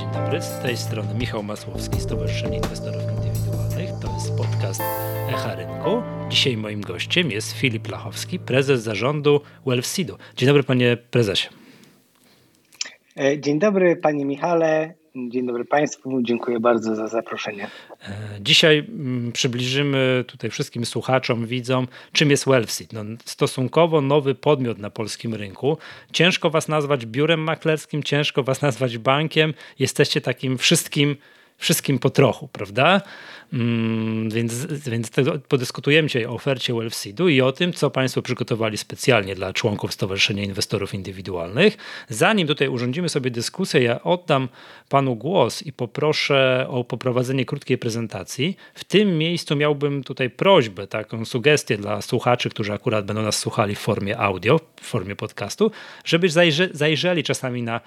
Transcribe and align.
Dzień 0.00 0.10
dobry, 0.12 0.42
z 0.42 0.58
tej 0.62 0.76
strony 0.76 1.14
Michał 1.14 1.42
Masłowski, 1.42 2.00
Stowarzyszenie 2.00 2.56
Inwestorów 2.56 3.02
Indywidualnych. 3.02 3.90
To 4.02 4.14
jest 4.14 4.36
podcast 4.36 4.82
Echa 5.28 5.54
Rynku. 5.54 6.02
Dzisiaj 6.28 6.56
moim 6.56 6.80
gościem 6.80 7.30
jest 7.30 7.52
Filip 7.52 7.88
Lachowski, 7.88 8.38
prezes 8.38 8.82
zarządu 8.82 9.40
Wellseedu. 9.66 10.16
Dzień 10.36 10.46
dobry 10.46 10.62
panie 10.62 10.96
prezesie. 11.10 11.48
E, 13.16 13.40
dzień 13.40 13.58
dobry 13.58 13.96
panie 13.96 14.24
Michale, 14.24 14.94
Dzień 15.14 15.46
dobry 15.46 15.64
Państwu, 15.64 16.22
dziękuję 16.22 16.60
bardzo 16.60 16.94
za 16.94 17.08
zaproszenie. 17.08 17.64
E, 17.64 18.10
dzisiaj 18.40 18.78
mm, 18.78 19.32
przybliżymy 19.32 20.24
tutaj 20.26 20.50
wszystkim 20.50 20.86
słuchaczom, 20.86 21.46
widzom, 21.46 21.88
czym 22.12 22.30
jest 22.30 22.46
Wellseed. 22.46 22.92
No, 22.92 23.04
stosunkowo 23.24 24.00
nowy 24.00 24.34
podmiot 24.34 24.78
na 24.78 24.90
polskim 24.90 25.34
rynku. 25.34 25.78
Ciężko 26.12 26.50
Was 26.50 26.68
nazwać 26.68 27.06
biurem 27.06 27.40
maklerskim, 27.40 28.02
ciężko 28.02 28.42
Was 28.42 28.62
nazwać 28.62 28.98
bankiem. 28.98 29.54
Jesteście 29.78 30.20
takim 30.20 30.58
wszystkim 30.58 31.16
wszystkim 31.60 31.98
po 31.98 32.10
trochu, 32.10 32.48
prawda? 32.48 33.00
Mm, 33.52 34.30
więc, 34.30 34.66
więc 34.66 35.10
podyskutujemy 35.48 36.08
dzisiaj 36.08 36.26
o 36.26 36.34
ofercie 36.34 36.74
Wellseedu 36.74 37.28
i 37.28 37.40
o 37.40 37.52
tym, 37.52 37.72
co 37.72 37.90
Państwo 37.90 38.22
przygotowali 38.22 38.78
specjalnie 38.78 39.34
dla 39.34 39.52
członków 39.52 39.92
Stowarzyszenia 39.92 40.42
Inwestorów 40.42 40.94
Indywidualnych. 40.94 41.76
Zanim 42.08 42.48
tutaj 42.48 42.68
urządzimy 42.68 43.08
sobie 43.08 43.30
dyskusję, 43.30 43.82
ja 43.82 44.02
oddam 44.02 44.48
Panu 44.88 45.16
głos 45.16 45.62
i 45.62 45.72
poproszę 45.72 46.66
o 46.68 46.84
poprowadzenie 46.84 47.44
krótkiej 47.44 47.78
prezentacji. 47.78 48.56
W 48.74 48.84
tym 48.84 49.18
miejscu 49.18 49.56
miałbym 49.56 50.04
tutaj 50.04 50.30
prośbę, 50.30 50.86
taką 50.86 51.24
sugestię 51.24 51.76
dla 51.76 52.02
słuchaczy, 52.02 52.50
którzy 52.50 52.72
akurat 52.72 53.04
będą 53.06 53.22
nas 53.22 53.38
słuchali 53.38 53.74
w 53.74 53.78
formie 53.78 54.18
audio, 54.18 54.60
w 54.80 54.86
formie 54.86 55.16
podcastu, 55.16 55.70
żeby 56.04 56.28
zajrze, 56.28 56.68
zajrzeli 56.72 57.22
czasami 57.22 57.62
na 57.62 57.80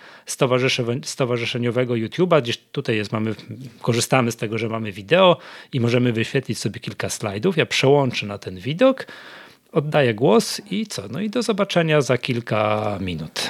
stowarzyszeniowego 1.04 1.94
YouTube'a, 1.94 2.42
gdzieś 2.42 2.58
tutaj 2.58 2.96
jest, 2.96 3.12
mamy, 3.12 3.36
korzystamy 3.82 4.32
z 4.32 4.36
tego, 4.36 4.58
że 4.58 4.70
mamy 4.70 4.92
wideo, 4.92 5.38
i 5.74 5.80
możemy 5.80 6.14
wyświetlić 6.14 6.58
sobie 6.60 6.80
kilka 6.80 7.10
slajdów. 7.10 7.58
Ja 7.58 7.66
przełączę 7.66 8.26
na 8.26 8.38
ten 8.38 8.60
widok, 8.60 9.08
oddaję 9.72 10.14
głos 10.14 10.62
i 10.72 10.88
co? 10.88 11.02
No 11.12 11.20
i 11.20 11.30
do 11.30 11.44
zobaczenia 11.44 12.02
za 12.02 12.18
kilka 12.18 12.98
minut. 13.02 13.50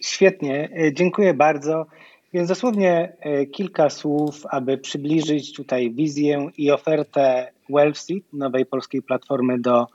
Świetnie, 0.00 0.68
e, 0.78 0.92
dziękuję 0.92 1.34
bardzo. 1.34 1.86
Więc 2.32 2.48
dosłownie 2.48 3.12
e, 3.20 3.46
kilka 3.46 3.90
słów, 3.90 4.42
aby 4.50 4.78
przybliżyć 4.78 5.52
tutaj 5.52 5.90
wizję 5.90 6.50
i 6.58 6.70
ofertę 6.70 7.52
Wealthseed, 7.70 8.32
nowej 8.32 8.66
polskiej 8.66 9.02
platformy 9.02 9.58
do 9.58 9.86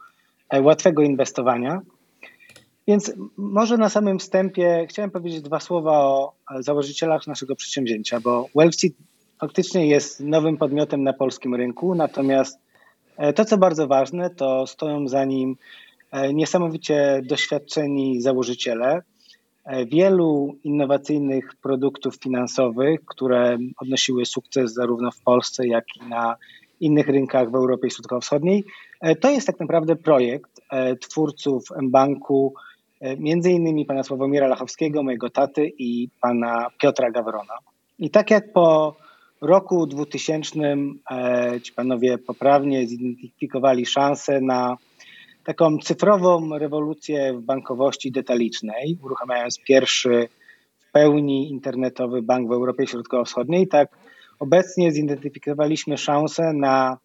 e, 0.50 0.62
łatwego 0.62 1.02
inwestowania. 1.02 1.82
Więc 2.92 3.14
może 3.38 3.78
na 3.78 3.90
samym 3.90 4.20
wstępie 4.20 4.86
chciałem 4.90 5.12
powiedzieć 5.12 5.42
dwa 5.42 5.60
słowa 5.60 5.98
o 5.98 6.34
założycielach 6.60 7.28
naszego 7.28 7.56
przedsięwzięcia, 7.56 8.20
bo 8.20 8.46
Wealthseed 8.56 8.94
faktycznie 9.42 9.88
jest 9.88 10.20
nowym 10.20 10.58
podmiotem 10.58 11.04
na 11.04 11.14
polskim 11.14 11.56
rynku, 11.56 11.96
natomiast 11.96 12.60
e, 13.18 13.34
to, 13.34 13.46
co 13.46 13.58
bardzo 13.58 13.88
ważne, 13.88 14.30
to 14.30 14.68
stoją 14.68 15.08
za 15.08 15.26
nim 15.26 15.56
e, 16.12 16.34
niesamowicie 16.34 17.22
doświadczeni 17.26 18.22
założyciele 18.22 19.02
e, 19.66 19.86
wielu 19.86 20.56
innowacyjnych 20.64 21.56
produktów 21.62 22.16
finansowych, 22.16 23.06
które 23.06 23.58
odnosiły 23.78 24.26
sukces 24.26 24.74
zarówno 24.74 25.12
w 25.12 25.22
Polsce, 25.22 25.68
jak 25.68 25.86
i 25.96 26.10
na 26.10 26.36
innych 26.80 27.08
rynkach 27.08 27.52
w 27.52 27.56
Europie 27.56 27.90
Środkowo-Wschodniej. 27.90 28.64
To 29.20 29.30
jest 29.30 29.48
tak 29.48 29.60
naprawdę 29.60 29.96
projekt 29.96 30.62
twórców 31.02 31.64
mBanku, 31.82 32.54
między 33.20 33.52
innymi 33.52 33.86
pana 33.86 34.04
Sławomira 34.04 34.48
Lachowskiego, 34.48 35.04
mojego 35.04 35.30
taty 35.30 35.72
i 35.78 36.10
pana 36.22 36.68
Piotra 36.82 37.12
Gawrona. 37.12 37.54
I 38.00 38.10
tak 38.10 38.32
jak 38.32 38.54
po 38.54 38.96
roku 39.42 39.88
2000 39.88 40.58
e, 41.12 41.62
ci 41.62 41.74
panowie 41.74 42.18
poprawnie 42.18 42.88
zidentyfikowali 42.88 43.86
szansę 43.86 44.42
na 44.42 44.78
taką 45.44 45.78
cyfrową 45.78 46.58
rewolucję 46.58 47.34
w 47.34 47.42
bankowości 47.42 48.12
detalicznej, 48.12 48.98
uruchamiając 49.04 49.60
pierwszy 49.60 50.28
w 50.80 50.92
pełni 50.92 51.52
internetowy 51.52 52.22
bank 52.22 52.50
w 52.50 52.52
Europie 52.52 52.88
Środkowo-Wschodniej. 52.88 53.68
Tak 53.68 53.90
obecnie 54.40 54.92
zidentyfikowaliśmy 54.92 55.98
szansę 55.98 56.54
na 56.54 56.98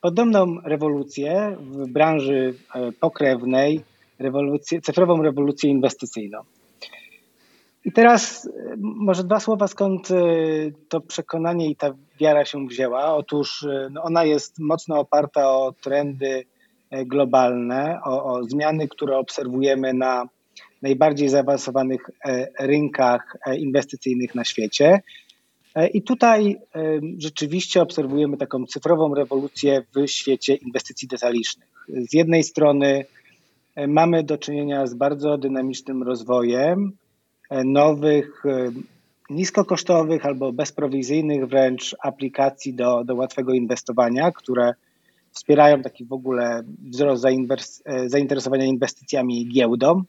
podobną 0.00 0.56
rewolucję 0.64 1.56
w 1.60 1.88
branży 1.88 2.54
e, 2.74 2.92
pokrewnej, 2.92 3.80
rewolucję, 4.18 4.80
cyfrową 4.80 5.22
rewolucję 5.22 5.70
inwestycyjną. 5.70 6.38
I 7.84 7.92
teraz 7.92 8.46
e, 8.46 8.50
może 8.78 9.24
dwa 9.24 9.40
słowa, 9.40 9.68
skąd 9.68 10.10
e, 10.10 10.16
to 10.88 11.00
przekonanie 11.00 11.70
i 11.70 11.76
ta 11.76 11.94
wiara 12.20 12.44
się 12.44 12.66
wzięła. 12.66 13.14
Otóż 13.14 13.62
e, 13.62 13.88
no 13.90 14.02
ona 14.02 14.24
jest 14.24 14.58
mocno 14.58 14.98
oparta 14.98 15.50
o 15.50 15.74
trendy 15.82 16.44
globalne, 17.06 17.98
o, 18.04 18.24
o 18.24 18.44
zmiany, 18.44 18.88
które 18.88 19.18
obserwujemy 19.18 19.94
na 19.94 20.28
najbardziej 20.82 21.28
zaawansowanych 21.28 22.10
rynkach 22.60 23.36
inwestycyjnych 23.58 24.34
na 24.34 24.44
świecie. 24.44 25.02
I 25.92 26.02
tutaj 26.02 26.56
rzeczywiście 27.18 27.82
obserwujemy 27.82 28.36
taką 28.36 28.66
cyfrową 28.66 29.14
rewolucję 29.14 29.82
w 29.94 30.06
świecie 30.06 30.54
inwestycji 30.54 31.08
detalicznych. 31.08 31.68
Z 31.88 32.12
jednej 32.12 32.42
strony 32.42 33.04
mamy 33.88 34.22
do 34.22 34.38
czynienia 34.38 34.86
z 34.86 34.94
bardzo 34.94 35.38
dynamicznym 35.38 36.02
rozwojem, 36.02 36.92
E, 37.50 37.64
nowych, 37.64 38.46
e, 38.46 38.70
niskokosztowych 39.30 40.26
albo 40.26 40.52
bezprowizyjnych 40.52 41.46
wręcz 41.46 41.96
aplikacji 42.02 42.74
do, 42.74 43.04
do 43.04 43.14
łatwego 43.14 43.52
inwestowania, 43.52 44.32
które 44.32 44.74
wspierają 45.30 45.82
taki 45.82 46.04
w 46.04 46.12
ogóle 46.12 46.62
wzrost 46.90 47.24
e, 47.24 48.08
zainteresowania 48.08 48.64
inwestycjami 48.64 49.48
giełdą. 49.48 50.02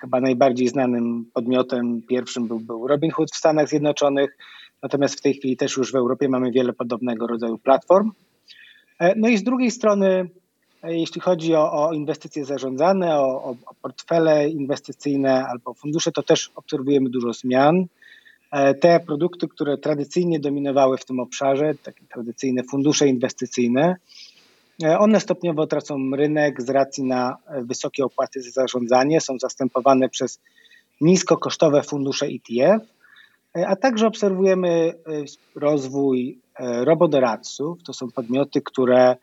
Chyba 0.00 0.20
najbardziej 0.20 0.68
znanym 0.68 1.24
podmiotem 1.34 2.02
pierwszym 2.02 2.48
był, 2.48 2.60
był 2.60 2.86
Robinhood 2.86 3.30
w 3.30 3.36
Stanach 3.36 3.68
Zjednoczonych, 3.68 4.36
natomiast 4.82 5.18
w 5.18 5.22
tej 5.22 5.34
chwili 5.34 5.56
też 5.56 5.76
już 5.76 5.92
w 5.92 5.94
Europie 5.94 6.28
mamy 6.28 6.50
wiele 6.50 6.72
podobnego 6.72 7.26
rodzaju 7.26 7.58
platform. 7.58 8.10
No 9.16 9.28
i 9.28 9.36
z 9.36 9.42
drugiej 9.42 9.70
strony 9.70 10.28
jeśli 10.82 11.20
chodzi 11.20 11.54
o, 11.54 11.72
o 11.72 11.92
inwestycje 11.92 12.44
zarządzane, 12.44 13.20
o, 13.20 13.44
o, 13.44 13.56
portfele 13.82 14.48
inwestycyjne 14.48 15.46
albo 15.46 15.74
fundusze, 15.74 16.12
to 16.12 16.22
też 16.22 16.50
obserwujemy 16.54 17.10
dużo 17.10 17.32
zmian. 17.32 17.86
E, 18.50 18.74
te 18.74 19.00
produkty, 19.00 19.48
które 19.48 19.78
tradycyjnie 19.78 20.40
dominowały 20.40 20.98
w 20.98 21.04
tym 21.04 21.20
obszarze, 21.20 21.74
takie 21.82 22.04
tradycyjne 22.06 22.62
fundusze 22.62 23.08
inwestycyjne, 23.08 23.96
e, 24.84 24.98
one 24.98 25.20
stopniowo 25.20 25.66
tracą 25.66 26.10
rynek 26.16 26.62
z 26.62 26.70
racji 26.70 27.04
na 27.04 27.36
wysokie 27.62 28.04
opłaty 28.04 28.42
za 28.42 28.50
zarządzanie, 28.50 29.20
są 29.20 29.38
zastępowane 29.38 30.08
przez 30.08 30.40
niskokosztowe 31.00 31.82
fundusze 31.82 32.26
ETF, 32.26 32.86
e, 33.56 33.68
a 33.68 33.76
także 33.76 34.06
obserwujemy 34.06 34.94
rozwój 35.54 36.38
robodoradców. 36.60 37.82
To 37.82 37.92
są 37.92 38.10
podmioty, 38.10 38.62
które 38.62 39.16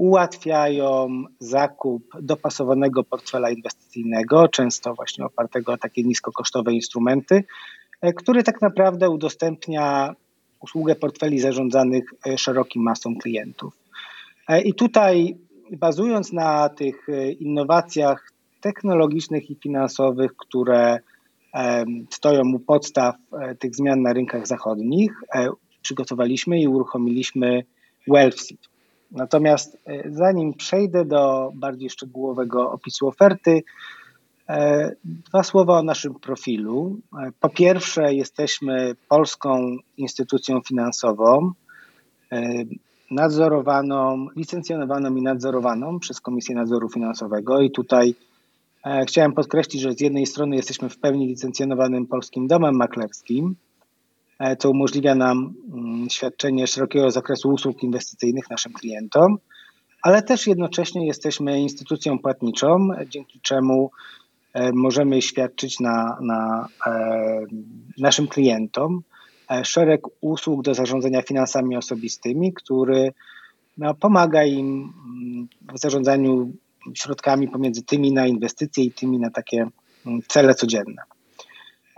ułatwiają 0.00 1.24
zakup 1.38 2.02
dopasowanego 2.22 3.04
portfela 3.04 3.50
inwestycyjnego, 3.50 4.48
często 4.48 4.94
właśnie 4.94 5.24
opartego 5.24 5.72
o 5.72 5.78
takie 5.78 6.02
niskokosztowe 6.02 6.72
instrumenty, 6.72 7.44
e, 8.00 8.12
który 8.12 8.42
tak 8.42 8.62
naprawdę 8.62 9.10
udostępnia 9.10 10.14
usługę 10.60 10.94
portfeli 10.94 11.40
zarządzanych 11.40 12.04
e, 12.26 12.38
szerokim 12.38 12.82
masą 12.82 13.16
klientów. 13.16 13.76
E, 14.48 14.60
I 14.60 14.74
tutaj, 14.74 15.36
bazując 15.70 16.32
na 16.32 16.68
tych 16.68 17.06
innowacjach 17.40 18.32
technologicznych 18.60 19.50
i 19.50 19.54
finansowych, 19.54 20.36
które 20.36 20.98
stoją 22.10 22.42
u 22.54 22.58
podstaw 22.58 23.14
tych 23.58 23.74
zmian 23.74 24.02
na 24.02 24.12
rynkach 24.12 24.46
zachodnich, 24.46 25.12
przygotowaliśmy 25.82 26.60
i 26.60 26.68
uruchomiliśmy 26.68 27.64
Wealthseed. 28.08 28.70
Natomiast 29.12 29.78
e, 29.86 30.10
zanim 30.10 30.54
przejdę 30.54 31.04
do 31.04 31.52
bardziej 31.54 31.90
szczegółowego 31.90 32.72
opisu 32.72 33.08
oferty, 33.08 33.62
e, 34.48 34.90
dwa 35.04 35.42
słowa 35.42 35.78
o 35.78 35.82
naszym 35.82 36.14
profilu. 36.14 36.98
E, 37.18 37.32
po 37.40 37.48
pierwsze, 37.48 38.14
jesteśmy 38.14 38.96
polską 39.08 39.76
instytucją 39.96 40.60
finansową, 40.60 41.52
nadzorowaną, 43.10 44.26
licencjonowaną 44.36 45.16
i 45.16 45.22
nadzorowaną 45.22 45.98
przez 45.98 46.20
Komisję 46.20 46.54
Nadzoru 46.54 46.88
Finansowego. 46.88 47.60
I 47.60 47.70
tutaj 47.70 48.14
chciałem 49.06 49.32
podkreślić, 49.32 49.82
że 49.82 49.92
z 49.92 50.00
jednej 50.00 50.26
strony 50.26 50.56
jesteśmy 50.56 50.88
w 50.88 50.98
pełni 50.98 51.26
licencjonowanym 51.26 52.06
polskim 52.06 52.46
domem 52.46 52.76
maklerskim, 52.76 53.56
co 54.58 54.70
umożliwia 54.70 55.14
nam 55.14 55.54
mm, 55.72 56.10
świadczenie 56.10 56.66
szerokiego 56.66 57.10
zakresu 57.10 57.48
usług 57.48 57.82
inwestycyjnych 57.82 58.50
naszym 58.50 58.72
klientom, 58.72 59.38
ale 60.02 60.22
też 60.22 60.46
jednocześnie 60.46 61.06
jesteśmy 61.06 61.60
instytucją 61.60 62.18
płatniczą, 62.18 62.88
dzięki 63.08 63.40
czemu 63.40 63.90
możemy 64.72 65.22
świadczyć 65.22 65.80
na, 65.80 66.18
na 66.20 66.68
naszym 67.98 68.28
klientom 68.28 69.02
szereg 69.62 70.00
usług 70.20 70.62
do 70.62 70.74
zarządzania 70.74 71.22
finansami 71.22 71.76
osobistymi, 71.76 72.52
który 72.52 73.12
no, 73.78 73.94
pomaga 73.94 74.44
im 74.44 74.92
w 75.74 75.78
zarządzaniu 75.78 76.52
środkami 76.94 77.48
pomiędzy 77.48 77.82
tymi 77.82 78.12
na 78.12 78.26
inwestycje 78.26 78.84
i 78.84 78.92
tymi 78.92 79.18
na 79.18 79.30
takie 79.30 79.66
mm, 80.06 80.22
cele 80.28 80.54
codzienne. 80.54 81.02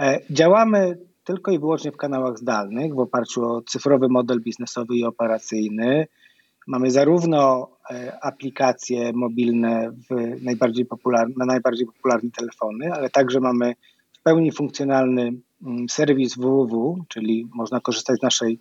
E, 0.01 0.21
działamy 0.31 0.99
tylko 1.25 1.51
i 1.51 1.59
wyłącznie 1.59 1.93
w 1.93 1.97
kanałach 1.97 2.39
zdalnych 2.39 2.95
w 2.95 2.99
oparciu 2.99 3.45
o 3.45 3.63
cyfrowy 3.63 4.09
model 4.09 4.41
biznesowy 4.41 4.97
i 4.97 5.05
operacyjny. 5.05 6.07
Mamy 6.67 6.91
zarówno 6.91 7.69
e, 7.91 8.19
aplikacje 8.25 9.13
mobilne 9.13 9.91
w 9.91 10.43
najbardziej 10.43 10.87
popularne, 10.87 11.35
na 11.37 11.45
najbardziej 11.45 11.87
popularne 11.87 12.31
telefony, 12.31 12.93
ale 12.93 13.11
także 13.11 13.41
mamy 13.41 13.75
w 14.13 14.23
pełni 14.23 14.53
funkcjonalny 14.53 15.33
mm, 15.63 15.89
serwis 15.89 16.37
www, 16.37 17.05
czyli 17.09 17.49
można 17.55 17.81
korzystać 17.81 18.19
z 18.19 18.23
naszej 18.23 18.59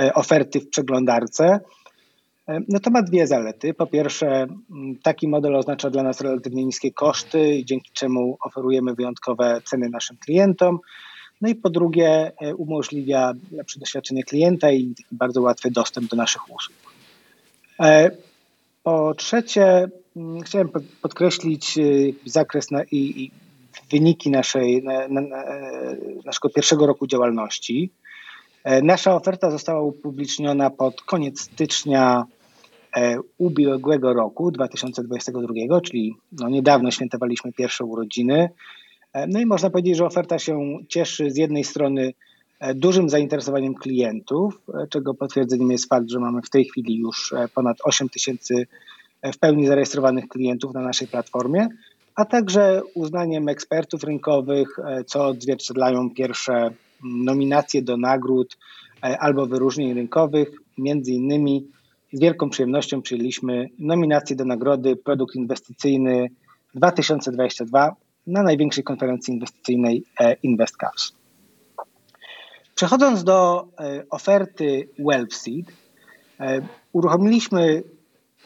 e, 0.00 0.14
oferty 0.14 0.60
w 0.60 0.68
przeglądarce 0.68 1.60
E, 2.48 2.60
no 2.68 2.80
to 2.80 2.90
ma 2.90 3.02
dwie 3.02 3.26
zalety. 3.26 3.74
Po 3.74 3.86
pierwsze, 3.86 4.46
taki 5.02 5.28
model 5.28 5.56
oznacza 5.56 5.90
dla 5.90 6.02
nas 6.02 6.20
relatywnie 6.20 6.64
niskie 6.64 6.92
koszty, 6.92 7.62
dzięki 7.64 7.90
czemu 7.92 8.36
oferujemy 8.40 8.94
wyjątkowe 8.94 9.60
ceny 9.64 9.88
naszym 9.88 10.16
klientom. 10.16 10.78
No 11.44 11.50
i 11.50 11.54
po 11.54 11.70
drugie, 11.70 12.32
e, 12.40 12.54
umożliwia 12.54 13.32
lepsze 13.52 13.80
doświadczenie 13.80 14.24
klienta 14.24 14.72
i 14.72 14.94
bardzo 15.12 15.42
łatwy 15.42 15.70
dostęp 15.70 16.10
do 16.10 16.16
naszych 16.16 16.42
usług. 16.42 16.76
E, 17.80 18.10
po 18.82 19.14
trzecie, 19.14 19.88
chciałem 20.44 20.68
podkreślić 21.02 21.78
zakres 22.26 22.68
i, 22.90 23.22
i 23.22 23.30
wyniki 23.90 24.30
naszej, 24.30 24.82
na, 24.82 25.08
na, 25.08 25.20
naszego 26.24 26.50
pierwszego 26.50 26.86
roku 26.86 27.06
działalności. 27.06 27.90
Nasza 28.82 29.14
oferta 29.14 29.50
została 29.50 29.82
upubliczniona 29.82 30.70
pod 30.70 31.02
koniec 31.02 31.40
stycznia 31.40 32.26
E, 32.96 33.16
ubiegłego 33.38 34.12
roku, 34.12 34.50
2022, 34.50 35.80
czyli 35.80 36.14
no 36.32 36.48
niedawno 36.48 36.90
świętowaliśmy 36.90 37.52
pierwsze 37.52 37.84
urodziny. 37.84 38.48
E, 39.14 39.26
no 39.26 39.40
i 39.40 39.46
można 39.46 39.70
powiedzieć, 39.70 39.96
że 39.96 40.06
oferta 40.06 40.38
się 40.38 40.78
cieszy 40.88 41.30
z 41.30 41.36
jednej 41.36 41.64
strony 41.64 42.14
e, 42.60 42.74
dużym 42.74 43.08
zainteresowaniem 43.08 43.74
klientów, 43.74 44.60
czego 44.90 45.14
potwierdzeniem 45.14 45.70
jest 45.70 45.88
fakt, 45.88 46.10
że 46.10 46.20
mamy 46.20 46.42
w 46.42 46.50
tej 46.50 46.64
chwili 46.64 46.96
już 46.98 47.34
ponad 47.54 47.76
8 47.84 48.08
tysięcy 48.08 48.66
w 49.32 49.38
pełni 49.38 49.66
zarejestrowanych 49.66 50.28
klientów 50.28 50.74
na 50.74 50.80
naszej 50.80 51.08
platformie, 51.08 51.68
a 52.14 52.24
także 52.24 52.82
uznaniem 52.94 53.48
ekspertów 53.48 54.04
rynkowych, 54.04 54.78
co 55.06 55.26
odzwierciedlają 55.26 56.10
pierwsze 56.10 56.70
nominacje 57.04 57.82
do 57.82 57.96
nagród 57.96 58.56
albo 59.00 59.46
wyróżnień 59.46 59.94
rynkowych, 59.94 60.48
między 60.78 61.12
innymi 61.12 61.66
z 62.12 62.20
wielką 62.20 62.50
przyjemnością 62.50 63.02
przyjęliśmy 63.02 63.68
nominację 63.78 64.36
do 64.36 64.44
nagrody 64.44 64.96
Produkt 64.96 65.34
Inwestycyjny 65.34 66.30
2022 66.74 67.96
na 68.26 68.42
największej 68.42 68.84
konferencji 68.84 69.34
inwestycyjnej 69.34 70.04
e, 70.20 70.36
InvestCaps. 70.42 71.12
Przechodząc 72.74 73.24
do 73.24 73.68
e, 73.78 74.04
oferty 74.10 74.88
WealthSeed, 74.98 75.66
e, 76.40 76.60
uruchomiliśmy 76.92 77.82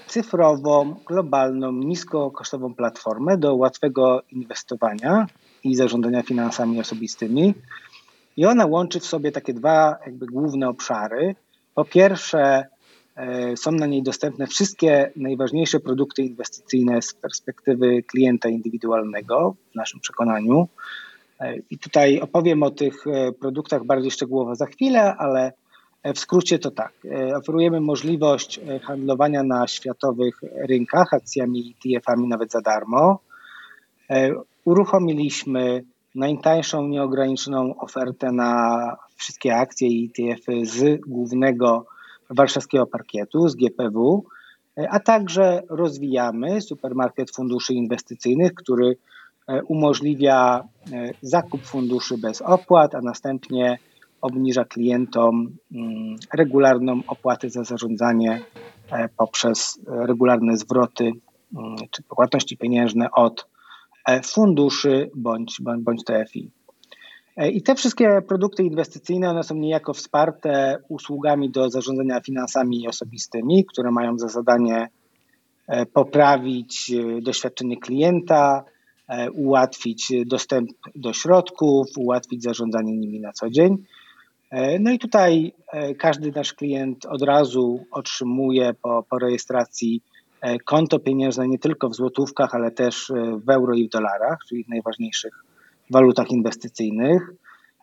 cyfrową, 0.06 0.94
globalną, 1.06 1.72
niskokosztową 1.72 2.74
platformę 2.74 3.38
do 3.38 3.54
łatwego 3.54 4.22
inwestowania 4.32 5.26
i 5.64 5.76
zarządzania 5.76 6.22
finansami 6.22 6.80
osobistymi. 6.80 7.54
I 8.36 8.46
ona 8.46 8.66
łączy 8.66 9.00
w 9.00 9.06
sobie 9.06 9.32
takie 9.32 9.54
dwa 9.54 9.98
jakby 10.06 10.26
główne 10.26 10.68
obszary. 10.68 11.34
Po 11.74 11.84
pierwsze, 11.84 12.66
są 13.56 13.72
na 13.72 13.86
niej 13.86 14.02
dostępne 14.02 14.46
wszystkie 14.46 15.12
najważniejsze 15.16 15.80
produkty 15.80 16.22
inwestycyjne 16.22 17.02
z 17.02 17.14
perspektywy 17.14 18.02
klienta 18.02 18.48
indywidualnego, 18.48 19.54
w 19.72 19.74
naszym 19.74 20.00
przekonaniu. 20.00 20.68
E, 21.40 21.56
I 21.70 21.78
tutaj 21.78 22.20
opowiem 22.20 22.62
o 22.62 22.70
tych 22.70 23.06
e, 23.06 23.32
produktach 23.32 23.84
bardziej 23.84 24.10
szczegółowo 24.10 24.54
za 24.54 24.66
chwilę, 24.66 25.16
ale 25.16 25.52
w 26.14 26.18
skrócie 26.18 26.58
to 26.58 26.70
tak. 26.70 26.92
Oferujemy 27.36 27.80
możliwość 27.80 28.60
handlowania 28.82 29.42
na 29.42 29.66
światowych 29.66 30.40
rynkach 30.68 31.14
akcjami 31.14 31.74
i 31.84 31.96
ETF-ami 31.96 32.28
nawet 32.28 32.52
za 32.52 32.60
darmo. 32.60 33.18
Uruchomiliśmy 34.64 35.84
najtańszą, 36.14 36.88
nieograniczoną 36.88 37.76
ofertę 37.76 38.32
na 38.32 38.96
wszystkie 39.16 39.56
akcje 39.56 39.88
i 39.88 40.10
ETF-y 40.18 40.66
z 40.66 41.00
głównego 41.00 41.86
warszawskiego 42.30 42.86
parkietu 42.86 43.48
z 43.48 43.54
GPW, 43.54 44.24
e, 44.78 44.90
a 44.90 45.00
także 45.00 45.62
rozwijamy 45.68 46.60
supermarket 46.60 47.30
funduszy 47.30 47.74
inwestycyjnych, 47.74 48.54
który 48.54 48.96
e, 49.46 49.62
umożliwia 49.62 50.64
e, 50.92 51.10
zakup 51.22 51.62
funduszy 51.62 52.18
bez 52.18 52.42
opłat, 52.42 52.94
a 52.94 53.00
następnie 53.00 53.78
obniża 54.20 54.64
klientom 54.64 55.56
mm, 55.72 56.16
regularną 56.34 57.00
opłatę 57.06 57.50
za 57.50 57.64
zarządzanie 57.64 58.40
poprzez 59.16 59.80
regularne 59.86 60.56
zwroty 60.56 61.04
mm, 61.04 61.76
czy 61.90 62.02
płatności 62.02 62.56
pieniężne 62.56 63.10
od 63.10 63.46
funduszy 64.24 65.10
bądź, 65.14 65.60
bądź 65.78 66.04
TFI. 66.04 66.50
E, 67.38 67.50
I 67.50 67.62
te 67.62 67.74
wszystkie 67.74 68.22
produkty 68.28 68.62
inwestycyjne, 68.62 69.30
one 69.30 69.42
są 69.42 69.54
niejako 69.54 69.94
wsparte 69.94 70.78
usługami 70.88 71.50
do 71.50 71.70
zarządzania 71.70 72.20
finansami 72.20 72.88
osobistymi, 72.88 73.64
które 73.64 73.90
mają 73.90 74.18
za 74.18 74.28
zadanie 74.28 74.88
e, 75.66 75.86
poprawić 75.86 76.92
e, 76.92 77.22
doświadczenie 77.22 77.76
klienta, 77.76 78.64
ułatwić 79.34 80.12
dostęp 80.26 80.70
do 80.94 81.12
środków, 81.12 81.86
ułatwić 81.96 82.42
zarządzanie 82.42 82.96
nimi 82.96 83.20
na 83.20 83.32
co 83.32 83.50
dzień. 83.50 83.84
No 84.80 84.90
i 84.90 84.98
tutaj 84.98 85.52
każdy 85.98 86.32
nasz 86.32 86.52
klient 86.52 87.06
od 87.06 87.22
razu 87.22 87.84
otrzymuje 87.90 88.74
po, 88.82 89.04
po 89.10 89.18
rejestracji 89.18 90.02
konto 90.64 90.98
pieniężne 90.98 91.48
nie 91.48 91.58
tylko 91.58 91.88
w 91.88 91.94
złotówkach, 91.94 92.54
ale 92.54 92.70
też 92.70 93.12
w 93.44 93.50
euro 93.50 93.74
i 93.74 93.88
w 93.88 93.90
dolarach, 93.90 94.38
czyli 94.48 94.64
w 94.64 94.68
najważniejszych 94.68 95.44
walutach 95.92 96.30
inwestycyjnych. 96.30 97.32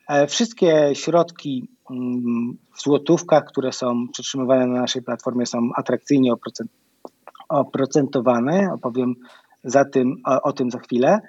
E, 0.07 0.27
wszystkie 0.27 0.89
środki 0.93 1.67
mm, 1.91 2.57
w 2.75 2.81
złotówkach, 2.81 3.45
które 3.45 3.71
są 3.71 4.07
przetrzymywane 4.13 4.67
na 4.67 4.81
naszej 4.81 5.01
platformie, 5.01 5.45
są 5.45 5.69
atrakcyjnie 5.75 6.33
oprocentowane. 7.49 8.69
Opowiem 8.73 9.15
za 9.63 9.85
tym, 9.85 10.15
o, 10.25 10.41
o 10.41 10.53
tym 10.53 10.71
za 10.71 10.79
chwilę. 10.79 11.19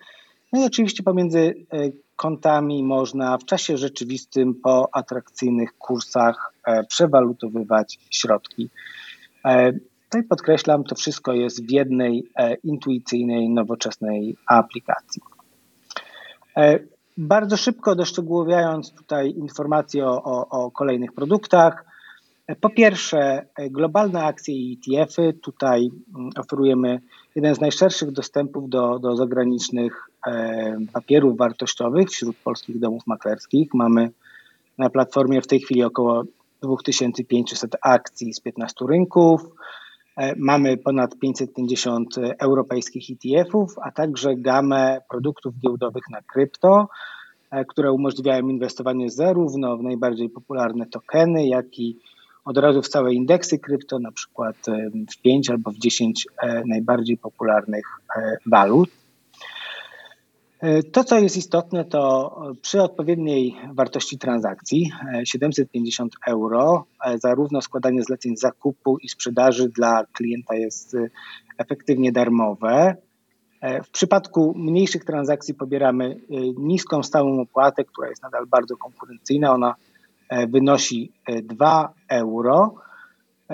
No 0.52 0.62
i 0.62 0.64
oczywiście 0.64 1.02
pomiędzy 1.02 1.54
e, 1.72 1.90
kontami 2.16 2.84
można 2.84 3.38
w 3.38 3.44
czasie 3.44 3.76
rzeczywistym 3.76 4.54
po 4.54 4.88
atrakcyjnych 4.92 5.78
kursach 5.78 6.52
e, 6.66 6.84
przewalutowywać 6.84 7.98
środki. 8.10 8.70
I 10.18 10.22
podkreślam, 10.22 10.84
to 10.84 10.94
wszystko 10.94 11.32
jest 11.32 11.66
w 11.66 11.70
jednej 11.70 12.24
intuicyjnej, 12.64 13.48
nowoczesnej 13.48 14.36
aplikacji. 14.46 15.22
E, 16.56 16.78
bardzo 17.16 17.56
szybko 17.56 17.94
doszczegółowiając 17.94 18.92
tutaj 18.92 19.30
informacje 19.30 20.06
o, 20.06 20.22
o, 20.22 20.48
o 20.48 20.70
kolejnych 20.70 21.12
produktach. 21.12 21.84
E, 22.46 22.56
po 22.56 22.70
pierwsze, 22.70 23.46
e, 23.56 23.70
globalne 23.70 24.24
akcje 24.24 24.54
i 24.54 24.78
ETF-y. 24.86 25.32
Tutaj 25.32 25.90
mm, 26.16 26.30
oferujemy 26.38 27.00
jeden 27.34 27.54
z 27.54 27.60
najszerszych 27.60 28.10
dostępów 28.10 28.68
do, 28.68 28.98
do 28.98 29.16
zagranicznych 29.16 30.02
papierów 30.92 31.36
wartościowych 31.36 32.08
wśród 32.08 32.36
polskich 32.36 32.78
domów 32.78 33.06
maklerskich. 33.06 33.74
Mamy 33.74 34.10
na 34.78 34.90
platformie 34.90 35.42
w 35.42 35.46
tej 35.46 35.60
chwili 35.60 35.84
około 35.84 36.24
2500 36.62 37.76
akcji 37.82 38.34
z 38.34 38.40
15 38.40 38.84
rynków. 38.88 39.40
E, 40.16 40.34
mamy 40.36 40.76
ponad 40.76 41.18
550 41.18 42.14
europejskich 42.38 43.04
ETF-ów, 43.10 43.74
a 43.82 43.92
także 43.92 44.36
gamę 44.36 45.00
produktów 45.10 45.54
giełdowych 45.58 46.04
na 46.10 46.22
krypto, 46.22 46.88
e, 47.50 47.64
które 47.64 47.92
umożliwiają 47.92 48.48
inwestowanie 48.48 49.10
zarówno 49.10 49.76
w 49.76 49.82
najbardziej 49.82 50.30
popularne 50.30 50.86
tokeny, 50.86 51.46
jak 51.46 51.78
i 51.78 51.98
od 52.44 52.58
razu 52.58 52.82
w 52.82 52.88
całe 52.88 53.14
indeksy 53.14 53.58
krypto, 53.58 53.98
na 53.98 54.12
przykład 54.12 54.56
e, 54.68 54.90
w 55.10 55.22
5 55.22 55.50
albo 55.50 55.70
w 55.70 55.78
10 55.78 56.26
najbardziej 56.66 57.16
popularnych 57.16 57.86
walut. 58.46 58.90
E, 60.60 60.82
to, 60.82 61.04
co 61.04 61.18
jest 61.18 61.36
istotne, 61.36 61.84
to 61.84 62.34
przy 62.62 62.82
odpowiedniej 62.82 63.56
wartości 63.72 64.18
transakcji 64.18 64.92
750 65.24 66.14
e, 66.14 66.30
euro, 66.30 66.84
e, 67.04 67.18
zarówno 67.18 67.62
składanie 67.62 68.02
zleceń 68.02 68.36
zakupu 68.36 68.98
i 68.98 69.08
sprzedaży 69.08 69.68
dla 69.68 70.04
klienta 70.12 70.54
jest 70.54 70.96
efektywnie 71.58 72.12
darmowe. 72.12 72.96
W 73.84 73.90
przypadku 73.90 74.54
mniejszych 74.56 75.04
transakcji 75.04 75.54
pobieramy 75.54 76.20
niską 76.58 77.02
stałą 77.02 77.40
opłatę, 77.40 77.84
która 77.84 78.08
jest 78.08 78.22
nadal 78.22 78.46
bardzo 78.46 78.76
konkurencyjna. 78.76 79.52
Ona 79.52 79.74
wynosi 80.48 81.12
2 81.42 81.92
euro. 82.08 82.74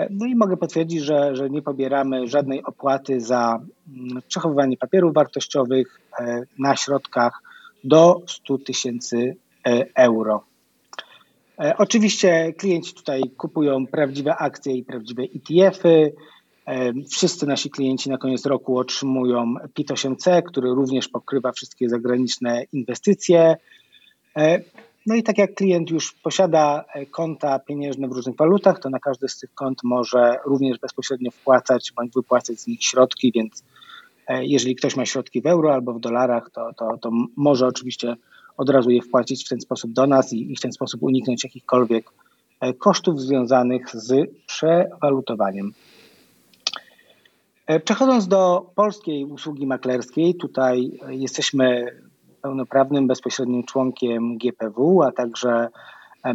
No 0.09 0.25
i 0.25 0.35
mogę 0.35 0.57
potwierdzić, 0.57 1.01
że, 1.01 1.35
że 1.35 1.49
nie 1.49 1.61
pobieramy 1.61 2.27
żadnej 2.27 2.63
opłaty 2.63 3.21
za 3.21 3.59
mm, 3.87 4.21
przechowywanie 4.27 4.77
papierów 4.77 5.13
wartościowych 5.13 5.99
na 6.59 6.75
środkach 6.75 7.41
do 7.83 8.21
100 8.27 8.57
tysięcy 8.57 9.35
euro. 9.95 10.43
E, 11.59 11.77
oczywiście 11.77 12.53
klienci 12.53 12.93
tutaj 12.93 13.21
kupują 13.37 13.87
prawdziwe 13.87 14.35
akcje 14.35 14.73
i 14.73 14.83
prawdziwe 14.83 15.23
ETF-y. 15.23 16.13
E, 16.65 16.93
wszyscy 17.11 17.47
nasi 17.47 17.69
klienci 17.69 18.09
na 18.09 18.17
koniec 18.17 18.45
roku 18.45 18.77
otrzymują 18.77 19.53
PIT-8C, 19.73 20.43
który 20.43 20.69
również 20.69 21.07
pokrywa 21.07 21.51
wszystkie 21.51 21.89
zagraniczne 21.89 22.63
inwestycje. 22.73 23.55
E, 25.03 25.09
no 25.09 25.15
i 25.15 25.23
tak 25.23 25.37
jak 25.37 25.53
klient 25.53 25.89
już 25.89 26.13
posiada 26.13 26.85
konta 27.11 27.59
pieniężne 27.59 28.07
w 28.07 28.11
różnych 28.11 28.35
walutach, 28.35 28.79
to 28.79 28.89
na 28.89 28.99
każdy 28.99 29.29
z 29.29 29.39
tych 29.39 29.53
kont 29.53 29.79
może 29.83 30.35
również 30.45 30.79
bezpośrednio 30.79 31.31
wpłacać 31.31 31.93
bądź 31.95 32.13
wypłacać 32.13 32.59
z 32.59 32.67
nich 32.67 32.83
środki, 32.83 33.31
więc 33.35 33.63
jeżeli 34.29 34.75
ktoś 34.75 34.95
ma 34.95 35.05
środki 35.05 35.41
w 35.41 35.45
euro 35.45 35.73
albo 35.73 35.93
w 35.93 35.99
dolarach, 35.99 36.49
to, 36.51 36.73
to, 36.73 36.97
to 36.97 37.11
może 37.35 37.67
oczywiście 37.67 38.15
od 38.57 38.69
razu 38.69 38.89
je 38.89 39.01
wpłacić 39.01 39.45
w 39.45 39.49
ten 39.49 39.61
sposób 39.61 39.91
do 39.91 40.07
nas 40.07 40.33
i, 40.33 40.51
i 40.51 40.55
w 40.55 40.61
ten 40.61 40.71
sposób 40.71 41.03
uniknąć 41.03 41.43
jakichkolwiek 41.43 42.05
e, 42.59 42.73
kosztów 42.73 43.21
związanych 43.21 43.89
z 43.89 44.29
przewalutowaniem. 44.47 45.73
E, 47.67 47.79
przechodząc 47.79 48.27
do 48.27 48.71
polskiej 48.75 49.25
usługi 49.25 49.67
maklerskiej, 49.67 50.35
tutaj 50.35 50.99
jesteśmy 51.09 51.95
pełnoprawnym, 52.43 53.07
bezpośrednim 53.07 53.63
członkiem 53.63 54.37
GPW, 54.37 55.03
a 55.03 55.11
także 55.11 55.67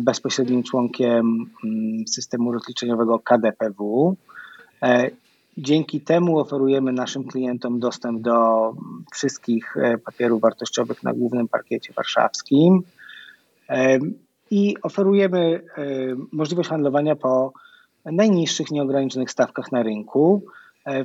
bezpośrednim 0.01 0.63
członkiem 0.63 1.51
mm, 1.65 2.07
systemu 2.07 2.53
rozliczeniowego 2.53 3.19
KDPW. 3.19 4.17
E, 4.83 5.11
Dzięki 5.61 6.01
temu 6.01 6.39
oferujemy 6.39 6.93
naszym 6.93 7.25
klientom 7.25 7.81
dostęp 7.81 8.23
do 8.23 8.73
wszystkich 9.13 9.77
e, 9.77 9.99
papierów 9.99 10.41
wartościowych 10.41 11.03
na 11.03 11.13
głównym 11.13 11.49
parkiecie 11.49 11.93
warszawskim 11.93 12.83
e, 13.69 13.99
i 14.51 14.77
oferujemy 14.83 15.39
e, 15.77 15.85
możliwość 16.33 16.69
handlowania 16.69 17.17
po 17.17 17.53
najniższych 18.05 18.71
nieograniczonych 18.71 19.31
stawkach 19.31 19.73
na 19.73 19.83
rynku. 19.83 20.43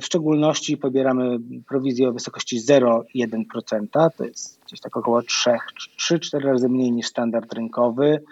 W 0.00 0.04
szczególności 0.04 0.76
pobieramy 0.76 1.38
prowizję 1.68 2.08
o 2.08 2.12
wysokości 2.12 2.60
0,1%, 2.60 4.08
to 4.16 4.24
jest 4.24 4.63
gdzieś 4.74 4.80
tak 4.80 4.96
około 4.96 5.20
3-4 5.20 6.40
razy 6.40 6.68
mniej 6.68 6.92
niż 6.92 7.06
standard 7.06 7.52
rynkowy. 7.52 8.22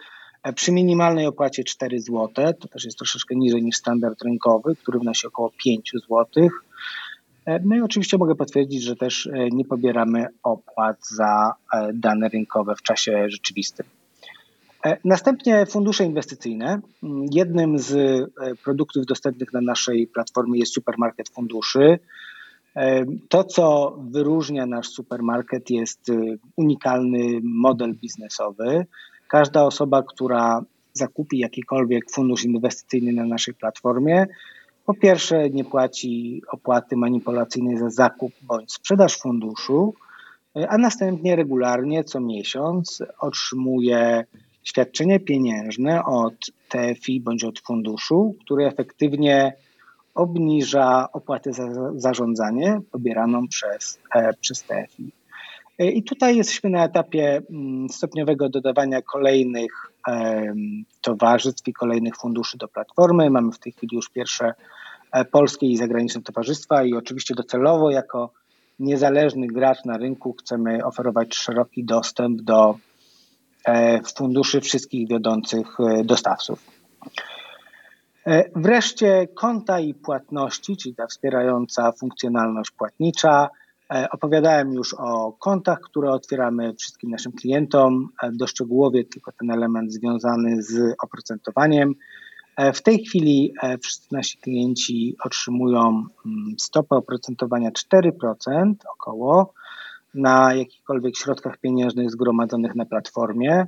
Przy 0.55 0.73
minimalnej 0.73 1.27
opłacie 1.27 1.65
4 1.65 2.01
zł, 2.01 2.29
to 2.61 2.69
też 2.69 2.85
jest 2.85 2.99
troszeczkę 2.99 3.35
niżej 3.35 3.63
niż 3.63 3.77
standard 3.77 4.23
rynkowy, 4.23 4.77
który 4.77 4.99
wynosi 4.99 5.27
około 5.27 5.53
5 5.65 5.93
zł. 6.09 6.49
No 7.65 7.77
i 7.77 7.81
oczywiście 7.81 8.19
mogę 8.19 8.35
potwierdzić, 8.35 8.83
że 8.83 8.97
też 8.97 9.27
e, 9.27 9.49
nie 9.51 9.65
pobieramy 9.65 10.27
opłat 10.43 11.09
za 11.09 11.55
e, 11.73 11.91
dane 11.95 12.29
rynkowe 12.29 12.75
w 12.77 12.83
czasie 12.83 13.31
rzeczywistym. 13.31 13.87
E, 14.85 14.97
następnie 15.05 15.67
fundusze 15.67 16.05
inwestycyjne. 16.05 16.81
Jednym 17.31 17.79
z 17.79 17.95
produktów 18.65 19.07
dostępnych 19.07 19.53
na 19.53 19.61
naszej 19.61 20.07
platformie 20.07 20.59
jest 20.59 20.75
supermarket 20.75 21.29
funduszy. 21.29 21.99
To, 23.29 23.45
co 23.45 23.97
wyróżnia 24.11 24.67
nasz 24.67 24.89
supermarket, 24.89 25.71
jest 25.71 26.13
unikalny 26.57 27.41
model 27.43 27.95
biznesowy. 27.95 28.87
Każda 29.29 29.65
osoba, 29.65 30.03
która 30.03 30.63
zakupi 30.93 31.39
jakikolwiek 31.39 32.11
fundusz 32.11 32.45
inwestycyjny 32.45 33.13
na 33.13 33.25
naszej 33.25 33.55
platformie, 33.55 34.27
po 34.87 34.95
pierwsze 34.95 35.51
nie 35.51 35.65
płaci 35.65 36.43
opłaty 36.53 36.97
manipulacyjnej 36.97 37.79
za 37.79 37.91
zakup 37.91 38.33
bądź 38.43 38.73
sprzedaż 38.73 39.19
funduszu, 39.19 39.95
a 40.69 40.79
następnie 40.79 41.37
regularnie 41.37 42.05
co 42.05 42.21
miesiąc 42.21 43.03
otrzymuje 43.21 44.25
świadczenie 44.65 45.21
pieniężne 45.21 46.05
od 46.05 46.35
TFI 46.69 47.21
bądź 47.21 47.45
od 47.45 47.61
funduszu, 47.61 48.37
który 48.45 48.67
efektywnie 48.67 49.53
obniża 50.15 51.09
opłatę 51.13 51.53
za 51.53 51.65
zarządzanie 51.95 52.81
pobieraną 52.91 53.49
przez, 53.49 53.99
e, 54.15 54.33
przez 54.41 54.63
TFI. 54.63 55.13
E, 55.79 55.91
I 55.91 56.03
tutaj 56.03 56.37
jesteśmy 56.37 56.71
na 56.71 56.85
etapie 56.85 57.43
mm, 57.51 57.89
stopniowego 57.89 58.49
dodawania 58.49 59.03
kolejnych 59.03 59.89
towarzystw 61.01 61.69
i 61.69 61.73
kolejnych 61.73 62.17
funduszy 62.17 62.59
do 62.59 62.69
platformy. 62.69 63.31
Mamy 63.31 63.53
w 63.53 63.59
tej 63.59 63.73
chwili 63.73 63.97
już 63.97 64.09
pierwsze 64.09 64.55
e, 65.13 65.25
polskie 65.25 65.67
i 65.67 65.77
zagraniczne 65.77 66.23
towarzystwa 66.23 66.85
i 66.85 66.95
oczywiście 66.95 67.35
docelowo 67.35 67.91
jako 67.91 68.33
niezależny 68.79 69.47
gracz 69.47 69.85
na 69.85 69.99
rynku 69.99 70.33
chcemy 70.33 70.85
oferować 70.85 71.35
szeroki 71.35 71.85
dostęp 71.85 72.43
do 72.43 72.79
funduszy 74.17 74.61
wszystkich 74.61 75.09
wiodących 75.09 75.77
dostawców. 76.05 76.65
Wreszcie 78.57 79.29
konta 79.35 79.81
i 79.81 79.95
płatności, 79.95 80.77
czyli 80.77 80.95
ta 80.95 81.07
wspierająca 81.07 81.93
funkcjonalność 81.93 82.71
płatnicza, 82.71 83.49
E, 83.95 84.11
opowiadałem 84.11 84.73
już 84.73 84.95
o 84.95 85.33
kontach, 85.33 85.81
które 85.81 86.11
otwieramy 86.11 86.75
wszystkim 86.75 87.11
naszym 87.11 87.33
klientom, 87.33 88.09
e, 88.23 88.31
doszczegółowie 88.33 89.05
tylko 89.05 89.33
ten 89.33 89.51
element 89.51 89.93
związany 89.93 90.63
z 90.63 90.95
oprocentowaniem. 91.03 91.95
E, 92.57 92.73
w 92.73 92.83
tej 92.83 93.05
chwili 93.05 93.55
wszyscy 93.83 94.15
nasi 94.15 94.39
klienci 94.39 95.17
otrzymują 95.25 96.05
mm, 96.27 96.55
stopę 96.59 96.97
oprocentowania 96.97 97.71
4% 97.71 98.75
około 98.95 99.55
na 100.15 100.55
jakichkolwiek 100.55 101.17
środkach 101.17 101.59
pieniężnych 101.59 102.11
zgromadzonych 102.11 102.75
na 102.75 102.85
platformie. 102.85 103.67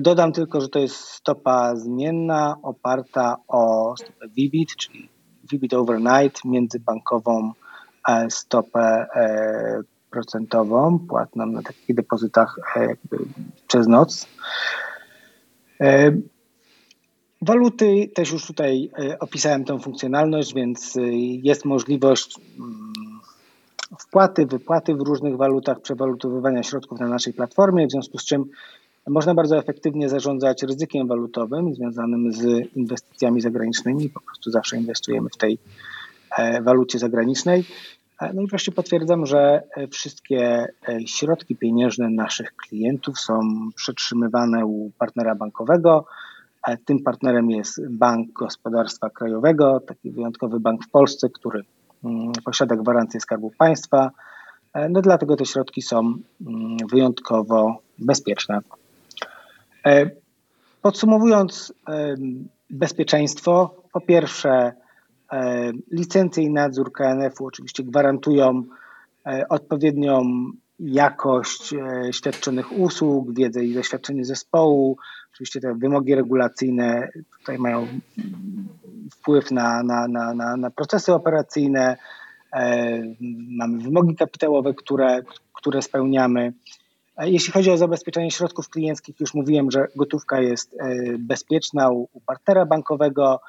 Dodam 0.00 0.32
tylko, 0.32 0.60
że 0.60 0.68
to 0.68 0.78
jest 0.78 0.96
stopa 0.96 1.76
zmienna 1.76 2.56
oparta 2.62 3.36
o 3.48 3.94
stopę 3.96 4.28
VIBIT, 4.28 4.76
czyli 4.76 5.08
VIBIT 5.52 5.74
Overnight 5.74 6.44
międzybankową 6.44 7.52
stopę 8.28 9.06
e, 9.14 9.80
procentową 10.10 10.98
płatną 10.98 11.46
na 11.46 11.62
takich 11.62 11.96
depozytach 11.96 12.56
e, 12.76 12.88
przez 13.68 13.86
noc. 13.86 14.26
E, 15.80 16.12
waluty 17.42 18.10
też 18.14 18.32
już 18.32 18.46
tutaj 18.46 18.90
opisałem 19.20 19.64
tą 19.64 19.78
funkcjonalność, 19.78 20.54
więc 20.54 20.94
jest 21.42 21.64
możliwość 21.64 22.40
mm, 22.58 22.92
wpłaty, 23.98 24.46
wypłaty 24.46 24.94
w 24.94 25.00
różnych 25.00 25.36
walutach, 25.36 25.80
przewalutowywania 25.80 26.62
środków 26.62 27.00
na 27.00 27.08
naszej 27.08 27.32
platformie, 27.32 27.86
w 27.86 27.90
związku 27.90 28.18
z 28.18 28.24
czym 28.24 28.44
można 29.08 29.34
bardzo 29.34 29.58
efektywnie 29.58 30.08
zarządzać 30.08 30.62
ryzykiem 30.62 31.08
walutowym 31.08 31.74
związanym 31.74 32.32
z 32.32 32.76
inwestycjami 32.76 33.40
zagranicznymi. 33.40 34.10
Po 34.10 34.20
prostu 34.20 34.50
zawsze 34.50 34.76
inwestujemy 34.76 35.28
w 35.30 35.36
tej 35.36 35.58
walucie 36.62 36.98
zagranicznej. 36.98 37.64
E, 38.20 38.32
no 38.32 38.42
i 38.42 38.46
wreszcie 38.46 38.72
potwierdzam, 38.72 39.26
że 39.26 39.62
e, 39.76 39.88
wszystkie 39.88 40.66
e, 40.88 41.06
środki 41.06 41.56
pieniężne 41.56 42.10
naszych 42.10 42.56
klientów 42.56 43.20
są 43.20 43.40
przetrzymywane 43.76 44.66
u 44.66 44.90
partnera 44.98 45.34
bankowego. 45.34 46.04
Tym 46.84 47.02
partnerem 47.02 47.50
jest 47.50 47.88
Bank 47.90 48.32
Gospodarstwa 48.32 49.10
Krajowego, 49.10 49.80
taki 49.80 50.10
wyjątkowy 50.10 50.60
bank 50.60 50.84
w 50.84 50.90
Polsce, 50.90 51.28
który 51.28 51.62
mm, 52.04 52.32
posiada 52.44 52.76
gwarancję 52.76 53.20
Skarbu 53.20 53.52
Państwa. 53.58 54.10
No 54.90 55.02
dlatego 55.02 55.36
te 55.36 55.46
środki 55.46 55.82
są 55.82 55.98
mm, 55.98 56.76
wyjątkowo 56.90 57.78
bezpieczne. 57.98 58.60
Podsumowując, 60.82 61.72
bezpieczeństwo, 62.70 63.74
po 63.92 64.00
pierwsze, 64.00 64.72
E, 65.32 65.72
licencje 65.90 66.44
i 66.44 66.50
nadzór 66.50 66.92
KNF-u 66.92 67.46
oczywiście 67.46 67.84
gwarantują 67.84 68.62
e, 69.26 69.48
odpowiednią 69.48 70.24
jakość 70.78 71.74
e, 71.74 72.12
świadczonych 72.12 72.72
usług, 72.72 73.34
wiedzę 73.34 73.64
i 73.64 73.74
doświadczenie 73.74 74.24
zespołu. 74.24 74.96
Oczywiście 75.32 75.60
te 75.60 75.74
wymogi 75.74 76.14
regulacyjne 76.14 77.08
tutaj 77.38 77.58
mają 77.58 77.86
wpływ 79.12 79.50
na, 79.50 79.82
na, 79.82 80.08
na, 80.08 80.34
na, 80.34 80.56
na 80.56 80.70
procesy 80.70 81.14
operacyjne. 81.14 81.96
Mamy 83.48 83.82
wymogi 83.82 84.16
kapitałowe, 84.16 84.74
które, 84.74 85.22
które 85.52 85.82
spełniamy. 85.82 86.52
Jeśli 87.18 87.52
chodzi 87.52 87.70
o 87.70 87.76
zabezpieczenie 87.76 88.30
środków 88.30 88.68
klienckich, 88.68 89.20
już 89.20 89.34
mówiłem, 89.34 89.70
że 89.70 89.86
gotówka 89.96 90.40
jest 90.40 90.76
bezpieczna 91.18 91.90
u, 91.90 92.08
u 92.12 92.20
partnera 92.20 92.66
bankowego. 92.66 93.40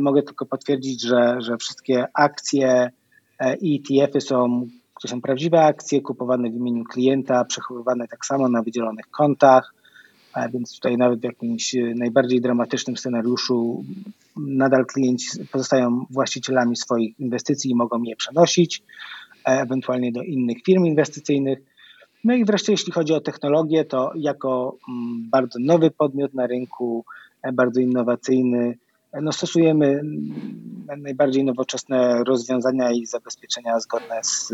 Mogę 0.00 0.22
tylko 0.22 0.46
potwierdzić, 0.46 1.02
że, 1.02 1.36
że 1.40 1.56
wszystkie 1.56 2.06
akcje 2.14 2.90
e, 3.38 3.56
i 3.56 3.82
ETF-y 4.00 4.20
są 4.20 4.66
to 5.02 5.08
są 5.08 5.20
prawdziwe 5.20 5.64
akcje 5.64 6.00
kupowane 6.00 6.50
w 6.50 6.54
imieniu 6.54 6.84
klienta, 6.84 7.44
przechowywane 7.44 8.08
tak 8.08 8.26
samo 8.26 8.48
na 8.48 8.62
wydzielonych 8.62 9.10
kontach, 9.10 9.74
więc 10.52 10.74
tutaj 10.74 10.96
nawet 10.96 11.20
w 11.20 11.24
jakimś 11.24 11.76
najbardziej 11.94 12.40
dramatycznym 12.40 12.96
scenariuszu 12.96 13.84
nadal 14.36 14.86
klienci 14.86 15.26
pozostają 15.52 16.06
właścicielami 16.10 16.76
swoich 16.76 17.20
inwestycji 17.20 17.70
i 17.70 17.74
mogą 17.74 18.02
je 18.02 18.16
przenosić, 18.16 18.82
ewentualnie 19.44 20.12
do 20.12 20.22
innych 20.22 20.62
firm 20.66 20.84
inwestycyjnych. 20.84 21.58
No 22.24 22.34
i 22.34 22.44
wreszcie 22.44 22.72
jeśli 22.72 22.92
chodzi 22.92 23.14
o 23.14 23.20
technologię, 23.20 23.84
to 23.84 24.12
jako 24.14 24.76
mm, 24.88 25.30
bardzo 25.30 25.58
nowy 25.62 25.90
podmiot 25.90 26.34
na 26.34 26.46
rynku, 26.46 27.04
bardzo 27.52 27.80
innowacyjny, 27.80 28.78
no 29.22 29.32
stosujemy 29.32 30.00
najbardziej 30.98 31.44
nowoczesne 31.44 32.24
rozwiązania 32.24 32.92
i 32.92 33.06
zabezpieczenia 33.06 33.80
zgodne 33.80 34.20
z 34.22 34.52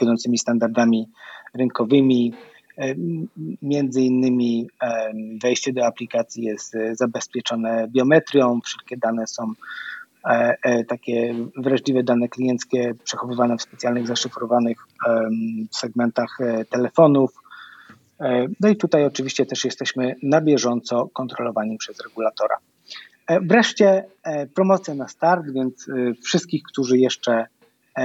wiodącymi 0.00 0.38
standardami 0.38 1.08
rynkowymi. 1.54 2.34
Między 3.62 4.02
innymi 4.02 4.68
wejście 5.42 5.72
do 5.72 5.86
aplikacji 5.86 6.44
jest 6.44 6.76
zabezpieczone 6.92 7.88
biometrią, 7.88 8.60
wszystkie 8.60 8.96
dane 8.96 9.26
są 9.26 9.42
e, 9.42 9.44
e, 9.44 9.52
takie 10.88 11.34
wrażliwe 11.56 12.02
dane 12.02 12.28
klienckie 12.28 12.94
przechowywane 13.04 13.56
w 13.56 13.62
specjalnych 13.62 14.06
zaszyfrowanych 14.06 14.78
segmentach 15.70 16.40
e, 16.40 16.64
telefonów. 16.64 17.30
No 18.60 18.68
i 18.68 18.76
tutaj 18.76 19.04
oczywiście 19.04 19.46
też 19.46 19.64
jesteśmy 19.64 20.14
na 20.22 20.40
bieżąco 20.40 21.08
kontrolowani 21.12 21.76
przez 21.78 22.00
regulatora. 22.00 22.56
E, 23.26 23.40
wreszcie 23.40 24.04
e, 24.22 24.46
promocja 24.46 24.94
na 24.94 25.08
start, 25.08 25.50
więc 25.50 25.88
e, 25.88 26.14
wszystkich, 26.14 26.62
którzy 26.62 26.98
jeszcze 26.98 27.46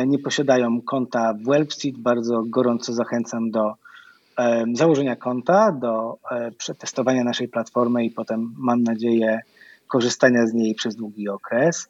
nie 0.08 0.20
posiadają 0.20 0.82
konta 0.82 1.34
w 1.34 1.44
Webseed, 1.44 1.98
bardzo 1.98 2.44
gorąco 2.46 2.94
zachęcam 2.94 3.52
do 3.52 3.74
założenia 4.74 5.16
konta, 5.16 5.72
do 5.72 6.18
przetestowania 6.58 7.24
naszej 7.24 7.48
platformy 7.48 8.06
i 8.06 8.12
potem 8.12 8.54
mam 8.58 8.84
nadzieję 8.84 9.40
korzystania 9.88 10.48
z 10.48 10.54
niej 10.54 10.76
przez 10.76 10.96
długi 10.96 11.30
okres. 11.30 11.90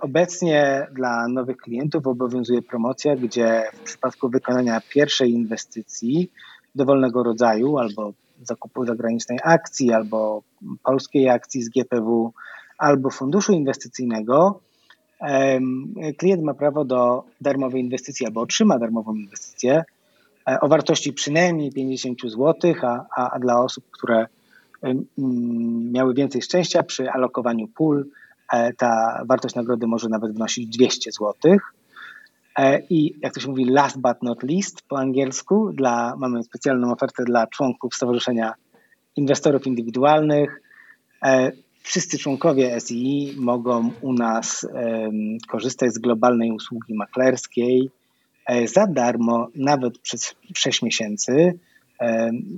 Obecnie 0.00 0.86
dla 0.92 1.28
nowych 1.28 1.56
klientów 1.56 2.06
obowiązuje 2.06 2.62
promocja, 2.62 3.16
gdzie 3.16 3.62
w 3.74 3.80
przypadku 3.80 4.28
wykonania 4.28 4.80
pierwszej 4.88 5.30
inwestycji 5.30 6.30
dowolnego 6.74 7.22
rodzaju 7.22 7.78
albo 7.78 8.12
zakupu 8.42 8.86
zagranicznej 8.86 9.38
akcji 9.44 9.92
albo 9.92 10.42
polskiej 10.84 11.28
akcji 11.28 11.62
z 11.62 11.68
GPW 11.68 12.32
albo 12.78 13.10
funduszu 13.10 13.52
inwestycyjnego, 13.52 14.60
klient 16.18 16.42
ma 16.42 16.54
prawo 16.54 16.84
do 16.84 17.24
darmowej 17.40 17.82
inwestycji 17.82 18.26
albo 18.26 18.40
otrzyma 18.40 18.78
darmową 18.78 19.14
inwestycję 19.14 19.84
e, 20.48 20.60
o 20.60 20.68
wartości 20.68 21.12
przynajmniej 21.12 21.72
50 21.72 22.20
zł, 22.22 22.74
a, 22.82 23.30
a, 23.30 23.38
dla 23.38 23.60
osób, 23.60 23.84
które 23.90 24.26
miały 25.92 26.14
więcej 26.14 26.42
szczęścia 26.42 26.82
przy 26.82 27.10
alokowaniu 27.10 27.68
pól, 27.68 28.00
e, 28.00 28.04
ta 28.76 29.22
wartość 29.28 29.54
nagrody 29.54 29.86
może 29.86 30.08
nawet 30.08 30.32
wynosić 30.32 30.66
200 30.66 31.12
zł. 31.12 31.58
E, 32.58 32.80
I 32.90 33.14
jak 33.22 33.34
to 33.34 33.40
się 33.40 33.48
mówi, 33.48 33.64
last 33.64 33.98
but 33.98 34.22
not 34.22 34.42
least 34.42 34.82
po 34.82 34.98
angielsku, 34.98 35.72
dla, 35.72 36.16
mamy 36.16 36.42
specjalną 36.42 36.92
ofertę 36.92 37.24
dla 37.24 37.46
członków 37.46 37.94
Stowarzyszenia 37.94 38.54
Inwestorów 39.16 39.66
Indywidualnych. 39.66 40.60
E, 41.24 41.52
wszyscy 41.82 42.18
członkowie 42.18 42.80
SEI 42.80 43.34
mogą 43.38 43.90
u 44.00 44.12
nas 44.12 44.66
korzystać 45.48 45.94
z 45.94 45.98
globalnej 45.98 46.52
usługi 46.52 46.94
maklerskiej 46.94 47.90
e, 48.46 48.68
za 48.68 48.86
darmo, 48.86 49.48
nawet 49.54 49.98
przez 49.98 50.34
6 50.54 50.82
miesięcy, 50.82 51.58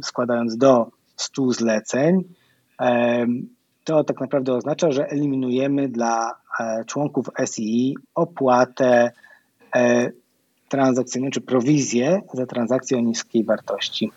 składając 0.02 0.56
do 0.56 0.90
100 1.16 1.52
zleceń. 1.52 2.24
To 3.84 4.04
tak 4.04 4.20
naprawdę 4.20 4.52
oznacza, 4.52 4.92
że 4.92 5.06
eliminujemy 5.06 5.88
dla 5.88 6.30
członków 6.86 7.26
SEI 7.46 7.96
opłatę 8.14 9.10
E, 9.74 10.10
transakcyjne 10.68 11.30
czy 11.30 11.40
prowizję 11.40 12.20
za 12.32 12.46
transakcję 12.46 12.98
o 12.98 13.00
niskiej 13.00 13.44
wartości. 13.44 14.10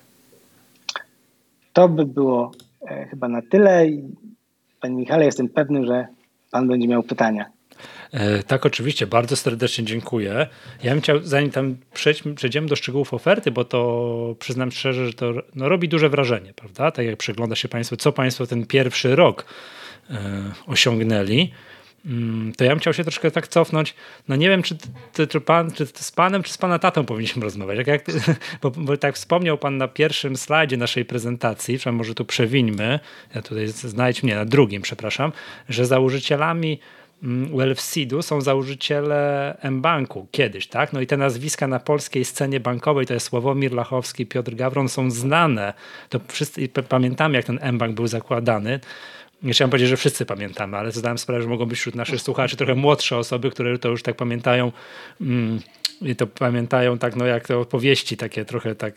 To 1.73 1.89
by 1.89 2.05
było 2.05 2.51
e, 2.87 3.05
chyba 3.05 3.27
na 3.27 3.41
tyle. 3.41 3.85
Panie 4.81 4.95
Michale, 4.95 5.25
jestem 5.25 5.49
pewny, 5.49 5.85
że 5.85 6.07
Pan 6.51 6.67
będzie 6.67 6.87
miał 6.87 7.03
pytania. 7.03 7.45
E, 8.11 8.43
tak, 8.43 8.65
oczywiście, 8.65 9.07
bardzo 9.07 9.35
serdecznie 9.35 9.85
dziękuję. 9.85 10.47
Ja 10.83 10.91
bym 10.91 11.01
chciał, 11.01 11.19
zanim 11.23 11.51
tam 11.51 11.77
przejdziemy 12.35 12.67
do 12.67 12.75
szczegółów 12.75 13.13
oferty, 13.13 13.51
bo 13.51 13.65
to 13.65 14.35
przyznam 14.39 14.71
szczerze, 14.71 15.07
że 15.07 15.13
to 15.13 15.33
no, 15.55 15.69
robi 15.69 15.89
duże 15.89 16.09
wrażenie, 16.09 16.53
prawda? 16.53 16.91
Tak 16.91 17.05
jak 17.05 17.17
przegląda 17.17 17.55
się 17.55 17.67
Państwo, 17.67 17.97
co 17.97 18.11
Państwo 18.11 18.47
ten 18.47 18.65
pierwszy 18.65 19.15
rok 19.15 19.45
osiągnęli. 20.67 21.51
Mm, 22.05 22.53
to 22.57 22.63
ja 22.63 22.69
bym 22.69 22.79
chciał 22.79 22.93
się 22.93 23.03
troszkę 23.03 23.31
tak 23.31 23.47
cofnąć. 23.47 23.95
No 24.27 24.35
nie 24.35 24.49
wiem, 24.49 24.63
czy, 24.63 24.77
ty, 25.13 25.27
czy, 25.27 25.41
pan, 25.41 25.71
czy 25.71 25.85
z 25.85 26.11
panem, 26.11 26.43
czy 26.43 26.53
z 26.53 26.57
pana 26.57 26.79
tatą 26.79 27.05
powinniśmy 27.05 27.43
rozmawiać. 27.43 27.77
Jak, 27.77 27.87
jak, 27.87 28.05
bo, 28.61 28.71
bo, 28.71 28.97
tak 28.97 29.15
wspomniał 29.15 29.57
pan 29.57 29.77
na 29.77 29.87
pierwszym 29.87 30.37
slajdzie 30.37 30.77
naszej 30.77 31.05
prezentacji, 31.05 31.79
może 31.91 32.15
tu 32.15 32.25
przewińmy, 32.25 32.99
ja 33.35 33.41
tutaj 33.41 33.67
znajdź 33.67 34.23
mnie 34.23 34.35
na 34.35 34.45
drugim, 34.45 34.81
przepraszam, 34.81 35.31
że 35.69 35.85
założycielami 35.85 36.79
mm, 37.23 37.57
Wealthseedu 37.57 38.21
są 38.21 38.41
założyciele 38.41 39.57
M-Banku 39.61 40.27
kiedyś, 40.31 40.67
tak? 40.67 40.93
No 40.93 41.01
i 41.01 41.07
te 41.07 41.17
nazwiska 41.17 41.67
na 41.67 41.79
polskiej 41.79 42.25
scenie 42.25 42.59
bankowej, 42.59 43.05
to 43.05 43.13
jest 43.13 43.25
Sławomir 43.25 43.73
Lachowski, 43.73 44.25
Piotr 44.25 44.55
Gawron, 44.55 44.89
są 44.89 45.11
znane. 45.11 45.73
To 46.09 46.19
wszyscy 46.27 46.69
pamiętamy, 46.89 47.35
jak 47.35 47.45
ten 47.45 47.59
M-Bank 47.61 47.95
był 47.95 48.07
zakładany 48.07 48.79
nie 49.43 49.53
chciałem 49.53 49.69
powiedzieć, 49.69 49.89
że 49.89 49.97
wszyscy 49.97 50.25
pamiętamy, 50.25 50.77
ale 50.77 50.91
zdałem 50.91 51.17
sprawę, 51.17 51.41
że 51.41 51.49
mogą 51.49 51.65
być 51.65 51.79
wśród 51.79 51.95
naszych 51.95 52.21
słuchaczy 52.21 52.57
trochę 52.57 52.75
młodsze 52.75 53.17
osoby, 53.17 53.51
które 53.51 53.79
to 53.79 53.89
już 53.89 54.03
tak 54.03 54.15
pamiętają 54.15 54.71
mm, 55.21 55.59
i 56.01 56.15
to 56.15 56.27
pamiętają 56.27 56.97
tak, 56.97 57.15
no 57.15 57.25
jak 57.25 57.47
te 57.47 57.57
opowieści 57.57 58.17
takie 58.17 58.45
trochę 58.45 58.75
tak 58.75 58.93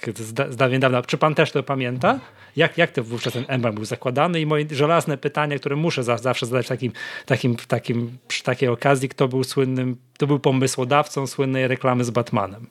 z 0.51 0.57
dawna. 0.57 1.03
Czy 1.03 1.19
pan 1.19 1.35
też 1.35 1.53
to 1.53 1.63
pamięta? 1.63 2.21
Jak, 2.57 2.79
jak 2.79 2.91
to 2.91 3.05
wówczas 3.05 3.33
ten 3.33 3.45
emblem 3.49 3.75
był 3.75 3.85
zakładany? 3.85 4.41
I 4.41 4.47
moje 4.47 4.65
żelazne 4.71 5.19
pytanie, 5.19 5.59
które 5.59 5.77
muszę 5.77 6.05
za, 6.05 6.19
zawsze 6.19 6.47
zadać 6.47 6.69
takim, 6.69 6.93
takim, 7.27 7.57
takim, 7.69 8.19
przy 8.29 8.43
takiej 8.43 8.69
okazji, 8.69 9.09
kto 9.09 9.29
był 9.29 9.45
słynnym, 9.45 9.97
kto 10.15 10.27
był 10.27 10.39
pomysłodawcą 10.39 11.27
słynnej 11.27 11.69
reklamy 11.69 12.05
z 12.05 12.11
Batmanem? 12.11 12.67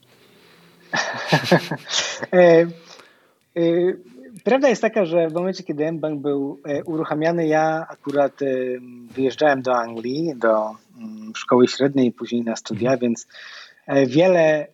e, 2.34 2.38
e, 2.38 2.68
Prawda 4.44 4.70
jest 4.70 4.82
taka, 4.82 5.06
że 5.06 5.30
w 5.30 5.34
momencie, 5.34 5.64
kiedy 5.64 5.92
mBank 5.92 6.22
był 6.22 6.60
e, 6.66 6.84
uruchamiany, 6.84 7.48
ja 7.48 7.88
akurat 7.90 8.40
wyjeżdżałem 9.12 9.62
do 9.62 9.76
Anglii, 9.76 10.34
do 10.36 10.76
mm, 10.98 11.34
szkoły 11.36 11.68
średniej 11.68 12.12
później 12.12 12.42
na 12.42 12.56
studia, 12.56 12.92
mhm. 12.92 13.00
więc 13.00 13.28
wiele 14.08 14.68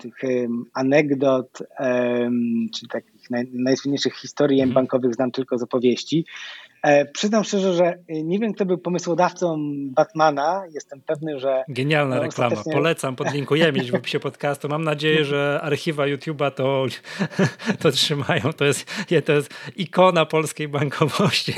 tych 0.00 0.14
anegdot, 0.74 1.58
czy 2.74 2.88
takich 2.88 3.30
najsłynniejszych 3.52 4.14
historii 4.14 4.60
mhm. 4.60 4.74
bankowych 4.74 5.14
znam 5.14 5.30
tylko 5.30 5.58
z 5.58 5.62
opowieści. 5.62 6.24
E, 6.82 7.04
przyznam 7.04 7.44
szczerze, 7.44 7.74
że 7.74 7.98
nie 8.08 8.38
wiem, 8.38 8.54
kto 8.54 8.66
był 8.66 8.78
pomysłodawcą 8.78 9.58
Batmana. 9.90 10.62
Jestem 10.74 11.00
pewny, 11.00 11.40
że. 11.40 11.64
Genialna 11.68 12.16
no, 12.16 12.22
reklama. 12.22 12.48
Ostatecznie... 12.48 12.72
Polecam, 12.72 13.16
podlinkujemy 13.16 13.84
w 13.84 13.94
opisie 13.94 14.20
podcastu. 14.20 14.68
Mam 14.68 14.84
nadzieję, 14.84 15.24
że 15.24 15.60
archiwa 15.62 16.04
YouTube'a 16.04 16.50
to, 16.50 16.86
to 17.82 17.90
trzymają. 17.90 18.52
To 18.56 18.64
jest, 18.64 19.06
to 19.24 19.32
jest 19.32 19.54
ikona 19.76 20.26
polskiej 20.26 20.68
bankowości. 20.68 21.52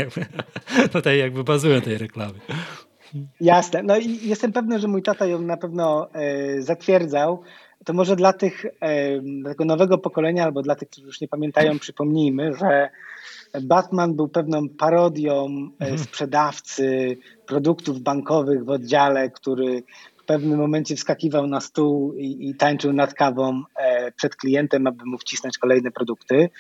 Tutaj 0.93 1.19
jakby 1.19 1.45
bazują 1.45 1.81
tej 1.81 1.99
reklamy. 1.99 2.39
Jasne. 3.41 3.83
No 3.83 3.99
i 3.99 4.29
jestem 4.29 4.53
pewny, 4.53 4.79
że 4.79 4.89
mój 4.89 5.03
tata 5.03 5.27
ją 5.27 5.41
na 5.41 5.57
pewno 5.57 6.09
e, 6.13 6.63
zatwierdzał. 6.63 7.43
To 7.85 7.93
może 7.93 8.17
dla 8.17 8.33
tych, 8.33 8.65
e, 8.81 9.21
dla 9.21 9.51
tego 9.51 9.65
nowego 9.65 9.99
pokolenia, 9.99 10.45
albo 10.45 10.63
dla 10.63 10.75
tych, 10.75 10.91
którzy 10.91 11.07
już 11.07 11.21
nie 11.21 11.29
pamiętają, 11.29 11.79
przypomnijmy, 11.79 12.55
że 12.55 12.89
Batman 13.63 14.15
był 14.15 14.29
pewną 14.29 14.69
parodią 14.69 15.47
e, 15.81 15.85
mhm. 15.85 15.99
sprzedawcy 15.99 17.17
produktów 17.47 18.01
bankowych 18.01 18.65
w 18.65 18.71
oddziale, 18.71 19.31
który 19.31 19.83
w 20.17 20.25
pewnym 20.25 20.59
momencie 20.59 20.97
wskakiwał 20.97 21.47
na 21.47 21.61
stół 21.61 22.15
i, 22.15 22.49
i 22.49 22.55
tańczył 22.55 22.93
nad 22.93 23.15
kawą 23.15 23.63
e, 23.77 24.13
przed 24.13 24.37
klientem, 24.37 24.87
aby 24.87 25.05
mu 25.05 25.19
wcisnąć 25.19 25.59
kolejne 25.59 25.91
produkty. 25.91 26.51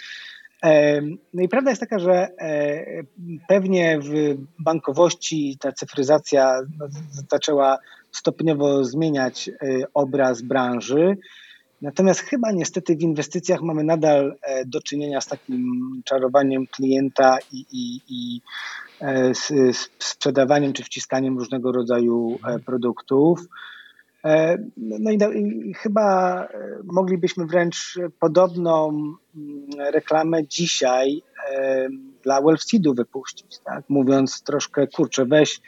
E, 0.64 1.00
no 1.34 1.42
i 1.42 1.48
prawda 1.48 1.70
jest 1.70 1.80
taka, 1.80 1.98
że 1.98 2.28
pewnie 3.48 3.98
w 4.00 4.36
bankowości 4.58 5.56
ta 5.60 5.72
cyfryzacja 5.72 6.60
no, 6.78 6.86
zaczęła 7.30 7.78
stopniowo 8.12 8.84
zmieniać 8.84 9.50
obraz 9.94 10.42
branży. 10.42 11.16
Natomiast 11.82 12.20
chyba 12.20 12.52
niestety 12.52 12.96
w 12.96 13.02
inwestycjach 13.02 13.62
mamy 13.62 13.84
nadal 13.84 14.36
e, 14.42 14.64
do 14.64 14.82
czynienia 14.82 15.20
z 15.20 15.26
takim 15.26 16.02
czarowaniem 16.04 16.66
klienta 16.66 17.38
i, 17.52 17.66
i, 17.72 18.00
i 18.08 18.40
e, 19.00 19.34
z, 19.34 19.52
sprzedawaniem 19.98 20.72
czy 20.72 20.84
wciskaniem 20.84 21.38
różnego 21.38 21.72
rodzaju 21.72 22.38
e, 22.46 22.58
produktów. 22.58 23.40
No 24.76 25.10
i, 25.10 25.18
i, 25.34 25.74
chyba 25.74 26.48
moglibyśmy 26.84 27.46
wręcz 27.46 27.98
podobną 28.20 28.88
mm, 28.88 29.66
reklamę 29.92 30.46
dzisiaj 30.46 31.22
dla 32.22 32.42
Wellseedu 32.42 32.94
wypuścić, 32.94 33.58
tak? 33.64 33.84
mówiąc 33.88 34.42
troszkę, 34.42 34.86
kurczę, 34.86 35.26
weź 35.26 35.60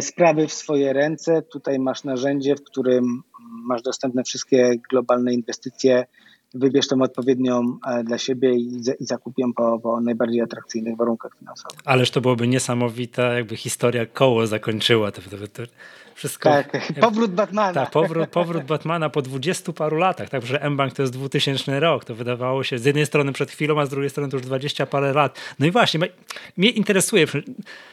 sprawy 0.00 0.46
w 0.46 0.52
swoje 0.52 0.92
ręce, 0.92 1.42
tutaj 1.42 1.78
masz 1.78 2.04
narzędzie, 2.04 2.56
w 2.56 2.62
którym 2.62 3.22
masz 3.64 3.82
dostępne 3.82 4.24
wszystkie 4.24 4.72
globalne 4.90 5.34
inwestycje 5.34 6.04
wybierz 6.54 6.88
tą 6.88 7.02
odpowiednią 7.02 7.78
e, 7.86 8.04
dla 8.04 8.18
siebie 8.18 8.54
i, 8.54 8.80
i 9.00 9.06
zakup 9.06 9.38
ją 9.38 9.52
po, 9.52 9.78
po, 9.78 10.00
najbardziej 10.00 10.40
atrakcyjnych 10.40 10.96
warunkach 10.96 11.32
finansowych. 11.38 11.78
Ależ 11.84 12.10
to 12.10 12.20
byłoby 12.20 12.48
niesamowita, 12.48 13.22
jakby 13.22 13.56
historia 13.56 14.06
koło 14.06 14.46
zakończyła. 14.46 15.12
To, 15.12 15.22
to, 15.22 15.48
to 15.52 15.62
wszystko, 16.20 16.48
tak, 16.50 16.72
powrót 17.00 17.30
Batmana. 17.30 17.72
Tak, 17.72 17.90
powrót, 17.90 18.30
powrót 18.30 18.64
Batmana 18.64 19.10
po 19.10 19.22
dwudziestu 19.22 19.72
paru 19.72 19.96
latach, 19.96 20.28
tak, 20.28 20.46
że 20.46 20.62
M-Bank 20.62 20.94
to 20.94 21.02
jest 21.02 21.12
2000 21.12 21.80
rok, 21.80 22.04
to 22.04 22.14
wydawało 22.14 22.64
się 22.64 22.78
z 22.78 22.84
jednej 22.84 23.06
strony 23.06 23.32
przed 23.32 23.50
chwilą, 23.50 23.80
a 23.80 23.86
z 23.86 23.88
drugiej 23.88 24.10
strony 24.10 24.30
to 24.30 24.36
już 24.36 24.46
dwadzieścia 24.46 24.86
parę 24.86 25.12
lat. 25.12 25.38
No 25.58 25.66
i 25.66 25.70
właśnie, 25.70 26.00
mnie 26.56 26.70
interesuje 26.70 27.26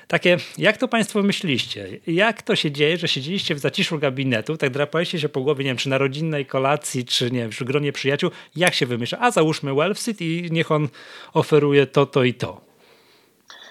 takie, 0.08 0.38
jak 0.58 0.78
to 0.78 0.88
państwo 0.88 1.24
myśliście? 1.24 2.00
Jak 2.08 2.42
to 2.42 2.56
się 2.56 2.72
dzieje, 2.72 2.98
że 2.98 3.08
siedzieliście 3.08 3.56
w 3.56 3.60
zaciszu 3.60 4.00
gabinetu, 4.00 4.58
tak 4.58 4.70
drapaliście 4.70 5.20
się 5.20 5.30
po 5.30 5.42
głowie, 5.42 5.64
nie 5.64 5.70
wiem, 5.70 5.78
czy 5.78 5.90
na 5.90 5.98
rodzinnej 5.98 6.46
kolacji, 6.46 7.06
czy 7.06 7.32
nie 7.32 7.40
wiem, 7.40 7.50
przy 7.50 7.66
gronie 7.66 7.92
przyjaciół, 7.92 8.32
jak 8.56 8.74
się 8.74 8.86
wymyśla? 8.86 9.20
A 9.22 9.32
załóżmy 9.32 9.74
Wellfsit 9.74 10.22
i 10.22 10.50
niech 10.52 10.72
on 10.72 10.88
oferuje 11.34 11.88
to, 11.88 12.06
to 12.06 12.24
i 12.24 12.34
to. 12.34 12.68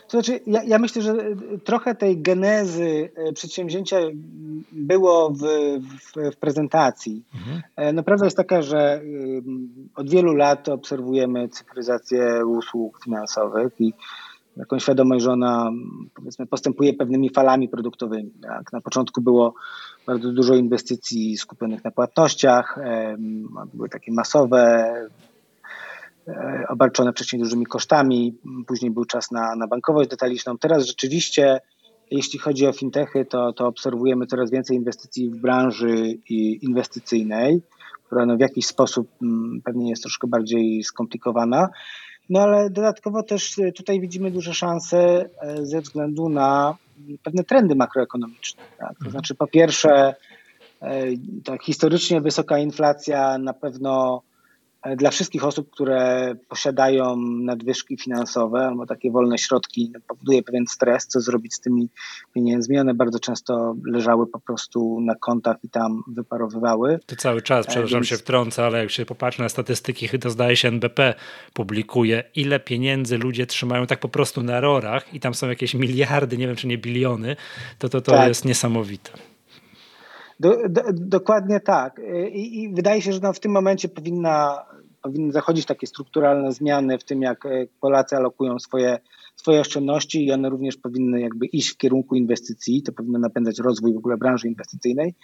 To 0.09 0.11
znaczy, 0.11 0.41
ja, 0.47 0.63
ja, 0.63 0.79
myślę, 0.79 1.03
że 1.03 1.15
trochę 1.65 1.95
tej 1.95 2.23
genezy 2.23 3.11
e, 3.17 3.33
przedsięwzięcia 3.33 3.97
było 4.73 5.31
w, 5.31 5.41
w, 5.41 6.33
w 6.33 6.37
prezentacji. 6.37 7.25
Mhm. 7.35 7.63
E, 7.77 7.93
no, 7.93 8.03
prawda 8.03 8.25
jest 8.25 8.37
taka, 8.37 8.63
że 8.63 9.03
od 9.95 10.11
wielu 10.11 10.35
lat 10.35 10.69
obserwujemy 10.69 11.49
cyfryzację 11.49 12.47
usług 12.47 13.05
finansowych 13.05 13.73
i 13.81 13.93
taką 14.59 14.79
świadomość, 14.79 15.25
że 15.25 15.33
ona 15.33 15.71
powiedzmy, 16.15 16.47
postępuje 16.47 16.95
pewnymi 16.95 17.31
falami 17.31 17.69
produktowymi. 17.69 18.31
Tak? 18.43 18.73
Na 18.73 18.81
początku 18.81 19.21
było 19.21 19.55
bardzo 20.07 20.33
dużo 20.33 20.55
inwestycji 20.55 21.37
skupionych 21.37 21.85
na 21.85 21.91
płatnościach, 21.91 22.79
były 23.75 23.89
takie 23.89 24.13
masowe, 24.13 24.93
E, 26.29 26.65
obarczone 26.69 27.13
wcześniej 27.13 27.43
dużymi 27.43 27.67
kosztami, 27.67 28.39
później 28.67 28.91
był 28.91 29.05
czas 29.05 29.31
na, 29.31 29.55
na 29.57 29.67
bankowość 29.67 30.11
detaliczną. 30.11 30.59
Teraz 30.59 30.87
rzeczywiście, 30.87 31.61
jeśli 32.11 32.39
chodzi 32.39 32.67
o 32.67 32.73
fintechy, 32.73 33.25
to, 33.25 33.53
to 33.53 33.67
obserwujemy 33.67 34.27
coraz 34.27 34.51
więcej 34.51 34.77
inwestycji 34.77 35.31
w 35.31 35.37
branży 35.37 36.19
inwestycyjnej, 36.61 37.63
która 38.07 38.27
no 38.27 38.37
w 38.37 38.41
jakiś 38.41 38.67
sposób 38.67 39.09
mm, 39.23 39.61
pewnie 39.65 39.91
jest 39.91 40.03
troszkę 40.03 40.27
bardziej 40.27 40.85
skomplikowana. 40.85 41.69
No 42.31 42.41
ale 42.41 42.71
dodatkowo 42.71 43.23
też 43.23 43.57
tutaj 43.77 44.01
widzimy 44.01 44.31
duże 44.31 44.55
szanse 44.55 45.29
e, 45.41 45.67
ze 45.67 45.81
względu 45.81 46.29
na 46.29 46.77
pewne 47.23 47.45
trendy 47.45 47.75
makroekonomiczne. 47.75 48.63
Tak? 48.79 48.89
To 48.89 48.95
mhm. 48.95 49.11
znaczy, 49.11 49.35
po 49.35 49.47
pierwsze, 49.47 50.15
e, 50.83 51.05
tak 51.45 51.63
historycznie 51.63 52.21
wysoka 52.21 52.59
inflacja 52.59 53.39
na 53.39 53.53
pewno 53.53 54.23
dla 54.97 55.11
wszystkich 55.11 55.45
osób, 55.45 55.71
które 55.71 56.35
posiadają 56.49 57.17
nadwyżki 57.17 57.97
finansowe 57.97 58.67
albo 58.67 58.87
takie 58.87 59.11
wolne 59.11 59.39
środki, 59.39 59.93
powoduje 60.09 60.43
pewien 60.43 60.67
stres, 60.67 61.07
co 61.07 61.21
zrobić 61.21 61.55
z 61.55 61.61
tymi 61.61 61.89
pieniędzmi. 62.35 62.79
One 62.79 62.95
bardzo 62.95 63.21
często 63.21 63.77
leżały 63.87 64.27
po 64.27 64.41
prostu 64.41 65.01
na 65.01 65.15
kontach 65.15 65.57
i 65.63 65.69
tam 65.69 66.03
wyparowywały. 66.09 66.99
To 67.07 67.17
cały 67.17 67.43
czas, 67.43 67.67
przepraszam 67.67 67.99
Więc... 67.99 68.07
się 68.07 68.17
wtrącę, 68.17 68.67
ale 68.67 68.79
jak 68.79 68.91
się 68.91 69.07
popatrzy 69.07 69.43
na 69.43 69.49
statystyki, 69.49 70.19
to 70.19 70.31
zdaje 70.31 70.57
się 70.57 70.69
NBP 70.69 71.15
publikuje, 71.53 72.25
ile 72.35 72.61
pieniędzy 72.61 73.19
ludzie 73.19 73.47
trzymają 73.47 73.87
tak 73.87 74.01
po 74.01 74.09
prostu 74.09 74.43
na 74.43 74.61
rorach 74.61 75.15
i 75.15 75.21
tam 75.21 75.35
są 75.35 75.49
jakieś 75.49 75.75
miliardy, 75.75 76.39
nie 76.39 76.47
wiem 76.47 76.57
czy 76.57 76.67
nie 76.67 76.79
biliony, 76.79 77.37
to 77.79 77.89
to, 77.89 78.01
to 78.01 78.13
tak. 78.13 78.29
jest 78.29 78.45
niesamowite. 78.45 79.11
Do, 80.41 80.69
do, 80.69 80.83
dokładnie 80.93 81.61
tak. 81.61 82.01
I, 82.33 82.63
I, 82.63 82.75
wydaje 82.75 83.03
się, 83.03 83.13
że 83.13 83.21
no 83.23 83.33
w 83.33 83.41
tym 83.41 83.53
momencie 83.53 83.89
powinna, 83.89 84.65
powinny 85.03 85.33
zachodzić 85.33 85.67
takie 85.67 85.87
strukturalne 85.87 86.53
zmiany 86.53 86.99
w 86.99 87.05
tym, 87.05 87.23
jak 87.23 87.47
e, 87.47 87.67
Polacy 87.81 88.17
alokują 88.17 88.59
swoje, 88.59 88.99
swoje 89.37 89.61
oszczędności 89.61 90.27
i 90.27 90.33
one 90.33 90.49
również 90.49 90.77
powinny 90.77 91.21
jakby 91.21 91.47
iść 91.47 91.69
w 91.69 91.77
kierunku 91.77 92.15
inwestycji. 92.15 92.83
To 92.83 92.93
powinno 92.93 93.19
napędzać 93.19 93.59
rozwój 93.59 93.95
w 93.95 93.97
ogóle 93.97 94.17
branży 94.17 94.49
inwestycyjnej. 94.49 95.15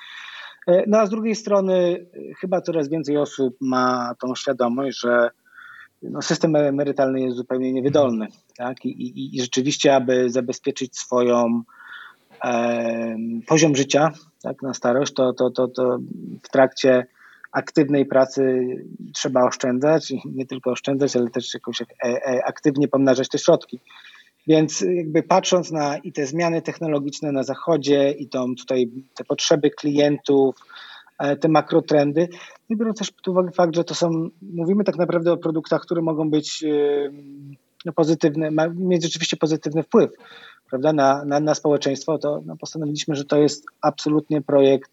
E, 0.67 0.85
no 0.87 0.99
a 0.99 1.07
z 1.07 1.11
drugiej 1.11 1.35
strony 1.35 1.75
e, 1.75 2.35
chyba 2.35 2.61
coraz 2.61 2.89
więcej 2.89 3.17
osób 3.17 3.57
ma 3.61 4.15
tą 4.21 4.35
świadomość, 4.35 5.01
że 5.01 5.31
no, 6.03 6.23
system 6.23 6.57
emerytalny 6.57 7.21
jest 7.21 7.37
zupełnie 7.37 7.73
niewydolny. 7.73 8.27
Tak? 8.57 8.85
I, 8.85 8.89
i, 8.89 9.37
I 9.37 9.41
rzeczywiście, 9.41 9.95
aby 9.95 10.31
zabezpieczyć 10.31 10.99
swoją 10.99 11.63
e, 12.45 13.17
poziom 13.47 13.77
życia, 13.77 14.13
tak, 14.43 14.63
na 14.63 14.75
starość, 14.75 15.13
to, 15.13 15.33
to, 15.33 15.51
to, 15.51 15.69
to 15.69 15.99
w 16.43 16.49
trakcie 16.49 17.07
aktywnej 17.53 18.07
pracy 18.07 18.63
trzeba 19.15 19.45
oszczędzać 19.45 20.11
i 20.11 20.23
nie 20.25 20.47
tylko 20.47 20.71
oszczędzać, 20.71 21.17
ale 21.17 21.31
też 21.31 21.55
jakoś 21.55 21.83
e, 21.83 21.87
e, 22.05 22.45
aktywnie 22.45 22.89
pomnażać 22.89 23.29
te 23.29 23.39
środki. 23.39 23.81
Więc 24.47 24.81
jakby 24.81 25.23
patrząc 25.23 25.71
na 25.71 25.99
i 25.99 26.13
te 26.13 26.27
zmiany 26.27 26.63
technologiczne 26.63 27.33
na 27.33 27.43
zachodzie 27.43 28.11
i 28.11 28.29
tą 28.29 28.55
tutaj 28.55 28.91
te 29.15 29.25
potrzeby 29.25 29.71
klientów, 29.71 30.57
e, 31.19 31.37
te 31.37 31.49
makrotrendy, 31.49 32.29
biorąc 32.71 32.99
też 32.99 33.11
pod 33.11 33.29
uwagę 33.29 33.51
fakt, 33.51 33.77
że 33.77 33.85
to 33.85 33.95
są, 33.95 34.29
mówimy 34.43 34.85
tak 34.85 34.97
naprawdę 34.97 35.33
o 35.33 35.37
produktach, 35.37 35.83
które 35.83 36.03
mogą 36.03 36.31
być 36.31 36.65
no, 37.85 37.93
pozytywne, 37.93 38.51
mieć 38.75 39.03
rzeczywiście 39.03 39.37
pozytywny 39.37 39.83
wpływ 39.83 40.11
prawda, 40.73 40.93
na, 40.93 41.25
na, 41.25 41.41
na 41.41 41.55
społeczeństwo, 41.55 42.19
to 42.19 42.43
no, 42.47 42.57
postanowiliśmy, 42.57 43.15
że 43.15 43.25
to 43.25 43.37
jest 43.37 43.67
absolutnie 43.81 44.43
projekt 44.43 44.91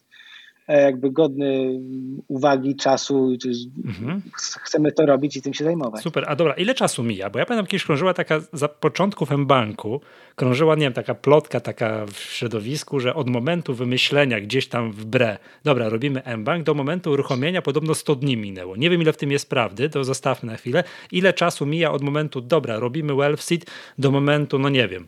jakby 0.74 1.12
godny 1.12 1.80
uwagi, 2.28 2.76
czasu, 2.76 3.38
mhm. 3.86 4.22
chcemy 4.36 4.92
to 4.92 5.06
robić 5.06 5.38
i 5.38 5.42
tym 5.42 5.54
się 5.54 5.64
zajmować. 5.64 6.04
Super, 6.04 6.26
a 6.28 6.36
dobra, 6.36 6.54
ile 6.54 6.76
czasu 6.76 7.04
mija? 7.04 7.30
Bo 7.30 7.40
ja 7.40 7.46
pamiętam 7.46 7.68
kiedyś 7.68 7.86
krążyła 7.86 8.14
taka, 8.14 8.42
za 8.54 8.68
początków 8.68 9.32
M-Banku, 9.32 10.02
krążyła, 10.36 10.76
nie 10.76 10.82
wiem, 10.82 10.94
taka 10.94 11.16
plotka 11.16 11.60
taka 11.60 12.06
w 12.06 12.18
środowisku, 12.18 13.00
że 13.00 13.16
od 13.16 13.30
momentu 13.30 13.74
wymyślenia 13.74 14.42
gdzieś 14.42 14.68
tam 14.68 14.92
w 14.92 15.06
bre, 15.06 15.38
dobra, 15.64 15.90
robimy 15.90 16.24
M-Bank, 16.24 16.64
do 16.64 16.74
momentu 16.74 17.12
uruchomienia 17.12 17.62
podobno 17.62 17.96
100 17.96 18.16
dni 18.16 18.38
minęło. 18.38 18.76
Nie 18.76 18.90
wiem, 18.90 19.02
ile 19.02 19.14
w 19.14 19.18
tym 19.18 19.32
jest 19.32 19.50
prawdy, 19.50 19.90
to 19.90 20.04
zostawmy 20.04 20.52
na 20.52 20.58
chwilę. 20.58 20.84
Ile 21.12 21.34
czasu 21.34 21.66
mija 21.66 21.92
od 21.92 22.02
momentu, 22.02 22.42
dobra, 22.42 22.80
robimy 22.80 23.16
WealthSeed, 23.16 23.66
do 23.98 24.12
momentu, 24.12 24.60
no 24.60 24.70
nie 24.70 24.88
wiem, 24.88 25.08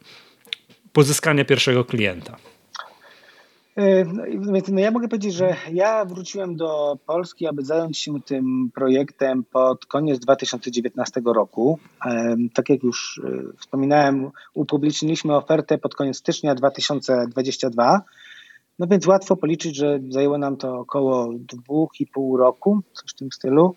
pozyskania 0.93 1.45
pierwszego 1.45 1.85
klienta? 1.85 2.37
E, 3.81 4.05
no, 4.05 4.59
no 4.71 4.79
ja 4.79 4.91
mogę 4.91 5.07
powiedzieć, 5.07 5.33
że 5.33 5.55
ja 5.71 6.05
wróciłem 6.05 6.55
do 6.55 6.97
Polski, 7.05 7.47
aby 7.47 7.65
zająć 7.65 7.97
się 7.97 8.21
tym 8.21 8.71
projektem 8.75 9.43
pod 9.43 9.85
koniec 9.85 10.19
2019 10.19 11.21
roku. 11.25 11.79
E, 12.05 12.35
tak 12.53 12.69
jak 12.69 12.83
już 12.83 13.21
e, 13.23 13.57
wspominałem, 13.57 14.31
upubliczniliśmy 14.53 15.35
ofertę 15.35 15.77
pod 15.77 15.95
koniec 15.95 16.17
stycznia 16.17 16.55
2022. 16.55 18.01
No 18.79 18.87
więc 18.87 19.07
łatwo 19.07 19.35
policzyć, 19.35 19.75
że 19.75 19.99
zajęło 20.09 20.37
nam 20.37 20.57
to 20.57 20.79
około 20.79 21.33
dwóch 21.33 21.99
i 21.99 22.07
pół 22.07 22.37
roku, 22.37 22.81
coś 22.93 23.11
w 23.11 23.15
tym 23.15 23.31
stylu. 23.31 23.75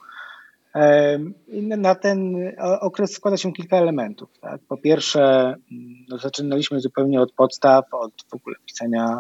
Na 1.59 1.95
ten 1.95 2.37
okres 2.81 3.13
składa 3.13 3.37
się 3.37 3.53
kilka 3.53 3.77
elementów. 3.77 4.29
Tak? 4.41 4.61
Po 4.69 4.77
pierwsze, 4.77 5.55
no, 6.09 6.19
zaczynaliśmy 6.19 6.81
zupełnie 6.81 7.21
od 7.21 7.33
podstaw, 7.33 7.85
od 7.93 8.13
w 8.31 8.35
ogóle 8.35 8.57
pisania 8.67 9.19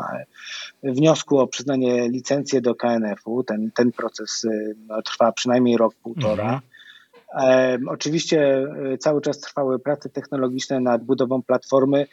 e, 0.83 0.93
wniosku 0.93 1.39
o 1.39 1.47
przyznanie 1.47 2.09
licencji 2.09 2.63
do 2.63 2.75
KNF-u. 2.75 3.45
Ten, 3.45 3.71
ten 3.71 3.93
proces 3.93 4.45
e, 4.45 4.75
no, 4.87 5.03
trwa 5.03 5.33
przynajmniej 5.33 5.77
rok, 5.77 5.95
półtora. 5.95 6.45
Mhm. 6.45 7.89
Oczywiście 7.89 8.67
e, 8.93 8.99
cały 8.99 9.21
czas 9.21 9.41
trwały 9.41 9.79
prace 9.79 10.09
technologiczne 10.09 10.81
nad 10.81 11.05
budową 11.05 11.43
platformy. 11.43 12.07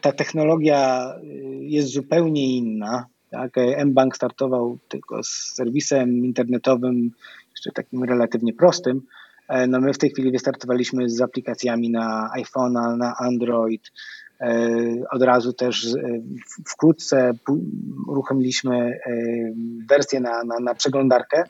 Ta 0.00 0.12
technologia 0.12 1.12
jest 1.60 1.88
zupełnie 1.88 2.56
inna. 2.56 3.06
Tak? 3.30 3.58
M-Bank 3.58 4.16
startował 4.16 4.78
tylko 4.88 5.22
z 5.22 5.28
serwisem 5.28 6.24
internetowym 6.24 7.10
jeszcze 7.66 7.82
takim 7.82 8.04
relatywnie 8.04 8.52
prostym. 8.52 9.02
E, 9.48 9.66
no 9.66 9.80
my 9.80 9.92
w 9.92 9.98
tej 9.98 10.10
chwili 10.10 10.30
wystartowaliśmy 10.30 11.10
z 11.10 11.20
aplikacjami 11.20 11.90
na 11.90 12.30
iPhone'a, 12.38 12.96
na 12.96 13.14
Android. 13.18 13.92
E, 14.40 14.68
od 15.10 15.22
razu 15.22 15.52
też 15.52 15.86
e, 15.86 15.98
wkrótce 16.68 17.32
uruchomiliśmy 18.06 19.00
wersję 19.88 20.20
na, 20.20 20.44
na, 20.44 20.60
na 20.60 20.74
przeglądarkę. 20.74 21.44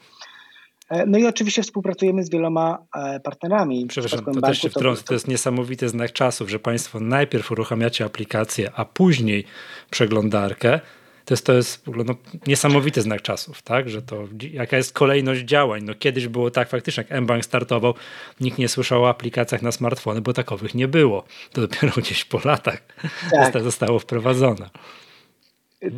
No 1.06 1.18
i 1.18 1.26
oczywiście 1.26 1.62
współpracujemy 1.62 2.24
z 2.24 2.30
wieloma 2.30 2.78
partnerami. 3.24 3.86
Przepraszam, 3.86 4.24
to 4.24 4.40
też 4.40 4.58
się 4.58 4.70
wtrącę, 4.70 5.02
to, 5.02 5.08
to 5.08 5.14
jest 5.14 5.28
niesamowity 5.28 5.88
znak 5.88 6.12
czasów, 6.12 6.50
że 6.50 6.58
Państwo 6.58 7.00
najpierw 7.00 7.50
uruchamiacie 7.50 8.04
aplikację, 8.04 8.70
a 8.74 8.84
później 8.84 9.44
przeglądarkę 9.90 10.80
To 11.24 11.34
jest, 11.34 11.46
to 11.46 11.52
jest 11.52 11.86
no, 11.86 12.14
niesamowity 12.46 13.02
znak 13.02 13.22
czasów, 13.22 13.62
tak? 13.62 13.88
że 13.88 14.02
to 14.02 14.24
jaka 14.52 14.76
jest 14.76 14.92
kolejność 14.92 15.42
działań. 15.42 15.82
No, 15.84 15.94
kiedyś 15.94 16.28
było 16.28 16.50
tak 16.50 16.68
faktycznie, 16.68 17.04
jak 17.10 17.20
mBank 17.22 17.44
startował, 17.44 17.94
nikt 18.40 18.58
nie 18.58 18.68
słyszał 18.68 19.02
o 19.02 19.08
aplikacjach 19.08 19.62
na 19.62 19.72
smartfony, 19.72 20.20
bo 20.20 20.32
takowych 20.32 20.74
nie 20.74 20.88
było. 20.88 21.24
To 21.52 21.60
dopiero 21.60 21.92
gdzieś 22.02 22.24
po 22.24 22.40
latach 22.44 22.82
tak. 23.30 23.62
zostało 23.62 23.98
wprowadzone. 23.98 24.70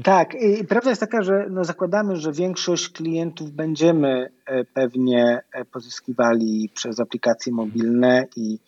Tak, 0.02 0.34
i 0.34 0.64
prawda 0.64 0.90
jest 0.90 1.00
taka, 1.00 1.22
że 1.22 1.46
no 1.50 1.64
zakładamy, 1.64 2.16
że 2.16 2.32
większość 2.32 2.88
klientów 2.88 3.52
będziemy 3.52 4.28
e, 4.46 4.64
pewnie 4.64 5.40
e, 5.52 5.64
pozyskiwali 5.64 6.70
przez 6.74 7.00
aplikacje 7.00 7.52
mobilne 7.52 8.26
i 8.36 8.58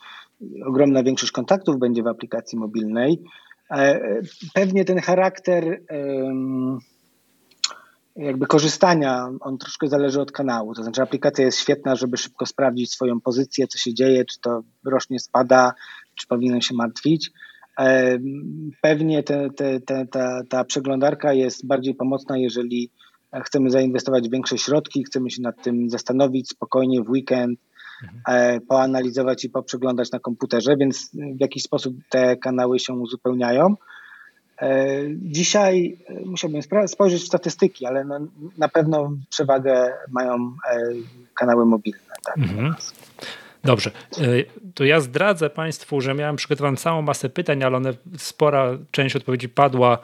ogromna 0.66 1.02
większość 1.02 1.32
kontaktów 1.32 1.78
będzie 1.78 2.02
w 2.02 2.06
aplikacji 2.06 2.58
mobilnej. 2.58 3.24
E, 3.70 4.00
pewnie 4.54 4.84
ten 4.84 4.98
charakter 4.98 5.80
jakby 8.16 8.46
korzystania, 8.46 9.28
on 9.40 9.58
troszkę 9.58 9.88
zależy 9.88 10.20
od 10.20 10.32
kanału. 10.32 10.74
To 10.74 10.82
znaczy 10.82 11.02
aplikacja 11.02 11.44
jest 11.44 11.58
świetna, 11.58 11.96
żeby 11.96 12.16
szybko 12.16 12.46
sprawdzić 12.46 12.92
swoją 12.92 13.20
pozycję, 13.20 13.66
co 13.66 13.78
się 13.78 13.94
dzieje, 13.94 14.24
czy 14.24 14.40
to 14.40 14.62
rośnie, 14.84 15.18
spada, 15.18 15.72
czy 16.14 16.26
powinien 16.26 16.60
się 16.60 16.74
martwić. 16.74 17.30
Pewnie 18.82 19.22
te, 19.22 19.50
te, 19.50 19.80
te, 19.80 20.06
ta, 20.06 20.40
ta 20.48 20.64
przeglądarka 20.64 21.32
jest 21.32 21.66
bardziej 21.66 21.94
pomocna, 21.94 22.38
jeżeli 22.38 22.90
chcemy 23.44 23.70
zainwestować 23.70 24.28
większe 24.28 24.58
środki, 24.58 25.04
chcemy 25.04 25.30
się 25.30 25.42
nad 25.42 25.62
tym 25.62 25.90
zastanowić 25.90 26.48
spokojnie 26.48 27.02
w 27.02 27.10
weekend. 27.10 27.60
E, 27.60 27.67
poanalizować 28.68 29.44
i 29.44 29.50
poprzeglądać 29.50 30.10
na 30.12 30.18
komputerze, 30.18 30.76
więc 30.76 31.10
w 31.36 31.40
jakiś 31.40 31.62
sposób 31.62 31.96
te 32.08 32.36
kanały 32.36 32.78
się 32.78 32.92
uzupełniają. 32.92 33.76
E, 34.62 35.00
dzisiaj 35.10 35.98
e, 36.08 36.26
musiałbym 36.26 36.60
spojrzeć 36.86 37.22
w 37.22 37.26
statystyki, 37.26 37.86
ale 37.86 38.04
no, 38.04 38.18
na 38.58 38.68
pewno 38.68 39.12
przewagę 39.30 39.92
mają 40.10 40.52
kanały 41.34 41.66
mobilne. 41.66 42.14
Tak, 42.24 42.38
mhm. 42.38 42.74
Dobrze, 43.64 43.90
e, 44.18 44.24
to 44.74 44.84
ja 44.84 45.00
zdradzę 45.00 45.50
Państwu, 45.50 46.00
że 46.00 46.14
miałem 46.14 46.36
przygotowaną 46.36 46.76
całą 46.76 47.02
masę 47.02 47.30
pytań, 47.30 47.62
ale 47.62 47.76
one, 47.76 47.92
spora 48.16 48.78
część 48.90 49.16
odpowiedzi 49.16 49.48
padła, 49.48 49.98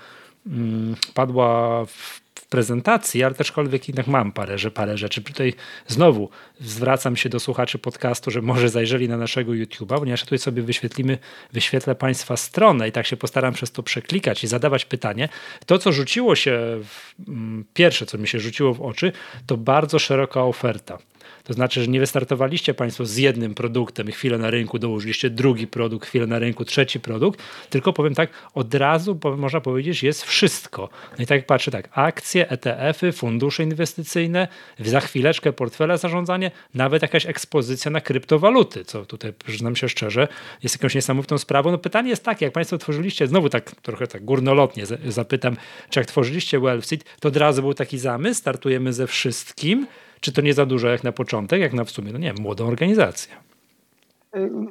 mm, 0.46 0.94
padła 1.14 1.84
w 1.84 2.23
prezentacji, 2.46 3.24
ale 3.24 3.34
aczkolwiek 3.38 3.88
jednak 3.88 4.06
mam 4.06 4.32
parę, 4.32 4.58
że 4.58 4.70
parę 4.70 4.98
rzeczy. 4.98 5.22
Tutaj 5.22 5.54
znowu 5.86 6.30
zwracam 6.60 7.16
się 7.16 7.28
do 7.28 7.40
słuchaczy 7.40 7.78
podcastu, 7.78 8.30
że 8.30 8.42
może 8.42 8.68
zajrzeli 8.68 9.08
na 9.08 9.16
naszego 9.16 9.52
YouTube'a, 9.52 9.98
ponieważ 9.98 10.20
tutaj 10.20 10.38
sobie 10.38 10.62
wyświetlimy, 10.62 11.18
wyświetlę 11.52 11.94
Państwa 11.94 12.36
stronę 12.36 12.88
i 12.88 12.92
tak 12.92 13.06
się 13.06 13.16
postaram 13.16 13.54
przez 13.54 13.72
to 13.72 13.82
przeklikać 13.82 14.44
i 14.44 14.46
zadawać 14.46 14.84
pytanie. 14.84 15.28
To, 15.66 15.78
co 15.78 15.92
rzuciło 15.92 16.36
się, 16.36 16.80
w, 16.84 17.14
mm, 17.28 17.64
pierwsze, 17.74 18.06
co 18.06 18.18
mi 18.18 18.28
się 18.28 18.40
rzuciło 18.40 18.74
w 18.74 18.82
oczy, 18.82 19.12
to 19.46 19.56
bardzo 19.56 19.98
szeroka 19.98 20.42
oferta. 20.42 20.98
To 21.44 21.52
znaczy, 21.52 21.82
że 21.82 21.88
nie 21.88 22.00
wystartowaliście 22.00 22.74
Państwo 22.74 23.06
z 23.06 23.16
jednym 23.16 23.54
produktem, 23.54 24.12
chwilę 24.12 24.38
na 24.38 24.50
rynku, 24.50 24.78
dołożyliście 24.78 25.30
drugi 25.30 25.66
produkt, 25.66 26.08
chwilę 26.08 26.26
na 26.26 26.38
rynku, 26.38 26.64
trzeci 26.64 27.00
produkt, 27.00 27.42
tylko 27.70 27.92
powiem 27.92 28.14
tak, 28.14 28.30
od 28.54 28.74
razu 28.74 29.18
można 29.36 29.60
powiedzieć, 29.60 30.02
jest 30.02 30.22
wszystko. 30.24 30.88
No 31.18 31.24
i 31.24 31.26
tak 31.26 31.46
patrzę 31.46 31.70
tak, 31.70 31.88
akcje, 31.92 32.48
ETF-y, 32.48 33.12
fundusze 33.12 33.62
inwestycyjne, 33.62 34.48
za 34.78 35.00
chwileczkę 35.00 35.52
portfele 35.52 35.98
zarządzanie, 35.98 36.50
nawet 36.74 37.02
jakaś 37.02 37.26
ekspozycja 37.26 37.90
na 37.90 38.00
kryptowaluty, 38.00 38.84
co 38.84 39.06
tutaj 39.06 39.32
przyznam 39.32 39.76
się 39.76 39.88
szczerze, 39.88 40.28
jest 40.62 40.74
jakąś 40.74 40.94
niesamowitą 40.94 41.38
sprawą. 41.38 41.70
No 41.70 41.78
pytanie 41.78 42.10
jest 42.10 42.24
takie, 42.24 42.44
jak 42.44 42.54
Państwo 42.54 42.78
tworzyliście, 42.78 43.26
znowu 43.26 43.48
tak 43.48 43.70
trochę 43.70 44.06
tak 44.06 44.24
górnolotnie 44.24 44.84
zapytam, 45.08 45.56
czy 45.90 46.00
jak 46.00 46.06
tworzyliście 46.06 46.60
Wealthseed, 46.60 47.04
to 47.20 47.28
od 47.28 47.36
razu 47.36 47.62
był 47.62 47.74
taki 47.74 47.98
zamysł, 47.98 48.40
startujemy 48.40 48.92
ze 48.92 49.06
wszystkim, 49.06 49.86
czy 50.24 50.32
to 50.32 50.40
nie 50.40 50.54
za 50.54 50.66
dużo 50.66 50.88
jak 50.88 51.04
na 51.04 51.12
początek, 51.12 51.60
jak 51.60 51.72
na 51.72 51.84
w 51.84 51.90
sumie, 51.90 52.12
no 52.12 52.18
nie 52.18 52.32
młodą 52.32 52.66
organizację? 52.66 53.34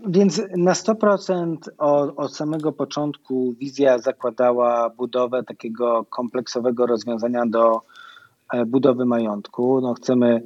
Więc 0.07 0.41
na 0.57 0.73
100% 0.73 1.57
od, 1.77 2.13
od, 2.17 2.35
samego 2.35 2.71
początku 2.71 3.53
wizja 3.59 3.99
zakładała 3.99 4.89
budowę 4.89 5.43
takiego 5.43 6.05
kompleksowego 6.09 6.85
rozwiązania 6.85 7.45
do 7.45 7.81
e, 8.53 8.65
budowy 8.65 9.05
majątku. 9.05 9.81
No 9.81 9.93
chcemy 9.93 10.43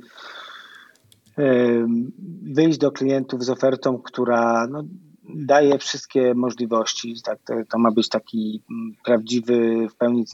e, 1.38 1.46
wyjść 2.42 2.78
do 2.78 2.92
klientów 2.92 3.44
z 3.44 3.50
ofertą, 3.50 3.98
która 3.98 4.68
no, 4.68 4.84
daje 5.24 5.78
wszystkie 5.78 6.34
możliwości. 6.34 7.16
Tak, 7.24 7.40
to 7.70 7.80
ma 7.80 7.92
być 7.92 8.10
taki 8.10 8.62
mm, 8.72 8.94
prawdziwy, 9.06 9.88
w 9.90 9.96
pełni 9.96 10.26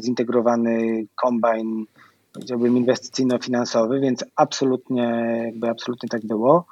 zintegrowany 0.00 1.06
kombajn 1.14 1.86
powiedziałbym, 2.32 2.76
inwestycyjno-finansowy, 2.76 4.00
więc 4.00 4.24
absolutnie, 4.36 5.42
jakby 5.44 5.68
absolutnie 5.68 6.08
tak 6.08 6.26
było. 6.26 6.66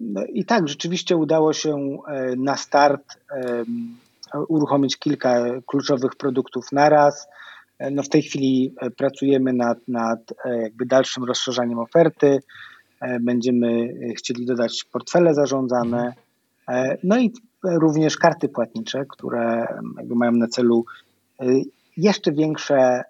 No 0.00 0.24
I 0.24 0.44
tak, 0.44 0.68
rzeczywiście 0.68 1.16
udało 1.16 1.52
się 1.52 1.98
e, 2.08 2.36
na 2.36 2.56
start 2.56 3.18
uruchomić 4.48 4.96
kilka 4.96 5.44
kluczowych 5.66 6.16
produktów 6.16 6.72
naraz. 6.72 7.28
E, 7.78 7.90
no 7.90 8.02
w 8.02 8.08
tej 8.08 8.22
chwili 8.22 8.74
e, 8.80 8.90
pracujemy 8.90 9.52
nad, 9.52 9.78
nad 9.88 10.20
jakby 10.62 10.86
dalszym 10.86 11.24
rozszerzaniem 11.24 11.78
oferty. 11.78 12.38
Będziemy 13.20 13.94
chcieli 14.16 14.46
dodać 14.46 14.84
portfele 14.92 15.34
zarządzane. 15.34 16.14
No 17.04 17.18
i 17.18 17.32
również 17.62 18.16
karty 18.16 18.48
płatnicze, 18.48 19.04
które 19.08 19.66
jakby 19.96 20.14
mają 20.14 20.32
na 20.32 20.48
celu 20.48 20.84
jeszcze 21.96 22.32
większe 22.32 23.02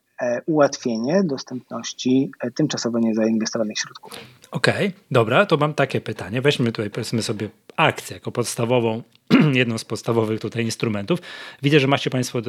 ułatwienie 0.47 1.23
dostępności 1.25 2.31
e, 2.41 2.51
tymczasowo 2.51 2.99
niezainwestowanych 2.99 3.79
środków. 3.79 4.13
Okej, 4.51 4.87
okay, 4.87 4.93
dobra, 5.11 5.47
to 5.47 5.57
mam 5.57 5.75
takie 5.75 6.01
pytanie. 6.01 6.41
Weźmy 6.43 6.67
tutaj 6.67 6.91
powiedzmy 6.91 7.23
sobie 7.23 7.49
akcję 7.77 8.15
jako 8.15 8.33
podstawową, 8.33 9.03
jedną 9.53 9.79
z 9.79 9.85
podstawowych 9.85 10.41
tutaj 10.41 10.65
instrumentów. 10.65 11.21
Widzę, 11.63 11.81
że 11.81 11.87
macie 11.87 12.11
Państwo, 12.11 12.43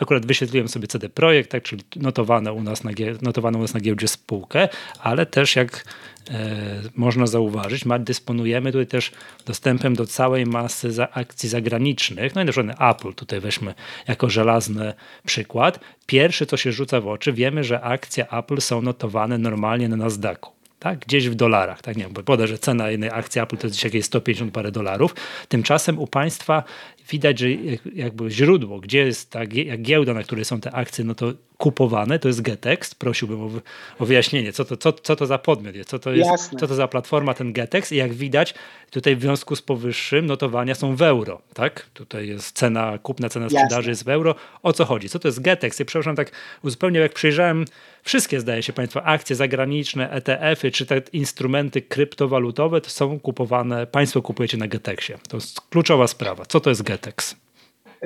akurat 0.00 0.26
wyświetliłem 0.26 0.68
sobie 0.68 0.86
CD 0.86 1.08
Projekt, 1.08 1.50
tak, 1.50 1.62
czyli 1.62 1.82
notowane 1.96 2.52
u, 2.52 2.62
nas 2.62 2.84
na, 2.84 2.90
notowaną 3.22 3.58
u 3.58 3.62
nas 3.62 3.74
na 3.74 3.80
giełdzie 3.80 4.08
spółkę, 4.08 4.68
ale 5.00 5.26
też 5.26 5.56
jak 5.56 5.84
e, 6.30 6.56
można 6.94 7.26
zauważyć, 7.26 7.84
ma, 7.84 7.98
dysponujemy 7.98 8.72
tutaj 8.72 8.86
też 8.86 9.12
dostępem 9.46 9.94
do 9.94 10.06
całej 10.06 10.46
masy 10.46 10.92
za 10.92 11.10
akcji 11.10 11.48
zagranicznych. 11.48 12.34
No 12.34 12.42
i 12.42 12.44
na 12.44 12.52
przykład 12.52 12.96
Apple, 12.96 13.14
tutaj 13.14 13.40
weźmy 13.40 13.74
jako 14.08 14.30
żelazny 14.30 14.94
przykład. 15.26 15.80
Pierwszy, 16.06 16.46
co 16.46 16.56
się 16.56 16.72
rzuca 16.72 17.00
w 17.00 17.08
oczy, 17.08 17.32
wiemy, 17.32 17.64
że 17.64 17.80
akcje 17.80 18.30
Apple 18.30 18.60
są 18.60 18.82
notowane 18.82 19.38
normalnie 19.38 19.88
na 19.88 19.96
Nasdaqu 19.96 20.57
tak? 20.78 20.98
gdzieś 20.98 21.28
w 21.28 21.34
dolarach. 21.34 21.82
Tak? 21.82 21.96
Nie 21.96 22.04
wiem, 22.04 22.12
bo 22.12 22.22
poda, 22.22 22.46
że 22.46 22.58
cena 22.58 22.90
jednej 22.90 23.10
akcji 23.10 23.40
Apple 23.40 23.56
to 23.56 23.66
jest 23.66 23.84
jakieś 23.84 24.04
150 24.04 24.52
parę 24.52 24.72
dolarów. 24.72 25.14
Tymczasem 25.48 25.98
u 25.98 26.06
państwa 26.06 26.62
widać, 27.10 27.38
że 27.38 27.46
jakby 27.94 28.30
źródło, 28.30 28.80
gdzie 28.80 28.98
jest 28.98 29.30
ta 29.30 29.46
giełda, 29.78 30.14
na 30.14 30.22
której 30.22 30.44
są 30.44 30.60
te 30.60 30.72
akcje, 30.72 31.04
no 31.04 31.14
to 31.14 31.32
kupowane, 31.58 32.18
to 32.18 32.28
jest 32.28 32.40
Getex. 32.42 32.94
Prosiłbym 32.94 33.42
o, 33.42 33.50
o 33.98 34.06
wyjaśnienie, 34.06 34.52
co 34.52 34.64
to, 34.64 34.76
co, 34.76 34.92
co 34.92 35.16
to 35.16 35.26
za 35.26 35.38
podmiot 35.38 35.76
jest, 35.76 35.88
co 35.88 35.98
to 35.98 36.12
jest, 36.12 36.50
co 36.60 36.66
to 36.66 36.74
za 36.74 36.88
platforma 36.88 37.34
ten 37.34 37.52
Getex 37.52 37.92
i 37.92 37.96
jak 37.96 38.12
widać, 38.12 38.54
tutaj 38.90 39.16
w 39.16 39.20
związku 39.20 39.56
z 39.56 39.62
powyższym 39.62 40.26
notowania 40.26 40.74
są 40.74 40.96
w 40.96 41.02
euro, 41.02 41.40
tak? 41.54 41.86
Tutaj 41.94 42.28
jest 42.28 42.56
cena, 42.56 42.98
kupna 42.98 43.28
cena 43.28 43.48
sprzedaży 43.48 43.74
Jasne. 43.74 43.90
jest 43.90 44.04
w 44.04 44.08
euro. 44.08 44.34
O 44.62 44.72
co 44.72 44.84
chodzi? 44.84 45.08
Co 45.08 45.18
to 45.18 45.28
jest 45.28 45.40
Getex? 45.40 45.78
Ja 45.78 45.84
przepraszam, 45.84 46.16
tak 46.16 46.32
uzupełnię, 46.62 47.00
jak 47.00 47.12
przyjrzałem 47.12 47.64
wszystkie, 48.02 48.40
zdaje 48.40 48.62
się 48.62 48.72
Państwo, 48.72 49.04
akcje 49.04 49.36
zagraniczne, 49.36 50.10
ETF-y, 50.10 50.70
czy 50.70 50.86
te 50.86 51.02
instrumenty 51.12 51.82
kryptowalutowe, 51.82 52.80
to 52.80 52.90
są 52.90 53.20
kupowane, 53.20 53.86
Państwo 53.86 54.22
kupujecie 54.22 54.56
na 54.56 54.68
Getexie. 54.68 55.18
To 55.28 55.36
jest 55.36 55.60
kluczowa 55.60 56.06
sprawa. 56.06 56.46
Co 56.46 56.60
to 56.60 56.70
jest 56.70 56.82
Getex? 56.82 56.97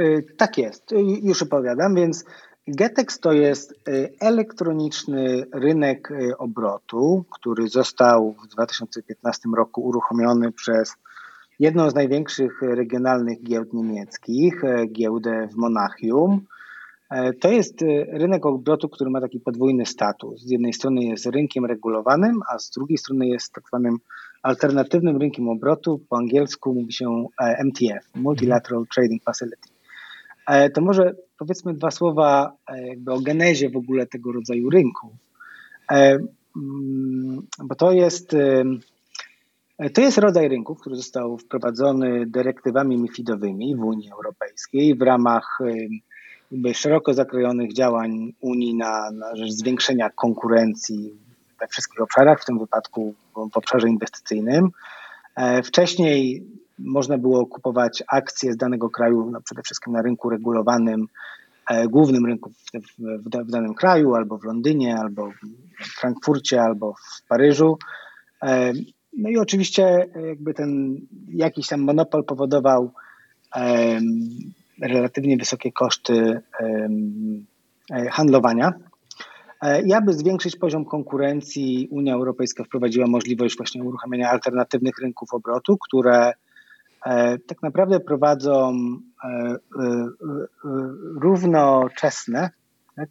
Y, 0.00 0.26
tak 0.36 0.58
jest, 0.58 0.92
y, 0.92 0.96
już 1.22 1.42
opowiadam, 1.42 1.94
więc 1.94 2.24
Getex 2.68 3.20
to 3.20 3.32
jest 3.32 3.72
y, 3.88 4.12
elektroniczny 4.20 5.46
rynek 5.52 6.08
obrotu, 6.38 7.24
który 7.30 7.68
został 7.68 8.34
w 8.44 8.46
2015 8.46 9.48
roku 9.56 9.82
uruchomiony 9.82 10.52
przez 10.52 10.94
jedną 11.58 11.90
z 11.90 11.94
największych 11.94 12.62
regionalnych 12.62 13.42
giełd 13.42 13.72
niemieckich, 13.72 14.62
giełdę 14.92 15.48
w 15.52 15.56
Monachium. 15.56 16.46
To 17.40 17.50
jest 17.50 17.84
rynek 18.08 18.46
obrotu, 18.46 18.88
który 18.88 19.10
ma 19.10 19.20
taki 19.20 19.40
podwójny 19.40 19.86
status. 19.86 20.42
Z 20.42 20.50
jednej 20.50 20.72
strony 20.72 21.04
jest 21.04 21.26
rynkiem 21.26 21.64
regulowanym, 21.64 22.40
a 22.48 22.58
z 22.58 22.70
drugiej 22.70 22.98
strony 22.98 23.26
jest 23.26 23.52
tak 23.52 23.64
zwanym 23.68 23.98
alternatywnym 24.42 25.16
rynkiem 25.16 25.48
obrotu. 25.48 26.00
Po 26.08 26.16
angielsku 26.16 26.74
mówi 26.74 26.92
się 26.92 27.26
e, 27.40 27.64
MTF, 27.64 28.14
Multilateral 28.14 28.84
Trading 28.94 29.22
Facility. 29.22 29.68
To 30.74 30.80
może 30.80 31.14
powiedzmy 31.38 31.74
dwa 31.74 31.90
słowa 31.90 32.52
jakby 32.84 33.12
o 33.12 33.20
genezie 33.20 33.70
w 33.70 33.76
ogóle 33.76 34.06
tego 34.06 34.32
rodzaju 34.32 34.70
rynku. 34.70 35.16
Mm, 36.56 37.46
bo 37.64 37.74
to 37.74 37.92
jest, 37.92 38.36
to 39.94 40.00
jest 40.00 40.18
rodzaj 40.18 40.48
rynku, 40.48 40.74
który 40.74 40.96
został 40.96 41.38
wprowadzony 41.38 42.26
dyrektywami 42.26 42.98
MIFIDowymi 42.98 43.76
w 43.76 43.84
Unii 43.84 44.10
Europejskiej 44.10 44.94
w 44.94 45.02
ramach 45.02 45.58
szeroko 46.72 47.14
zakrojonych 47.14 47.72
działań 47.72 48.32
Unii 48.40 48.74
na, 48.74 49.10
na 49.10 49.36
rzecz 49.36 49.50
zwiększenia 49.50 50.10
konkurencji 50.10 51.14
we 51.60 51.66
wszystkich 51.68 52.00
obszarach, 52.00 52.42
w 52.42 52.44
tym 52.44 52.58
wypadku 52.58 53.14
w 53.34 53.56
obszarze 53.56 53.88
inwestycyjnym. 53.88 54.70
E, 55.36 55.62
wcześniej 55.62 56.46
można 56.78 57.18
było 57.18 57.46
kupować 57.46 58.02
akcje 58.08 58.52
z 58.52 58.56
danego 58.56 58.90
kraju, 58.90 59.30
no 59.30 59.40
przede 59.40 59.62
wszystkim 59.62 59.92
na 59.92 60.02
rynku 60.02 60.30
regulowanym, 60.30 61.06
e, 61.70 61.88
głównym 61.88 62.26
rynku 62.26 62.50
w, 62.50 62.54
w, 62.98 63.46
w, 63.46 63.50
danym 63.50 63.74
kraju, 63.74 64.14
albo 64.14 64.38
w 64.38 64.44
Londynie, 64.44 64.96
albo 64.98 65.30
w 65.80 66.00
Frankfurcie, 66.00 66.62
albo 66.62 66.94
w 66.94 67.28
Paryżu. 67.28 67.78
E, 68.42 68.72
no 69.18 69.28
i 69.28 69.36
oczywiście 69.36 70.08
jakby 70.28 70.54
ten 70.54 71.00
jakiś 71.28 71.68
tam 71.68 71.80
monopol 71.80 72.24
powodował 72.24 72.92
relatywnie 74.80 75.36
wysokie 75.36 75.72
koszty 75.72 76.40
handlowania. 78.10 78.72
E, 79.62 79.82
I 79.82 79.92
aby 79.92 80.12
zwiększyć 80.12 80.56
poziom 80.56 80.84
konkurencji, 80.84 81.88
Unia 81.90 82.14
Europejska 82.14 82.64
wprowadziła 82.64 83.06
możliwość 83.06 83.56
właśnie 83.56 83.84
uruchamiania 83.84 84.30
alternatywnych 84.30 84.98
rynków 84.98 85.34
obrotu, 85.34 85.78
które 85.78 86.32
e, 87.06 87.38
tak 87.38 87.62
naprawdę 87.62 88.00
prowadzą 88.00 88.72
e, 89.24 89.56
równoczesne 91.20 92.50
tak, 92.96 93.08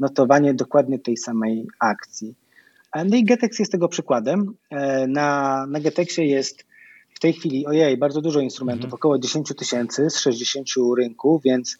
notowanie 0.00 0.54
dokładnie 0.54 0.98
tej 0.98 1.16
samej 1.16 1.66
akcji. 1.80 2.34
No 3.06 3.16
i 3.16 3.24
Getex 3.24 3.58
jest 3.58 3.72
tego 3.72 3.88
przykładem. 3.88 4.54
Na, 5.08 5.66
na 5.66 5.80
Getexie 5.80 6.24
jest 6.24 6.64
w 7.14 7.20
tej 7.20 7.32
chwili, 7.32 7.66
ojej, 7.66 7.96
bardzo 7.96 8.20
dużo 8.20 8.40
instrumentów, 8.40 8.84
mhm. 8.84 8.94
około 8.94 9.18
10 9.18 9.52
tysięcy 9.58 10.10
z 10.10 10.18
60 10.18 10.68
rynków, 10.98 11.42
więc 11.42 11.78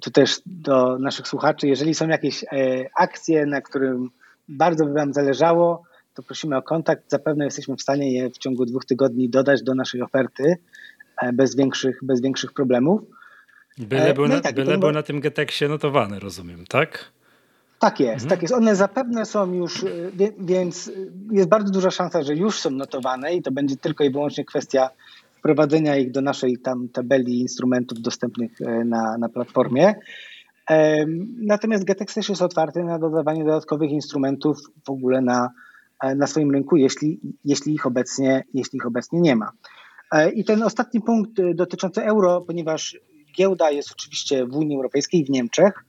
tu 0.00 0.10
też 0.10 0.40
do 0.46 0.98
naszych 0.98 1.28
słuchaczy, 1.28 1.68
jeżeli 1.68 1.94
są 1.94 2.08
jakieś 2.08 2.44
e, 2.44 2.46
akcje, 2.96 3.46
na 3.46 3.60
którym 3.60 4.10
bardzo 4.48 4.84
by 4.84 4.92
Wam 4.92 5.12
zależało, 5.12 5.82
to 6.14 6.22
prosimy 6.22 6.56
o 6.56 6.62
kontakt. 6.62 7.02
Zapewne 7.08 7.44
jesteśmy 7.44 7.76
w 7.76 7.82
stanie 7.82 8.12
je 8.12 8.30
w 8.30 8.38
ciągu 8.38 8.66
dwóch 8.66 8.84
tygodni 8.84 9.28
dodać 9.28 9.62
do 9.62 9.74
naszej 9.74 10.02
oferty 10.02 10.56
e, 11.22 11.32
bez 11.32 11.56
większych, 11.56 11.98
bez 12.02 12.20
większych 12.20 12.52
problemów. 12.52 13.00
Byle, 13.78 14.10
e, 14.10 14.14
był, 14.14 14.28
no 14.28 14.34
na, 14.34 14.40
tak, 14.40 14.54
byle 14.54 14.78
był 14.78 14.92
na 14.92 15.02
tym 15.02 15.20
Geteksie 15.20 15.68
notowany, 15.68 16.18
rozumiem, 16.18 16.66
tak? 16.66 17.12
Tak 17.78 18.00
jest, 18.00 18.12
mhm. 18.12 18.28
tak 18.30 18.42
jest. 18.42 18.54
One 18.54 18.76
zapewne 18.76 19.26
są 19.26 19.52
już, 19.52 19.84
więc 20.38 20.90
jest 21.30 21.48
bardzo 21.48 21.72
duża 21.72 21.90
szansa, 21.90 22.22
że 22.22 22.34
już 22.34 22.60
są 22.60 22.70
notowane 22.70 23.34
i 23.34 23.42
to 23.42 23.50
będzie 23.50 23.76
tylko 23.76 24.04
i 24.04 24.10
wyłącznie 24.10 24.44
kwestia 24.44 24.90
wprowadzenia 25.42 25.96
ich 25.96 26.10
do 26.10 26.20
naszej 26.20 26.58
tam 26.58 26.88
tabeli 26.88 27.40
instrumentów 27.40 28.00
dostępnych 28.00 28.60
e, 28.60 28.84
na, 28.84 29.18
na 29.18 29.28
platformie. 29.28 29.94
Natomiast 31.38 31.84
Getex 31.84 32.14
też 32.14 32.28
jest 32.28 32.42
otwarty 32.42 32.84
na 32.84 32.98
dodawanie 32.98 33.44
dodatkowych 33.44 33.90
instrumentów 33.90 34.58
w 34.86 34.90
ogóle 34.90 35.20
na, 35.20 35.50
e, 36.02 36.14
na 36.14 36.26
swoim 36.26 36.50
rynku, 36.50 36.76
jeśli, 36.76 37.20
jeśli, 37.44 37.74
ich 37.74 37.86
obecnie, 37.86 38.44
jeśli 38.54 38.76
ich 38.76 38.86
obecnie 38.86 39.20
nie 39.20 39.36
ma. 39.36 39.52
E, 40.12 40.30
I 40.30 40.44
ten 40.44 40.62
ostatni 40.62 41.00
punkt 41.00 41.32
dotyczący 41.54 42.04
euro, 42.04 42.40
ponieważ 42.40 42.98
giełda 43.36 43.70
jest 43.70 43.92
oczywiście 43.92 44.46
w 44.46 44.56
Unii 44.56 44.76
Europejskiej 44.76 45.24
w 45.24 45.30
Niemczech, 45.30 45.84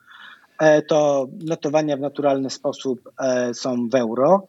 to 0.87 1.27
notowania 1.45 1.97
w 1.97 1.99
naturalny 1.99 2.49
sposób 2.49 3.11
są 3.53 3.89
w 3.89 3.95
euro. 3.95 4.47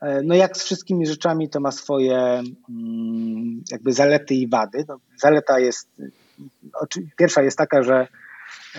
E, 0.00 0.22
no 0.22 0.34
jak 0.34 0.56
z 0.56 0.64
wszystkimi 0.64 1.06
rzeczami 1.06 1.48
to 1.48 1.60
ma 1.60 1.72
swoje 1.72 2.42
mm, 2.70 3.62
jakby 3.70 3.92
zalety 3.92 4.34
i 4.34 4.48
wady. 4.48 4.84
No, 4.88 4.98
zaleta 5.16 5.58
jest, 5.58 5.88
pierwsza 7.16 7.42
jest 7.42 7.58
taka, 7.58 7.82
że 7.82 8.06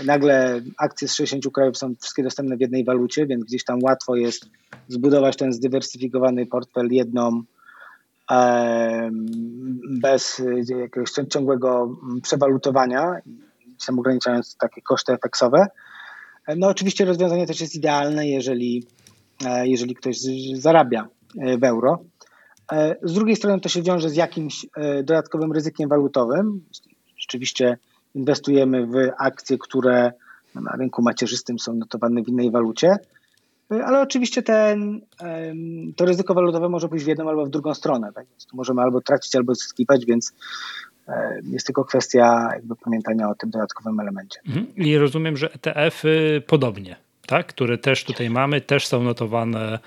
nagle 0.05 0.62
akcje 0.77 1.08
z 1.08 1.13
60 1.13 1.53
krajów 1.53 1.77
są 1.77 1.95
wszystkie 2.01 2.23
dostępne 2.23 2.58
w 2.58 2.62
jednej 2.62 2.86
walucie, 2.86 3.27
więc 3.27 3.43
gdzieś 3.43 3.63
tam 3.63 3.79
łatwo 3.84 4.15
jest 4.15 4.45
zbudować 4.88 5.38
ten 5.38 5.53
zdywersyfikowany 5.53 6.45
portfel 6.45 6.88
jedną 6.91 7.43
bez 10.01 10.41
jakiegoś 10.65 11.12
ciągłego 11.29 11.97
przewalutowania, 12.23 13.15
sam 13.77 13.99
ograniczając 13.99 14.55
takie 14.55 14.82
koszty 14.82 15.13
efeksowe. 15.13 15.67
No 16.58 16.67
oczywiście 16.67 17.05
rozwiązanie 17.05 17.47
też 17.47 17.62
jest 17.62 17.75
idealne, 17.75 18.27
jeżeli 18.27 18.88
E, 18.98 18.98
jeżeli 19.63 19.95
ktoś 19.95 20.17
zarabia 20.54 21.08
e, 21.39 21.58
w 21.58 21.63
euro. 21.63 21.99
E, 22.71 22.95
z 23.04 23.13
drugiej 23.13 23.36
strony 23.36 23.62
to 23.62 23.69
się 23.69 23.82
wiąże 23.82 24.10
z 24.10 24.15
jakimś 24.15 24.65
dodatkowym 24.97 25.52
ryzykiem 25.52 25.89
walutowym. 25.89 26.65
Rzeczywiście 27.17 27.78
inwestujemy 28.15 28.88
w 28.88 28.95
akcje, 29.17 29.58
które 29.58 30.12
na 30.56 30.71
rynku 30.71 31.02
macierzystym 31.02 31.60
są 31.60 31.73
notowane 31.73 32.23
w 32.23 32.28
innej 32.28 32.52
walucie, 32.52 32.97
ale 33.69 34.02
oczywiście 34.02 34.43
ten, 34.43 35.02
to 35.95 36.06
ryzyko 36.06 36.34
walutowe 36.34 36.69
może 36.69 36.89
pójść 36.89 37.06
w 37.06 37.08
jedną 37.08 37.30
albo 37.30 37.45
w 37.45 37.49
drugą 37.49 37.73
stronę. 37.73 38.13
Tak? 38.13 38.25
Więc 38.30 38.47
możemy 38.54 38.82
albo 38.82 39.02
tracić, 39.02 39.36
albo 39.36 39.56
zyskiwać, 39.56 40.06
więc 40.06 40.34
jest 41.43 41.65
tylko 41.65 41.86
kwestia 41.86 42.49
jakby 42.54 42.75
pamiętania 42.75 43.30
o 43.30 43.36
tym 43.36 43.49
dodatkowym 43.49 43.99
elemencie. 43.99 44.39
Mhm. 44.47 44.75
I 44.75 44.97
rozumiem, 44.97 45.38
że 45.38 45.54
ETF-y 45.54 46.41
podobnie 46.47 46.95
tak? 47.30 47.48
które 47.48 47.78
też 47.78 48.04
tutaj 48.04 48.30
mamy, 48.30 48.62
też 48.62 48.88
są 48.88 49.04
notowane 49.04 49.80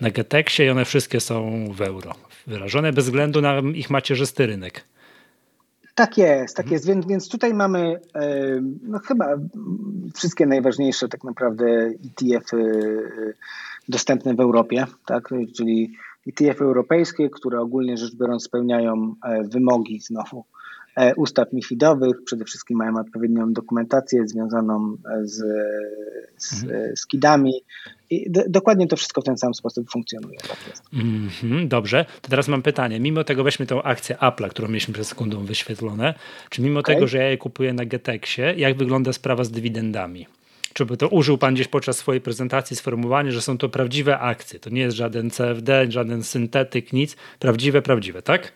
na 0.00 0.10
Getexie 0.10 0.66
i 0.66 0.70
one 0.70 0.84
wszystkie 0.84 1.20
są 1.20 1.66
w 1.72 1.80
euro 1.80 2.14
wyrażone 2.46 2.92
bez 2.92 3.04
względu 3.04 3.40
na 3.40 3.58
ich 3.74 3.90
macierzysty 3.90 4.46
rynek. 4.46 4.84
Tak 5.94 6.18
jest, 6.18 6.56
tak 6.56 6.70
jest. 6.70 6.86
Więc, 6.86 7.06
więc 7.06 7.28
tutaj 7.28 7.54
mamy 7.54 8.00
no 8.82 8.98
chyba 8.98 9.26
wszystkie 10.14 10.46
najważniejsze 10.46 11.08
tak 11.08 11.24
naprawdę 11.24 11.64
ETF-y 12.04 12.56
y, 12.56 13.34
dostępne 13.88 14.34
w 14.34 14.40
Europie, 14.40 14.86
tak? 15.06 15.28
czyli 15.56 15.92
ETF-y 16.26 16.64
europejskie, 16.64 17.30
które 17.30 17.60
ogólnie 17.60 17.96
rzecz 17.96 18.14
biorąc 18.14 18.44
spełniają 18.44 19.14
e, 19.24 19.42
wymogi 19.42 20.00
znowu 20.00 20.44
E, 20.44 20.51
ustaw 21.16 21.52
MIFIDowych, 21.52 22.24
przede 22.24 22.44
wszystkim 22.44 22.78
mają 22.78 22.96
odpowiednią 22.96 23.52
dokumentację 23.52 24.28
związaną 24.28 24.96
e, 25.10 25.26
z, 25.26 25.36
z, 26.36 26.62
mhm. 26.62 26.96
z 26.96 27.06
KIDami. 27.06 27.52
I 28.10 28.30
do, 28.30 28.42
dokładnie 28.48 28.86
to 28.86 28.96
wszystko 28.96 29.20
w 29.20 29.24
ten 29.24 29.38
sam 29.38 29.54
sposób 29.54 29.90
funkcjonuje. 29.90 30.38
Tak 30.38 30.56
mm 30.92 31.28
-hmm, 31.28 31.68
dobrze, 31.68 32.04
to 32.22 32.28
teraz 32.28 32.48
mam 32.48 32.62
pytanie. 32.62 33.00
Mimo 33.00 33.24
tego 33.24 33.44
weźmy 33.44 33.66
tą 33.66 33.82
akcję 33.82 34.16
Apple'a, 34.16 34.48
którą 34.48 34.68
mieliśmy 34.68 34.94
przed 34.94 35.06
sekundą 35.06 35.44
wyświetlone, 35.44 36.14
czy 36.50 36.62
mimo 36.62 36.80
okay. 36.80 36.94
tego, 36.94 37.06
że 37.06 37.18
ja 37.18 37.30
je 37.30 37.38
kupuję 37.38 37.72
na 37.72 37.84
Getexie, 37.84 38.54
jak 38.56 38.76
wygląda 38.76 39.12
sprawa 39.12 39.44
z 39.44 39.50
dywidendami? 39.50 40.26
Czy 40.72 40.86
by 40.86 40.96
to 40.96 41.08
użył 41.08 41.38
Pan 41.38 41.54
gdzieś 41.54 41.68
podczas 41.68 41.96
swojej 41.96 42.20
prezentacji 42.20 42.76
sformułowania, 42.76 43.30
że 43.30 43.42
są 43.42 43.58
to 43.58 43.68
prawdziwe 43.68 44.18
akcje? 44.18 44.60
To 44.60 44.70
nie 44.70 44.80
jest 44.80 44.96
żaden 44.96 45.30
CFD, 45.30 45.86
żaden 45.90 46.22
syntetyk, 46.22 46.92
nic. 46.92 47.16
Prawdziwe, 47.38 47.82
prawdziwe, 47.82 48.22
tak? 48.22 48.52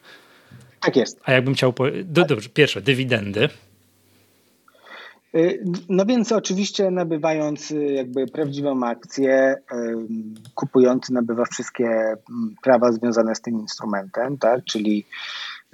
Tak 0.80 0.96
jest. 0.96 1.20
A 1.24 1.32
jakbym 1.32 1.54
chciał. 1.54 1.72
Po... 1.72 1.84
Dobrze, 2.04 2.48
pierwsze, 2.48 2.80
dywidendy. 2.80 3.48
Y, 5.36 5.64
no 5.88 6.06
więc 6.06 6.32
oczywiście 6.32 6.90
nabywając 6.90 7.70
y, 7.70 7.84
jakby 7.84 8.26
prawdziwą 8.26 8.86
akcję, 8.86 9.56
kupujący 10.54 11.12
nabywa 11.12 11.44
wszystkie 11.44 11.86
mm, 11.86 12.54
prawa 12.62 12.92
związane 12.92 13.34
z 13.34 13.40
tym 13.40 13.54
instrumentem, 13.54 14.38
tak? 14.38 14.64
czyli 14.64 15.04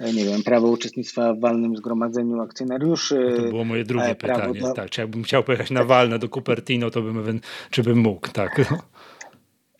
y, 0.01 0.13
nie 0.13 0.25
wiem, 0.25 0.43
prawo 0.43 0.67
uczestnictwa 0.67 1.33
w 1.33 1.39
walnym 1.39 1.77
zgromadzeniu 1.77 2.41
akcjonariuszy. 2.41 3.33
To 3.35 3.41
było 3.41 3.63
moje 3.65 3.83
drugie 3.83 4.15
pytanie. 4.15 4.61
Do... 4.61 4.73
Tak, 4.73 4.89
czy 4.89 5.01
jakbym 5.01 5.23
chciał 5.23 5.43
pojechać 5.43 5.71
na 5.71 5.83
walne 5.83 6.19
do 6.19 6.29
Cupertino, 6.29 6.89
to 6.89 7.01
bym, 7.01 7.39
czy 7.69 7.83
bym 7.83 7.97
mógł, 7.97 8.27
tak. 8.27 8.61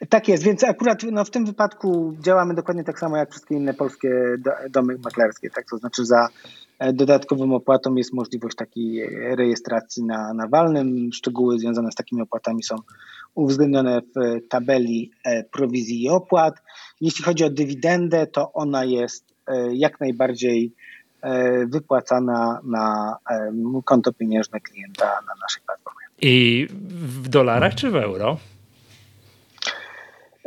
Tak 0.09 0.27
jest, 0.27 0.43
więc 0.43 0.63
akurat 0.63 1.03
no, 1.11 1.25
w 1.25 1.29
tym 1.29 1.45
wypadku 1.45 2.15
działamy 2.19 2.53
dokładnie 2.53 2.83
tak 2.83 2.99
samo 2.99 3.17
jak 3.17 3.31
wszystkie 3.31 3.55
inne 3.55 3.73
polskie 3.73 4.09
domy 4.69 4.97
maklerskie. 5.03 5.49
Tak? 5.49 5.65
To 5.69 5.77
znaczy 5.77 6.05
za 6.05 6.27
e, 6.79 6.93
dodatkową 6.93 7.55
opłatą 7.55 7.95
jest 7.95 8.13
możliwość 8.13 8.55
takiej 8.55 9.09
rejestracji 9.35 10.03
na, 10.03 10.33
na 10.33 10.47
walnym. 10.47 11.09
Szczegóły 11.13 11.59
związane 11.59 11.91
z 11.91 11.95
takimi 11.95 12.21
opłatami 12.21 12.63
są 12.63 12.75
uwzględnione 13.35 14.01
w 14.01 14.47
tabeli 14.49 15.11
e, 15.23 15.43
prowizji 15.43 16.03
i 16.03 16.09
opłat. 16.09 16.55
Jeśli 17.01 17.23
chodzi 17.23 17.43
o 17.43 17.49
dywidendę, 17.49 18.27
to 18.27 18.53
ona 18.53 18.85
jest 18.85 19.25
e, 19.47 19.75
jak 19.75 19.99
najbardziej 19.99 20.73
wypłacana 21.67 22.59
na 22.63 23.17
konto 23.85 24.13
pieniężne 24.13 24.59
klienta 24.59 25.05
na 25.05 25.33
naszej 25.41 25.63
platformie. 25.65 26.05
I 26.21 26.67
w 27.23 27.27
dolarach 27.27 27.75
czy 27.75 27.91
w 27.91 27.95
euro? 27.95 28.37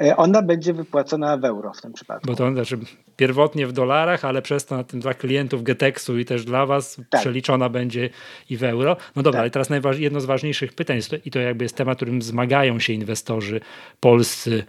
E, 0.03 0.17
ona 0.17 0.43
będzie 0.43 0.73
wypłacona 0.73 1.37
w 1.37 1.45
euro 1.45 1.73
w 1.73 1.81
tym 1.81 1.93
przypadku. 1.93 2.27
Bo 2.27 2.35
to 2.37 2.53
znaczy 2.53 2.79
pierwotnie 3.17 3.67
w 3.67 3.73
dolarach, 3.73 4.25
ale 4.25 4.43
przez 4.43 4.67
to 4.67 4.77
na 4.77 4.85
tym 4.85 5.01
dla 5.01 5.15
klientów 5.15 5.63
Getexu 5.63 6.19
i 6.19 6.25
też 6.25 6.45
dla 6.45 6.67
Was 6.67 7.01
tak. 7.11 7.21
przeliczona 7.21 7.69
będzie 7.69 8.11
i 8.51 8.57
w 8.57 8.65
euro. 8.65 8.97
No 9.17 9.23
dobra, 9.23 9.39
tak. 9.39 9.41
ale 9.41 9.51
teraz 9.51 9.99
jedno 9.99 10.21
z 10.21 10.25
ważniejszych 10.25 10.73
pytań 10.73 11.01
i 11.25 11.31
to 11.31 11.39
jakby 11.39 11.65
jest 11.65 11.77
temat, 11.77 11.97
którym 11.97 12.23
zmagają 12.23 12.79
się 12.79 12.93
inwestorzy 12.93 13.61
polscy 14.01 14.65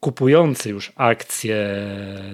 kupujący 0.00 0.70
już 0.70 0.92
akcje 0.96 1.56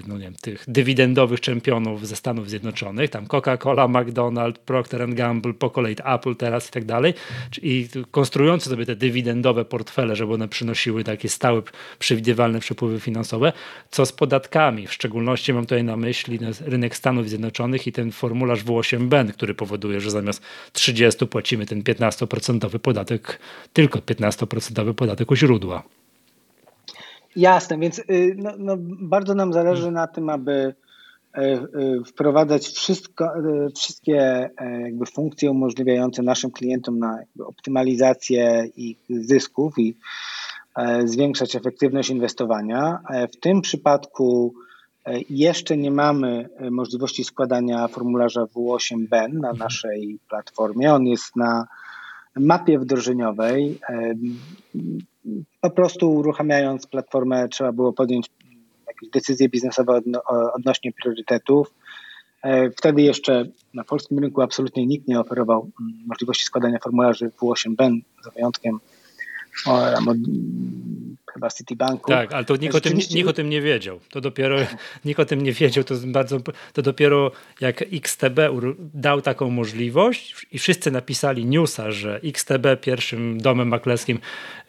no 0.07 0.15
nie 0.15 0.25
wiem, 0.25 0.35
tych 0.41 0.65
dywidendowych 0.69 1.41
czempionów 1.41 2.09
ze 2.09 2.17
Stanów 2.17 2.51
Zjednoczonych, 2.51 3.11
tam 3.11 3.27
Coca-Cola, 3.27 3.89
McDonald's, 3.89 4.59
Procter 4.59 5.15
Gamble, 5.15 5.55
po 5.55 5.71
kolei 5.71 5.97
Apple 6.05 6.37
teraz 6.37 6.69
i 6.69 6.71
tak 6.73 6.85
dalej, 6.85 7.15
i 7.63 7.89
konstruujący 8.11 8.71
sobie 8.71 8.87
te 8.87 8.97
dywidendowe 8.97 9.65
portfele, 9.65 10.17
żeby 10.17 10.35
one 10.35 10.49
przynosiły 10.49 11.05
takie 11.05 11.29
stałe, 11.29 11.63
przewidywalne 11.99 12.61
przepływy 12.61 13.01
finansowe, 13.01 13.53
co 13.91 14.07
z 14.07 14.13
podatkami, 14.13 14.87
w 14.87 14.93
szczególności 14.93 15.53
mam 15.53 15.65
tutaj 15.65 15.85
na 15.85 15.97
myśli 15.97 16.39
rynek 16.61 16.97
Stanów 16.97 17.29
Zjednoczonych 17.29 17.87
i 17.87 17.93
ten 17.93 18.13
formularz 18.13 18.65
W8B, 18.65 19.33
który 19.33 19.55
powoduje, 19.55 20.01
że 20.01 20.11
zamiast 20.11 20.43
30 20.73 21.27
płacimy 21.27 21.67
ten 21.67 21.83
15% 21.83 22.79
podatek, 22.79 23.39
tylko 23.73 23.99
15% 23.99 24.95
podatek 24.95 25.31
u 25.31 25.37
źródła. 25.37 25.83
Jasne, 27.37 27.79
więc 27.79 27.99
y, 27.99 28.35
no, 28.39 28.51
no 28.59 28.77
bardzo 29.01 29.35
nam 29.35 29.53
zależy 29.53 29.83
hmm. 29.83 29.95
na 29.95 30.07
tym, 30.07 30.31
aby 30.31 30.53
e, 30.53 31.39
e, 31.39 31.65
wprowadzać 32.07 32.67
wszystko, 32.67 33.25
e, 33.25 33.71
wszystkie 33.77 34.51
jakby 34.85 35.07
funkcje 35.07 35.51
umożliwiające 35.51 36.23
naszym 36.23 36.51
klientom 36.51 36.99
na 36.99 37.19
optymalizację 37.47 38.69
ich 38.77 38.99
zysków 39.11 39.79
i 39.79 39.97
zwiększać 41.05 41.57
efektywność 41.57 42.11
inwestowania. 42.11 42.99
W 43.33 43.41
tym 43.41 43.61
przypadku 43.61 44.55
jeszcze 45.31 45.77
nie 45.77 45.91
mamy 45.91 46.49
możliwości 46.71 47.25
składania 47.25 47.89
formularza 47.89 48.43
W8BEN 48.43 49.09
na 49.11 49.51
mhm. 49.51 49.59
naszej 49.59 50.19
platformie. 50.29 50.95
On 50.95 51.07
jest 51.07 51.37
na 51.37 51.67
mapie 52.37 52.79
wdrożeniowej 52.79 53.79
po 55.61 55.71
prostu 55.71 56.15
uruchamiając 56.15 56.87
platformę 56.87 57.49
trzeba 57.49 57.73
było 57.73 57.93
podjąć 57.93 58.31
jakieś 58.87 59.11
decyzje 59.11 59.49
biznesowe 59.49 60.01
odnośnie 60.55 60.93
priorytetów. 60.93 61.75
E, 62.43 62.71
wtedy 62.71 63.03
jeszcze 63.03 63.45
na 63.75 63.85
polskim 63.85 64.19
rynku 64.19 64.43
absolutnie 64.43 64.87
nikt 64.87 65.09
nie 65.09 65.21
oferował 65.21 65.71
możliwości 66.07 66.45
składania 66.45 66.79
formularzy 66.79 67.31
W8BEN, 67.41 68.01
za 68.25 68.31
wyjątkiem 68.31 68.81
chyba 71.37 71.51
Citibanku. 71.51 72.11
Tak, 72.11 72.33
ale 72.33 72.45
to 72.45 72.57
nikt 72.57 72.75
o, 72.75 72.81
tym, 72.81 72.99
nikt 73.17 73.29
o 73.29 73.33
tym 73.33 73.51
nie 73.51 73.63
wiedział. 73.63 74.01
To 74.11 74.21
dopiero 74.21 74.57
nikt 75.05 75.21
o 75.21 75.25
tym 75.25 75.43
nie 75.43 75.53
wiedział. 75.53 75.85
To, 75.85 75.95
bardzo, 76.07 76.39
to 76.73 76.83
dopiero 76.83 77.31
jak 77.61 77.85
XTB 77.93 78.39
dał 78.95 79.23
taką 79.23 79.51
możliwość 79.51 80.47
i 80.53 80.59
wszyscy 80.59 80.91
napisali 80.91 81.47
newsa, 81.47 81.91
że 81.91 82.21
XTB 82.25 82.67
pierwszym 82.81 83.41
domem 83.41 83.69
maklerskim 83.69 84.19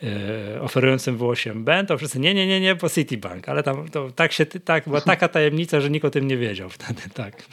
e, 0.04 0.62
oferującym 0.62 1.18
W8B, 1.18 1.86
to 1.86 1.98
wszyscy 1.98 2.20
nie, 2.20 2.34
nie, 2.34 2.48
nie, 2.48 2.62
nie, 2.62 2.76
bo 2.76 2.90
Citibank. 2.90 3.50
Ale 3.50 3.64
tam 3.64 3.90
to 3.90 4.12
tak 4.12 4.32
się, 4.32 4.46
tak, 4.46 4.84
była 4.84 5.02
taka 5.16 5.28
tajemnica, 5.28 5.82
że 5.82 5.90
nikt 5.90 6.06
o 6.06 6.10
tym 6.10 6.28
nie 6.28 6.38
wiedział 6.38 6.70
wtedy, 6.70 7.02
tak. 7.14 7.44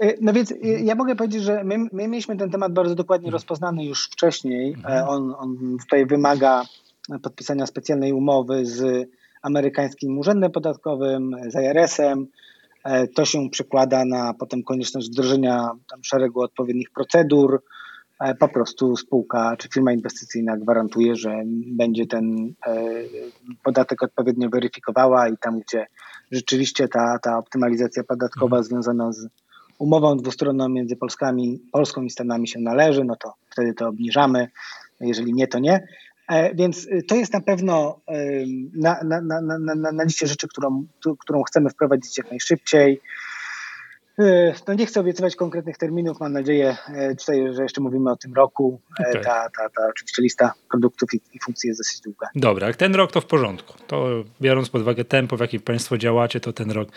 E, 0.00 0.14
no 0.20 0.32
więc 0.32 0.52
e, 0.52 0.56
ja 0.62 0.94
mogę 0.94 1.16
powiedzieć, 1.16 1.42
że 1.42 1.64
my, 1.64 1.78
my 1.92 2.08
mieliśmy 2.08 2.36
ten 2.36 2.50
temat 2.50 2.72
bardzo 2.72 2.94
dokładnie 2.94 3.30
rozpoznany 3.30 3.84
już 3.84 4.04
wcześniej. 4.06 4.72
Mhm. 4.72 5.08
On, 5.08 5.34
on 5.38 5.76
tutaj 5.80 6.06
wymaga 6.06 6.62
podpisania 7.22 7.66
specjalnej 7.66 8.12
umowy 8.12 8.66
z 8.66 9.08
amerykańskim 9.42 10.18
urzędem 10.18 10.52
podatkowym, 10.52 11.36
z 11.48 11.54
IRS-em. 11.54 12.26
E, 12.84 13.06
to 13.06 13.24
się 13.24 13.50
przekłada 13.50 14.04
na 14.04 14.34
potem 14.34 14.62
konieczność 14.62 15.10
wdrożenia 15.10 15.70
tam 15.90 16.04
szeregu 16.04 16.40
odpowiednich 16.40 16.90
procedur. 16.90 17.62
E, 18.20 18.34
po 18.34 18.48
prostu 18.48 18.96
spółka 18.96 19.56
czy 19.56 19.68
firma 19.68 19.92
inwestycyjna 19.92 20.56
gwarantuje, 20.56 21.16
że 21.16 21.42
będzie 21.66 22.06
ten 22.06 22.54
e, 22.66 22.74
podatek 23.62 24.02
odpowiednio 24.02 24.48
weryfikowała 24.48 25.28
i 25.28 25.36
tam, 25.38 25.60
gdzie 25.60 25.86
rzeczywiście 26.30 26.88
ta, 26.88 27.18
ta 27.22 27.38
optymalizacja 27.38 28.04
podatkowa 28.04 28.56
mhm. 28.56 28.64
związana 28.64 29.12
z 29.12 29.28
umową 29.78 30.16
dwustronną 30.16 30.68
między 30.68 30.96
Polskami, 30.96 31.60
Polską 31.72 32.02
i 32.02 32.10
Stanami 32.10 32.48
się 32.48 32.60
należy, 32.60 33.04
no 33.04 33.16
to 33.16 33.34
wtedy 33.50 33.74
to 33.74 33.88
obniżamy. 33.88 34.48
Jeżeli 35.00 35.34
nie, 35.34 35.48
to 35.48 35.58
nie. 35.58 35.88
E, 36.28 36.54
więc 36.54 36.86
y, 36.86 37.02
to 37.08 37.14
jest 37.14 37.32
na 37.32 37.40
pewno 37.40 38.00
na, 38.74 39.00
na, 39.04 39.20
na, 39.20 39.58
na, 39.58 39.92
na 39.92 40.04
liście 40.04 40.26
rzeczy, 40.26 40.48
którą, 40.48 40.86
którą 41.18 41.42
chcemy 41.42 41.70
wprowadzić 41.70 42.18
jak 42.18 42.30
najszybciej. 42.30 43.00
E, 44.18 44.54
no 44.68 44.74
nie 44.74 44.86
chcę 44.86 45.00
obiecywać 45.00 45.36
konkretnych 45.36 45.78
terminów, 45.78 46.20
mam 46.20 46.32
nadzieję 46.32 46.76
e, 46.88 47.14
tutaj, 47.14 47.54
że 47.54 47.62
jeszcze 47.62 47.80
mówimy 47.80 48.10
o 48.10 48.16
tym 48.16 48.34
roku. 48.34 48.80
E, 49.00 49.08
okay. 49.10 49.22
Ta, 49.22 49.48
ta, 49.58 49.68
ta 49.76 49.88
oczywiście 49.90 50.22
lista 50.22 50.52
produktów 50.70 51.14
i, 51.14 51.20
i, 51.32 51.38
funkcji 51.44 51.68
jest 51.68 51.80
dosyć 51.80 52.00
długa. 52.00 52.28
Dobra, 52.34 52.66
jak 52.66 52.76
ten 52.76 52.94
rok 52.94 53.12
to 53.12 53.20
w 53.20 53.26
porządku. 53.26 53.74
To 53.86 54.24
biorąc 54.40 54.68
pod 54.68 54.82
uwagę 54.82 55.04
tempo, 55.04 55.36
w 55.36 55.40
jakim 55.40 55.60
Państwo 55.60 55.98
działacie, 55.98 56.40
to 56.40 56.52
ten 56.52 56.70
rok 56.70 56.88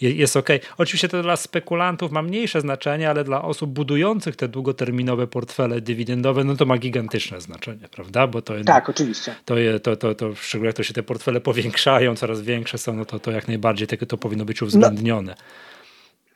jest 0.00 0.36
ok. 0.36 0.48
Oczywiście 0.78 1.08
to 1.08 1.22
dla 1.22 1.36
spekulantów 1.36 2.12
ma 2.12 2.22
mniejsze 2.22 2.60
znaczenie, 2.60 3.10
ale 3.10 3.24
dla 3.24 3.42
osób 3.42 3.70
budujących 3.70 4.36
te 4.36 4.48
długoterminowe 4.48 5.26
portfele 5.26 5.80
dywidendowe, 5.80 6.44
no 6.44 6.56
to 6.56 6.66
ma 6.66 6.78
gigantyczne 6.78 7.40
znaczenie, 7.40 7.88
prawda? 7.90 8.26
Bo 8.26 8.42
to 8.42 8.54
tak, 8.66 8.88
oczywiście. 8.88 9.34
To, 9.44 9.54
to, 9.82 9.96
to, 9.96 10.14
to, 10.14 10.34
szczególnie 10.34 10.66
jak 10.66 10.76
to 10.76 10.82
się 10.82 10.94
te 10.94 11.02
portfele 11.02 11.40
powiększają, 11.40 12.16
coraz 12.16 12.40
większe 12.40 12.78
są, 12.78 12.92
no 12.96 13.04
to, 13.04 13.18
to 13.18 13.30
jak 13.30 13.48
najbardziej 13.48 13.88
to, 13.88 14.06
to 14.06 14.18
powinno 14.18 14.44
być 14.44 14.62
uwzględnione. 14.62 15.34
No. 15.38 15.44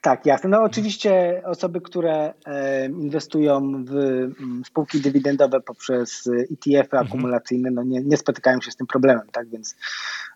Tak, 0.03 0.27
jasne. 0.27 0.51
No 0.51 0.63
oczywiście 0.63 1.43
osoby, 1.45 1.81
które 1.81 2.35
e, 2.47 2.87
inwestują 2.87 3.85
w 3.85 3.95
mm, 3.97 4.63
spółki 4.67 5.01
dywidendowe 5.01 5.61
poprzez 5.61 6.27
ETF-y 6.27 6.97
mhm. 6.97 7.07
akumulacyjne, 7.07 7.71
no 7.71 7.83
nie, 7.83 8.01
nie 8.01 8.17
spotykają 8.17 8.61
się 8.61 8.71
z 8.71 8.77
tym 8.77 8.87
problemem, 8.87 9.27
tak 9.33 9.49
więc 9.49 9.77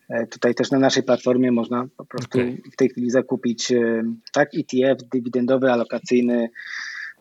e, 0.09 0.27
tutaj 0.27 0.55
też 0.55 0.71
na 0.71 0.79
naszej 0.79 1.03
platformie 1.03 1.53
można 1.53 1.87
po 1.97 2.05
prostu 2.05 2.39
okay. 2.39 2.59
w 2.73 2.77
tej 2.77 2.89
chwili 2.89 3.11
zakupić 3.11 3.73
e, 3.73 4.03
tak 4.33 4.49
ETF 4.55 5.03
dywidendowy, 5.13 5.73
alokacyjny, 5.73 6.49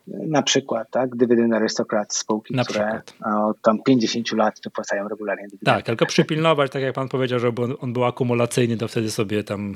na 0.06 0.42
przykład, 0.42 0.90
tak, 0.90 1.16
dywidend 1.16 1.54
arystokrat 1.54 2.14
spółki, 2.14 2.54
na 2.54 2.64
które 2.64 3.02
przykład. 3.06 3.32
od 3.44 3.60
tam 3.62 3.82
50 3.82 4.32
lat 4.32 4.60
wypłacają 4.64 5.08
regularnie 5.08 5.44
dywidendy. 5.44 5.64
Tak, 5.64 5.86
tylko 5.86 6.06
przypilnować, 6.06 6.72
tak 6.72 6.82
jak 6.82 6.94
pan 6.94 7.08
powiedział, 7.08 7.38
żeby 7.38 7.62
on 7.78 7.92
był 7.92 8.04
akumulacyjny, 8.04 8.76
to 8.76 8.88
wtedy 8.88 9.10
sobie 9.10 9.44
tam 9.44 9.74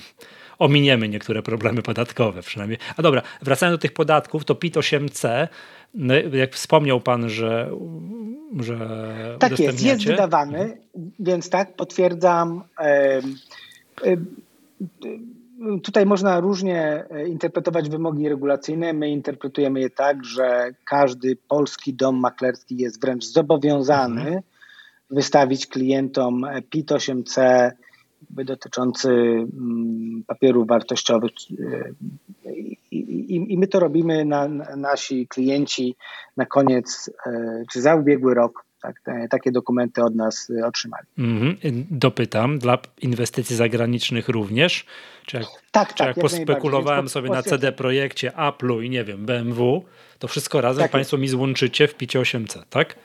ominiemy 0.61 1.09
niektóre 1.09 1.43
problemy 1.43 1.83
podatkowe 1.83 2.43
przynajmniej. 2.43 2.79
A 2.97 3.03
dobra, 3.03 3.23
wracając 3.43 3.79
do 3.79 3.83
tych 3.83 3.93
podatków, 3.93 4.45
to 4.45 4.55
PIT 4.55 4.75
8C, 4.75 5.49
no, 5.95 6.15
jak 6.33 6.55
wspomniał 6.55 7.01
pan, 7.01 7.29
że, 7.29 7.71
że 8.61 8.79
tak 9.39 9.59
jest, 9.59 9.83
jest 9.83 10.07
wydawany, 10.07 10.79
więc 11.19 11.51
tak, 11.51 11.77
potwierdzam. 11.77 12.63
Tutaj 15.83 16.07
można 16.07 16.41
różnie 16.41 17.05
e, 17.11 17.29
interpretować 17.29 17.89
wymogi 17.89 18.29
regulacyjne. 18.29 18.93
My 18.93 19.11
interpretujemy 19.11 19.81
je 19.81 19.91
tak, 19.91 20.25
że 20.25 20.71
każdy 20.85 21.37
polski 21.49 21.95
dom 21.95 22.21
maklerski 22.21 22.77
jest 22.77 23.01
wręcz 23.01 23.25
zobowiązany 23.25 24.21
mhm. 24.21 24.43
wystawić 25.11 25.67
klientom 25.67 26.47
PIT 26.71 26.91
8C 26.91 27.71
dotyczący 28.31 29.09
mm, 29.09 30.25
papierów 30.27 30.67
wartościowych. 30.67 31.31
I, 32.91 33.57
my 33.59 33.67
to 33.67 33.81
robimy, 33.81 34.25
na, 34.25 34.49
nasi 34.77 35.27
klienci 35.27 35.97
na 36.37 36.47
koniec, 36.47 37.11
e, 37.27 37.63
czy 37.73 37.81
za 37.81 37.95
ubiegły 37.95 38.35
rok, 38.35 38.65
tak, 38.83 39.01
te, 39.05 39.27
takie 39.31 39.53
dokumenty 39.53 40.03
od 40.03 40.15
nas 40.15 40.53
otrzymali. 40.65 41.07
Mm 41.19 41.55
-hmm. 41.55 41.85
Dopytam, 41.91 42.59
dla 42.59 42.79
inwestycji 43.03 43.57
zagranicznych 43.57 44.29
również? 44.29 44.87
Czy 45.27 45.37
jak, 45.37 45.47
tak, 45.71 45.89
czy 45.89 45.95
tak, 45.95 46.07
jak 46.07 46.17
pospekulowałem 46.19 47.09
sobie 47.09 47.31
na 47.31 47.43
CD 47.43 47.73
Projekcie, 47.73 48.33
Apple 48.39 48.83
i 48.83 48.91
nie 48.91 49.05
wiem, 49.05 49.27
BMW, 49.27 49.85
to 50.19 50.29
wszystko 50.29 50.61
razem 50.61 50.83
tak 50.83 50.91
Państwo 50.91 51.17
jest. 51.17 51.23
mi 51.23 51.29
złączycie 51.29 51.89
w 51.89 51.95
picie 51.95 52.21
8C, 52.21 52.63
tak? 52.71 52.97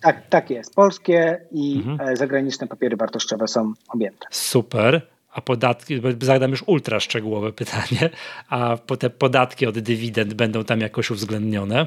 Tak, 0.00 0.28
tak 0.28 0.50
jest. 0.50 0.74
Polskie 0.74 1.40
i 1.50 1.76
mhm. 1.76 2.08
E, 2.08 2.16
zagraniczne 2.16 2.66
papiery 2.66 2.96
wartościowe 2.96 3.48
są 3.48 3.72
objęte. 3.88 4.26
Super. 4.30 5.06
A 5.32 5.40
podatki, 5.40 6.00
zadam 6.22 6.50
już 6.50 6.64
ultra 6.66 7.00
szczegółowe 7.00 7.52
pytanie, 7.52 8.10
a 8.48 8.76
te 8.98 9.10
podatki 9.10 9.66
od 9.66 9.78
dywidend 9.78 10.34
będą 10.34 10.64
tam 10.64 10.80
jakoś 10.80 11.10
uwzględnione? 11.10 11.86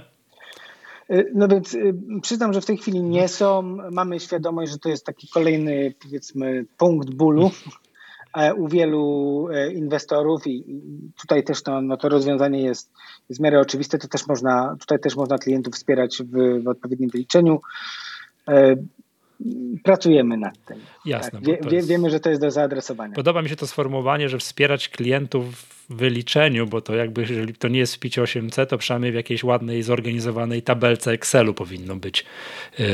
E, 1.09 1.23
no 1.33 1.47
więc 1.47 1.75
e, 1.75 1.79
przyznam, 2.21 2.53
że 2.53 2.61
w 2.61 2.65
tej 2.65 2.77
chwili 2.77 3.03
nie 3.03 3.27
są. 3.27 3.61
Mamy 3.91 4.19
świadomość, 4.19 4.71
że 4.71 4.79
to 4.79 4.89
jest 4.89 5.05
taki 5.05 5.27
kolejny, 5.27 5.93
powiedzmy, 6.03 6.65
punkt 6.77 7.09
bólu 7.09 7.51
u 8.57 8.67
wielu 8.67 9.47
inwestorów 9.73 10.47
i 10.47 10.81
tutaj 11.21 11.43
też 11.43 11.63
to, 11.63 11.81
no 11.81 11.97
to 11.97 12.09
rozwiązanie 12.09 12.61
jest, 12.61 12.91
w 13.29 13.39
miarę 13.39 13.59
oczywiste. 13.59 13.97
To 13.97 14.07
też 14.07 14.27
można, 14.27 14.75
tutaj 14.79 14.99
też 14.99 15.15
można 15.15 15.37
klientów 15.37 15.73
wspierać 15.73 16.23
w, 16.23 16.63
w 16.63 16.67
odpowiednim 16.67 17.09
wyliczeniu. 17.09 17.59
Pracujemy 19.83 20.37
nad 20.37 20.65
tym. 20.65 20.79
Jasne. 21.05 21.31
Tak, 21.31 21.43
wie, 21.43 21.75
jest... 21.75 21.87
Wiemy, 21.87 22.09
że 22.09 22.19
to 22.19 22.29
jest 22.29 22.41
do 22.41 22.51
zaadresowania. 22.51 23.15
Podoba 23.15 23.41
mi 23.41 23.49
się 23.49 23.55
to 23.55 23.67
sformułowanie, 23.67 24.29
że 24.29 24.37
wspierać 24.37 24.89
klientów 24.89 25.55
w 25.55 25.95
wyliczeniu, 25.95 26.67
bo 26.67 26.81
to 26.81 26.95
jakby, 26.95 27.21
jeżeli 27.21 27.53
to 27.53 27.67
nie 27.67 27.79
jest 27.79 27.95
w 27.95 27.99
picie 27.99 28.21
8C, 28.21 28.65
to 28.65 28.77
przynajmniej 28.77 29.11
w 29.11 29.15
jakiejś 29.15 29.43
ładnej, 29.43 29.83
zorganizowanej 29.83 30.61
tabelce 30.61 31.11
Excelu 31.11 31.53
powinno 31.53 31.95
być 31.95 32.25
yy, 32.79 32.87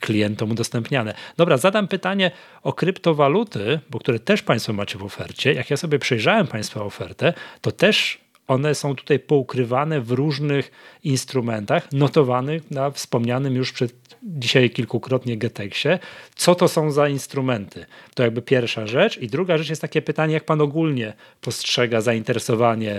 klientom 0.00 0.50
udostępniane. 0.50 1.14
Dobra, 1.36 1.56
zadam 1.56 1.88
pytanie 1.88 2.30
o 2.62 2.72
kryptowaluty, 2.72 3.80
bo 3.90 3.98
które 3.98 4.18
też 4.18 4.42
Państwo 4.42 4.72
macie 4.72 4.98
w 4.98 5.04
ofercie. 5.04 5.52
Jak 5.52 5.70
ja 5.70 5.76
sobie 5.76 5.98
przejrzałem 5.98 6.46
Państwa 6.46 6.82
ofertę, 6.82 7.34
to 7.60 7.72
też 7.72 8.27
one 8.48 8.74
są 8.74 8.96
tutaj 8.96 9.18
poukrywane 9.18 10.00
w 10.00 10.10
różnych 10.10 10.70
instrumentach 11.04 11.92
notowanych 11.92 12.70
na 12.70 12.90
wspomnianym 12.90 13.54
już 13.54 13.72
przed 13.72 13.92
dzisiaj 14.22 14.70
kilkukrotnie 14.70 15.36
Getexie. 15.36 15.98
Co 16.34 16.54
to 16.54 16.68
są 16.68 16.90
za 16.90 17.08
instrumenty? 17.08 17.86
To 18.14 18.22
jakby 18.22 18.42
pierwsza 18.42 18.86
rzecz. 18.86 19.18
I 19.18 19.28
druga 19.28 19.58
rzecz 19.58 19.70
jest 19.70 19.82
takie 19.82 20.02
pytanie, 20.02 20.34
jak 20.34 20.44
pan 20.44 20.60
ogólnie 20.60 21.12
postrzega 21.40 22.00
zainteresowanie 22.00 22.96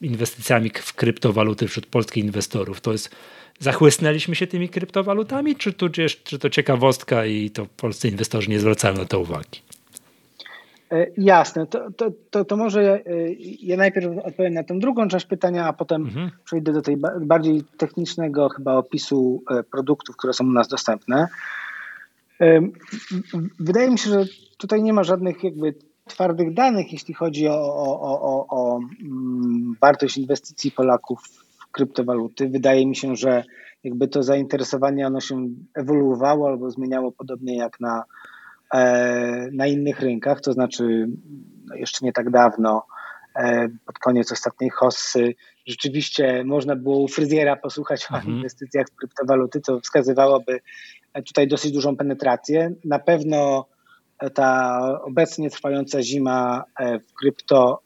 inwestycjami 0.00 0.70
w 0.74 0.94
kryptowaluty 0.94 1.68
wśród 1.68 1.86
polskich 1.86 2.24
inwestorów? 2.24 2.80
To 2.80 2.92
jest 2.92 3.10
zachłysnęliśmy 3.58 4.34
się 4.34 4.46
tymi 4.46 4.68
kryptowalutami, 4.68 5.56
czy, 5.56 5.72
tudzież, 5.72 6.22
czy 6.22 6.38
to 6.38 6.50
ciekawostka 6.50 7.26
i 7.26 7.50
to 7.50 7.66
polscy 7.76 8.08
inwestorzy 8.08 8.50
nie 8.50 8.60
zwracają 8.60 8.96
na 8.96 9.04
to 9.04 9.20
uwagi? 9.20 9.60
E, 10.92 11.06
jasne, 11.16 11.66
to, 11.66 11.90
to, 11.90 12.10
to, 12.30 12.44
to 12.44 12.56
może 12.56 12.82
ja, 12.82 12.94
e, 12.94 13.32
ja, 13.62 13.76
najpierw 13.76 14.18
odpowiem 14.24 14.54
na 14.54 14.64
tę 14.64 14.78
drugą 14.78 15.08
część 15.08 15.26
pytania, 15.26 15.66
a 15.66 15.72
potem 15.72 16.02
mhm. 16.02 16.30
przejdę 16.44 16.72
do 16.72 16.82
tej 16.82 16.96
bardziej 17.20 17.64
technicznego 17.76 18.48
chyba 18.48 18.74
opisu 18.74 19.42
e, 19.50 19.62
produktów, 19.62 20.16
które 20.16 20.32
są 20.32 20.44
u 20.44 20.52
nas 20.52 20.68
dostępne. 20.68 21.28
Wydaje 23.58 23.90
mi 23.90 23.98
się, 23.98 24.10
że 24.10 24.24
tutaj 24.58 24.82
nie 24.82 24.92
ma 24.92 25.04
żadnych 25.04 25.44
jakby 25.44 25.74
twardych 26.06 26.54
danych, 26.54 26.92
jeśli 26.92 27.14
chodzi 27.14 27.48
o, 27.48 27.60
o, 27.60 28.00
o, 28.00 28.46
o 28.48 28.80
mm, 29.02 29.76
wartość 29.80 30.18
inwestycji 30.18 30.70
Polaków 30.70 31.20
w 31.58 31.72
kryptowaluty. 31.72 32.48
Wydaje 32.48 32.86
mi 32.86 32.96
się, 32.96 33.16
że 33.16 33.44
jakby 33.84 34.08
to 34.08 34.22
zainteresowanie 34.22 35.06
ono 35.06 35.20
się 35.20 35.48
ewoluowało 35.74 36.48
albo 36.48 36.70
zmieniało 36.70 37.12
podobnie 37.12 37.56
jak 37.56 37.80
na 37.80 38.04
na 39.52 39.66
innych 39.66 40.00
rynkach, 40.00 40.40
to 40.40 40.52
znaczy 40.52 41.08
no 41.70 41.76
jeszcze 41.76 42.06
nie 42.06 42.12
tak 42.12 42.30
dawno, 42.30 42.86
e, 43.36 43.68
pod 43.86 43.98
koniec 43.98 44.32
ostatniej 44.32 44.70
hossy, 44.70 45.34
rzeczywiście 45.66 46.44
można 46.44 46.76
było 46.76 46.98
u 46.98 47.08
fryzjera 47.08 47.56
posłuchać 47.56 48.02
mhm. 48.02 48.26
o 48.26 48.36
inwestycjach 48.36 48.86
w 48.86 48.96
kryptowaluty, 48.96 49.60
co 49.60 49.80
wskazywałoby 49.80 50.60
tutaj 51.26 51.48
dosyć 51.48 51.72
dużą 51.72 51.96
penetrację. 51.96 52.72
Na 52.84 52.98
pewno 52.98 53.66
ta 54.34 54.80
obecnie 55.02 55.50
trwająca 55.50 56.02
zima 56.02 56.64
e, 56.80 56.98
w 56.98 57.14
krypto 57.14 57.82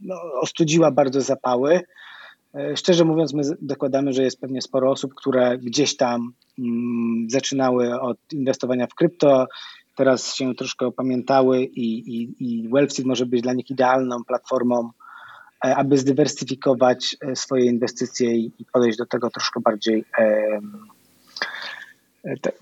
no, 0.00 0.14
ostudziła 0.40 0.90
bardzo 0.90 1.20
zapały. 1.20 1.80
Szczerze 2.76 3.04
mówiąc, 3.04 3.34
my 3.34 3.42
dokładamy, 3.62 4.12
że 4.12 4.22
jest 4.22 4.40
pewnie 4.40 4.62
sporo 4.62 4.90
osób, 4.90 5.14
które 5.14 5.58
gdzieś 5.58 5.96
tam 5.96 6.32
mm, 6.58 7.30
zaczynały 7.30 8.00
od 8.00 8.18
inwestowania 8.32 8.86
w 8.86 8.94
krypto, 8.94 9.46
teraz 9.98 10.34
się 10.34 10.54
troszkę 10.54 10.86
opamiętały 10.86 11.62
i, 11.62 12.14
i, 12.16 12.34
i 12.40 12.68
może 13.04 13.26
być 13.26 13.42
dla 13.42 13.52
nich 13.52 13.70
idealną 13.70 14.24
platformą, 14.24 14.90
e, 15.64 15.76
aby 15.76 15.98
zdywersyfikować 15.98 17.16
e, 17.20 17.36
swoje 17.36 17.64
inwestycje 17.64 18.36
i, 18.36 18.52
podejść 18.72 18.98
do 18.98 19.06
tego 19.06 19.30
troszkę 19.30 19.60
bardziej 19.60 20.04
e, 20.18 20.60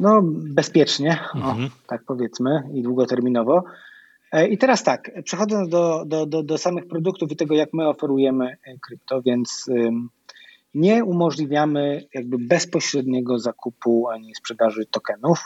no, 0.00 0.20
bezpiecznie, 0.32 1.18
mhm. 1.34 1.64
o, 1.64 1.68
tak 1.86 2.04
powiedzmy, 2.06 2.62
i 2.74 2.82
długoterminowo. 2.82 3.64
I 4.50 4.58
teraz 4.58 4.82
tak, 4.82 5.10
przechodząc 5.24 5.68
do, 5.68 6.04
do, 6.06 6.26
do, 6.26 6.42
do 6.42 6.58
samych 6.58 6.88
produktów 6.88 7.32
i 7.32 7.36
tego, 7.36 7.54
jak 7.54 7.68
my 7.72 7.88
oferujemy 7.88 8.56
krypto, 8.80 9.22
więc 9.22 9.70
nie 10.74 11.04
umożliwiamy 11.04 12.04
jakby 12.14 12.38
bezpośredniego 12.38 13.38
zakupu 13.38 14.08
ani 14.08 14.34
sprzedaży 14.34 14.86
tokenów. 14.90 15.44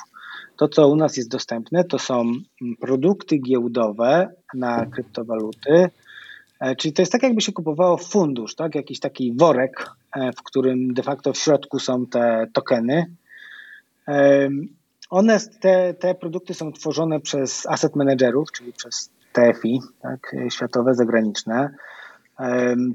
To, 0.56 0.68
co 0.68 0.88
u 0.88 0.96
nas 0.96 1.16
jest 1.16 1.30
dostępne, 1.30 1.84
to 1.84 1.98
są 1.98 2.20
mm, 2.20 2.76
produkty 2.80 3.38
giełdowe 3.38 4.28
na 4.54 4.86
kryptowaluty, 4.86 5.90
e, 6.60 6.76
czyli 6.76 6.94
to 6.94 7.02
jest 7.02 7.12
tak, 7.12 7.22
jakby 7.22 7.40
się 7.40 7.52
kupowało 7.52 7.96
fundusz, 7.96 8.54
tak? 8.54 8.74
jakiś 8.74 9.00
taki 9.00 9.34
worek, 9.36 9.90
e, 10.16 10.32
w 10.32 10.42
którym 10.42 10.94
de 10.94 11.02
facto 11.02 11.32
w 11.32 11.38
środku 11.38 11.78
są 11.78 12.06
te 12.06 12.46
tokeny. 12.52 13.06
One, 15.10 15.38
te, 15.60 15.94
te 15.94 16.14
produkty 16.14 16.54
są 16.54 16.72
tworzone 16.72 17.20
przez 17.20 17.66
asset 17.66 17.96
managerów, 17.96 18.52
czyli 18.52 18.72
przez 18.72 19.10
TFI, 19.32 19.80
tak? 20.02 20.36
światowe, 20.50 20.94
zagraniczne. 20.94 21.70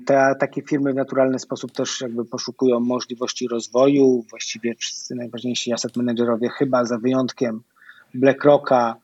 Te, 0.06 0.36
takie 0.40 0.62
firmy 0.62 0.94
w 0.94 0.96
naturalny 0.96 1.40
sposób 1.40 1.72
też 1.72 2.02
jakby 2.02 2.26
poszukują 2.26 2.80
możliwości 2.80 3.48
rozwoju. 3.48 4.26
Właściwie 4.30 4.76
wszyscy 4.76 5.16
najważniejsi 5.16 5.74
asset 5.74 5.98
managerowie, 5.98 6.50
chyba 6.50 6.86
za 6.86 6.98
wyjątkiem 6.98 7.62
BlackRocka, 8.14 8.96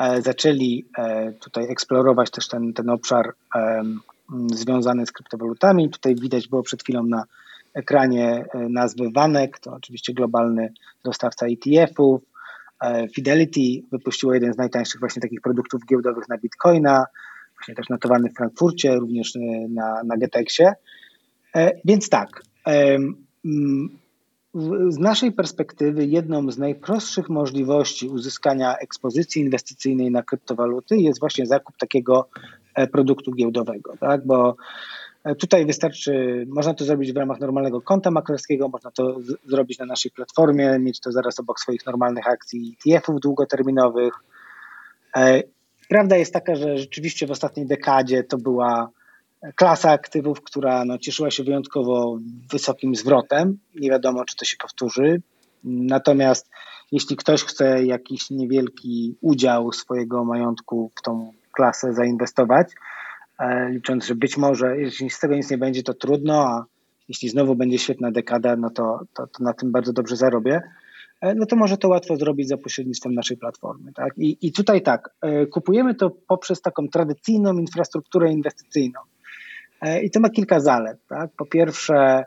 e, 0.00 0.22
zaczęli 0.22 0.84
e, 0.98 1.32
tutaj 1.32 1.70
eksplorować 1.70 2.30
też 2.30 2.48
ten, 2.48 2.72
ten 2.72 2.90
obszar 2.90 3.32
związany 4.52 5.06
z 5.06 5.12
kryptowalutami. 5.12 5.90
Tutaj 5.90 6.14
widać 6.14 6.48
było 6.48 6.62
przed 6.62 6.82
chwilą 6.82 7.02
na 7.02 7.24
ekranie 7.74 8.44
e, 8.54 8.68
nazwy 8.68 9.10
Vanek, 9.14 9.58
to 9.58 9.72
oczywiście 9.72 10.14
globalny 10.14 10.72
dostawca 11.04 11.46
ETF-ów. 11.46 12.22
Fidelity 13.14 13.86
wypuściło 13.92 14.34
jeden 14.34 14.54
z 14.54 14.56
najtańszych 14.56 15.00
właśnie 15.00 15.22
takich 15.22 15.40
produktów 15.40 15.86
giełdowych 15.86 16.28
na 16.28 16.38
Bitcoina 16.38 17.04
właśnie 17.58 17.74
też 17.74 17.88
notowany 17.88 18.30
w 18.30 18.36
Frankfurcie, 18.36 18.96
również 18.96 19.36
e, 19.36 19.40
na, 19.68 20.02
na 20.04 20.16
Getexie. 20.16 20.72
E, 21.56 21.70
więc 21.84 22.08
tak, 22.08 22.42
z 24.88 24.98
naszej 24.98 25.32
perspektywy 25.32 26.06
jedną 26.06 26.50
z 26.50 26.58
najprostszych 26.58 27.28
możliwości 27.28 28.08
uzyskania 28.08 28.76
ekspozycji 28.76 29.42
inwestycyjnej 29.42 30.10
na 30.10 30.22
kryptowaluty 30.22 30.96
jest 30.96 31.20
właśnie 31.20 31.46
zakup 31.46 31.76
takiego 31.76 32.28
e, 32.74 32.86
produktu 32.86 33.32
giełdowego, 33.32 33.96
tak? 34.00 34.26
bo 34.26 34.56
tutaj 35.38 35.66
wystarczy, 35.66 36.44
można 36.48 36.74
to 36.74 36.84
zrobić 36.84 37.12
w 37.12 37.16
ramach 37.16 37.40
normalnego 37.40 37.80
konta 37.80 38.10
maklerskiego, 38.10 38.68
można 38.68 38.90
to 38.90 39.20
z, 39.20 39.36
zrobić 39.46 39.78
na 39.78 39.86
naszej 39.86 40.10
platformie, 40.10 40.78
mieć 40.78 41.00
to 41.00 41.12
zaraz 41.12 41.40
obok 41.40 41.60
swoich 41.60 41.86
normalnych 41.86 42.26
akcji 42.26 42.76
ETF-ów 42.86 43.20
długoterminowych 43.20 44.14
Prawda 45.88 46.16
jest 46.16 46.32
taka, 46.32 46.56
że 46.56 46.78
rzeczywiście 46.78 47.26
w 47.26 47.30
ostatniej 47.30 47.66
dekadzie 47.66 48.24
to 48.24 48.38
była 48.38 48.90
klasa 49.54 49.90
aktywów, 49.90 50.42
która 50.42 50.84
no, 50.84 50.98
cieszyła 50.98 51.30
się 51.30 51.44
wyjątkowo 51.44 52.18
wysokim 52.50 52.94
zwrotem. 52.94 53.58
Nie 53.74 53.90
wiadomo, 53.90 54.24
czy 54.24 54.36
to 54.36 54.44
się 54.44 54.56
powtórzy. 54.56 55.22
Natomiast 55.64 56.50
jeśli 56.92 57.16
ktoś 57.16 57.44
chce 57.44 57.84
jakiś 57.84 58.30
niewielki 58.30 59.16
udział 59.20 59.72
swojego 59.72 60.24
majątku 60.24 60.90
w 60.96 61.02
tą 61.02 61.32
klasę 61.52 61.92
zainwestować, 61.94 62.68
e, 63.38 63.68
licząc, 63.70 64.06
że 64.06 64.14
być 64.14 64.36
może, 64.36 64.76
jeśli 64.76 65.10
z 65.10 65.18
tego 65.18 65.34
nic 65.34 65.50
nie 65.50 65.58
będzie, 65.58 65.82
to 65.82 65.94
trudno, 65.94 66.42
a 66.42 66.64
jeśli 67.08 67.28
znowu 67.28 67.54
będzie 67.54 67.78
świetna 67.78 68.10
dekada, 68.10 68.56
no 68.56 68.70
to, 68.70 69.00
to, 69.14 69.26
to 69.26 69.44
na 69.44 69.52
tym 69.52 69.72
bardzo 69.72 69.92
dobrze 69.92 70.16
zarobię. 70.16 70.60
E, 71.20 71.34
no 71.34 71.46
to 71.46 71.56
może 71.56 71.76
to 71.76 71.88
łatwo 71.88 72.16
zrobić 72.16 72.48
za 72.48 72.56
pośrednictwem 72.56 73.14
naszej 73.14 73.36
platformy. 73.36 73.92
Tak? 73.92 74.12
I, 74.18 74.38
I 74.40 74.52
tutaj 74.52 74.82
tak, 74.82 75.10
e, 75.22 75.46
kupujemy 75.46 75.94
to 75.94 76.10
poprzez 76.10 76.62
taką 76.62 76.88
tradycyjną 76.88 77.58
infrastrukturę 77.58 78.32
inwestycyjną. 78.32 79.00
E, 79.80 80.02
I 80.02 80.10
to 80.10 80.20
ma 80.20 80.30
kilka 80.30 80.60
zalet. 80.60 80.98
Tak? 81.08 81.30
Po 81.36 81.46
pierwsze, 81.46 82.24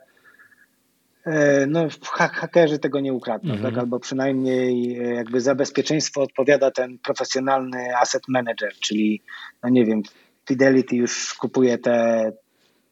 no, 1.67 1.87
hakerzy 2.13 2.79
tego 2.79 2.99
nie 2.99 3.13
ukradną, 3.13 3.57
tak? 3.57 3.77
albo 3.77 3.99
przynajmniej 3.99 4.93
jakby 5.15 5.41
za 5.41 5.55
bezpieczeństwo 5.55 6.21
odpowiada 6.21 6.71
ten 6.71 6.97
profesjonalny 6.97 7.97
asset 7.97 8.23
manager, 8.27 8.73
czyli, 8.79 9.21
no 9.63 9.69
nie 9.69 9.85
wiem, 9.85 10.01
Fidelity 10.47 10.95
już 10.95 11.33
kupuje 11.33 11.77
te 11.77 12.31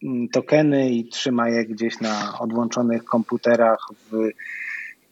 mm, 0.03 0.29
tokeny 0.29 0.89
i 0.89 1.09
trzyma 1.09 1.49
je 1.49 1.65
gdzieś 1.65 1.99
na 1.99 2.39
odłączonych 2.39 3.03
komputerach 3.03 3.79
w 4.11 4.29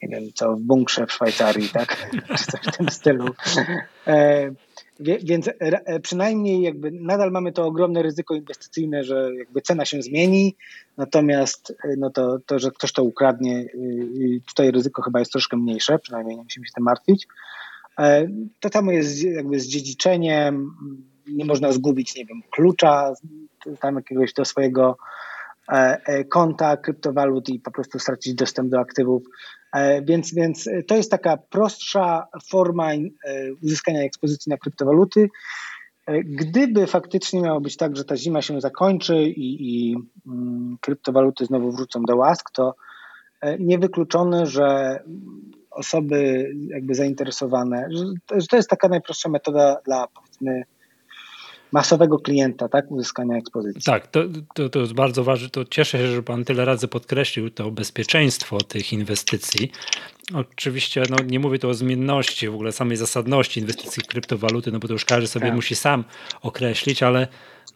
nie 0.03 0.09
wiem 0.09 0.23
co, 0.33 0.55
w 0.55 0.61
bunkrze 0.61 1.07
w 1.07 1.11
Szwajcarii, 1.11 1.69
tak? 1.69 2.09
Czy 2.37 2.51
coś 2.51 2.61
w 2.61 2.77
tym 2.77 2.89
stylu. 2.89 3.25
E, 4.07 4.51
więc 4.99 5.49
e, 5.59 5.99
przynajmniej 5.99 6.61
jakby 6.61 6.91
nadal 6.91 7.31
mamy 7.31 7.51
to 7.51 7.65
ogromne 7.65 8.01
ryzyko 8.03 8.35
inwestycyjne, 8.35 9.03
że 9.03 9.35
jakby 9.35 9.61
cena 9.61 9.85
się 9.85 10.01
zmieni, 10.01 10.55
natomiast 10.97 11.73
e, 11.83 11.95
no 11.97 12.09
to, 12.09 12.39
to, 12.45 12.59
że 12.59 12.71
ktoś 12.71 12.91
to 12.91 13.03
ukradnie, 13.03 13.65
tutaj 14.47 14.71
ryzyko 14.71 15.01
chyba 15.01 15.19
jest 15.19 15.31
troszkę 15.31 15.57
mniejsze, 15.57 15.99
przynajmniej 15.99 16.37
nie 16.37 16.43
musimy 16.43 16.65
się 16.67 16.71
tym 16.75 16.83
martwić. 16.83 17.27
To 18.59 18.69
samo 18.69 18.91
jest 18.91 19.23
jakby 19.23 19.59
z 19.59 19.67
dziedziczeniem, 19.67 20.71
nie 21.27 21.45
można 21.45 21.71
zgubić, 21.71 22.15
nie 22.15 22.25
wiem, 22.25 22.41
klucza 22.51 23.13
tam 23.81 23.95
jakiegoś 23.95 24.33
do 24.33 24.45
swojego 24.45 24.97
konta 26.29 26.77
kryptowalut 26.77 27.49
i 27.49 27.59
po 27.59 27.71
prostu 27.71 27.99
stracić 27.99 28.33
dostęp 28.33 28.69
do 28.69 28.79
aktywów. 28.79 29.23
Więc, 30.03 30.33
więc 30.33 30.69
to 30.87 30.95
jest 30.95 31.11
taka 31.11 31.37
prostsza 31.37 32.27
forma 32.49 32.89
uzyskania 33.63 34.01
ekspozycji 34.01 34.49
na 34.49 34.57
kryptowaluty. 34.57 35.29
Gdyby 36.25 36.87
faktycznie 36.87 37.41
miało 37.41 37.61
być 37.61 37.77
tak, 37.77 37.97
że 37.97 38.05
ta 38.05 38.17
zima 38.17 38.41
się 38.41 38.61
zakończy 38.61 39.23
i, 39.23 39.67
i 39.69 39.95
mm, 40.27 40.77
kryptowaluty 40.81 41.45
znowu 41.45 41.71
wrócą 41.71 42.03
do 42.03 42.15
łask, 42.15 42.51
to 42.51 42.75
niewykluczone, 43.59 44.45
że 44.45 44.99
osoby 45.71 46.51
jakby 46.67 46.95
zainteresowane, 46.95 47.87
że 48.37 48.47
to 48.47 48.55
jest 48.55 48.69
taka 48.69 48.87
najprostsza 48.87 49.29
metoda 49.29 49.77
dla 49.85 50.07
powiedzmy 50.07 50.63
masowego 51.71 52.19
klienta, 52.19 52.69
tak, 52.69 52.91
uzyskania 52.91 53.37
ekspozycji. 53.37 53.81
Tak, 53.81 54.07
to, 54.07 54.23
to, 54.53 54.69
to 54.69 54.79
jest 54.79 54.93
bardzo 54.93 55.23
ważne. 55.23 55.49
To 55.49 55.65
cieszę 55.65 55.97
się, 55.97 56.07
że 56.07 56.23
Pan 56.23 56.45
tyle 56.45 56.65
razy 56.65 56.87
podkreślił 56.87 57.49
to 57.49 57.71
bezpieczeństwo 57.71 58.61
tych 58.61 58.93
inwestycji. 58.93 59.71
Oczywiście 60.33 61.03
no, 61.09 61.17
nie 61.25 61.39
mówię 61.39 61.59
tu 61.59 61.69
o 61.69 61.73
zmienności, 61.73 62.49
w 62.49 62.53
ogóle 62.53 62.71
samej 62.71 62.97
zasadności 62.97 63.59
inwestycji 63.59 64.03
w 64.03 64.07
kryptowaluty, 64.07 64.71
no 64.71 64.79
bo 64.79 64.87
to 64.87 64.93
już 64.93 65.05
każdy 65.05 65.27
sobie 65.27 65.45
tak. 65.45 65.55
musi 65.55 65.75
sam 65.75 66.03
określić, 66.41 67.03
ale 67.03 67.27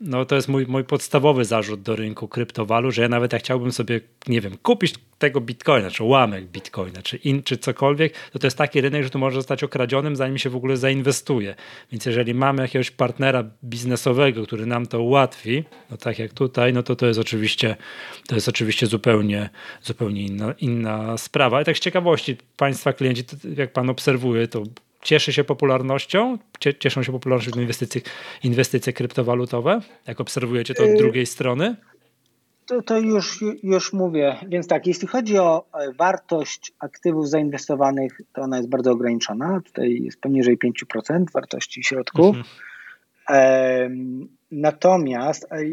no 0.01 0.25
to 0.25 0.35
jest 0.35 0.47
mój, 0.47 0.65
mój 0.67 0.83
podstawowy 0.83 1.45
zarzut 1.45 1.81
do 1.81 1.95
rynku 1.95 2.27
kryptowalut, 2.27 2.93
że 2.93 3.01
ja 3.01 3.09
nawet 3.09 3.33
jak 3.33 3.41
chciałbym 3.41 3.71
sobie, 3.71 4.01
nie 4.27 4.41
wiem, 4.41 4.57
kupić 4.57 4.95
tego 5.17 5.41
bitcoina, 5.41 5.91
czy 5.91 6.03
ułamek 6.03 6.45
bitcoina, 6.45 7.01
czy, 7.01 7.17
in, 7.17 7.43
czy 7.43 7.57
cokolwiek, 7.57 8.13
to 8.31 8.39
to 8.39 8.47
jest 8.47 8.57
taki 8.57 8.81
rynek, 8.81 9.03
że 9.03 9.09
tu 9.09 9.19
może 9.19 9.35
zostać 9.35 9.63
okradzionym, 9.63 10.15
zanim 10.15 10.37
się 10.37 10.49
w 10.49 10.55
ogóle 10.55 10.77
zainwestuje. 10.77 11.55
Więc 11.91 12.05
jeżeli 12.05 12.33
mamy 12.33 12.61
jakiegoś 12.61 12.91
partnera 12.91 13.43
biznesowego, 13.63 14.43
który 14.43 14.65
nam 14.65 14.85
to 14.85 15.01
ułatwi, 15.01 15.63
no 15.91 15.97
tak 15.97 16.19
jak 16.19 16.33
tutaj, 16.33 16.73
no 16.73 16.83
to 16.83 16.95
to 16.95 17.07
jest 17.07 17.19
oczywiście, 17.19 17.75
to 18.27 18.35
jest 18.35 18.49
oczywiście 18.49 18.87
zupełnie, 18.87 19.49
zupełnie 19.83 20.21
inna, 20.21 20.53
inna 20.59 21.17
sprawa. 21.17 21.61
I 21.61 21.65
tak 21.65 21.77
z 21.77 21.79
ciekawości, 21.79 22.37
Państwa 22.57 22.93
klienci, 22.93 23.23
jak 23.57 23.73
Pan 23.73 23.89
obserwuje, 23.89 24.47
to 24.47 24.63
cieszy 25.01 25.33
się 25.33 25.43
popularnością? 25.43 26.37
Cieszą 26.79 27.03
się 27.03 27.11
popularnością 27.11 27.61
inwestycje, 27.61 28.01
inwestycje 28.43 28.93
kryptowalutowe? 28.93 29.81
Jak 30.07 30.21
obserwujecie 30.21 30.73
to 30.73 30.83
od 30.83 30.89
y, 30.89 30.97
drugiej 30.97 31.25
strony? 31.25 31.75
To, 32.65 32.81
to, 32.81 32.99
już, 32.99 33.43
już 33.63 33.93
mówię. 33.93 34.35
Więc 34.47 34.67
tak, 34.67 34.87
jeśli 34.87 35.07
chodzi 35.07 35.37
o 35.37 35.65
e, 35.73 35.93
wartość 35.93 36.73
aktywów 36.79 37.29
zainwestowanych, 37.29 38.21
to 38.33 38.41
ona 38.41 38.57
jest 38.57 38.69
bardzo 38.69 38.91
ograniczona. 38.91 39.61
Tutaj 39.65 40.01
jest 40.01 40.21
poniżej 40.21 40.57
5% 40.57 41.25
wartości 41.33 41.83
środków. 41.83 42.37
Mhm. 42.37 42.45
Natomiast 44.51 45.47
e, 45.51 45.63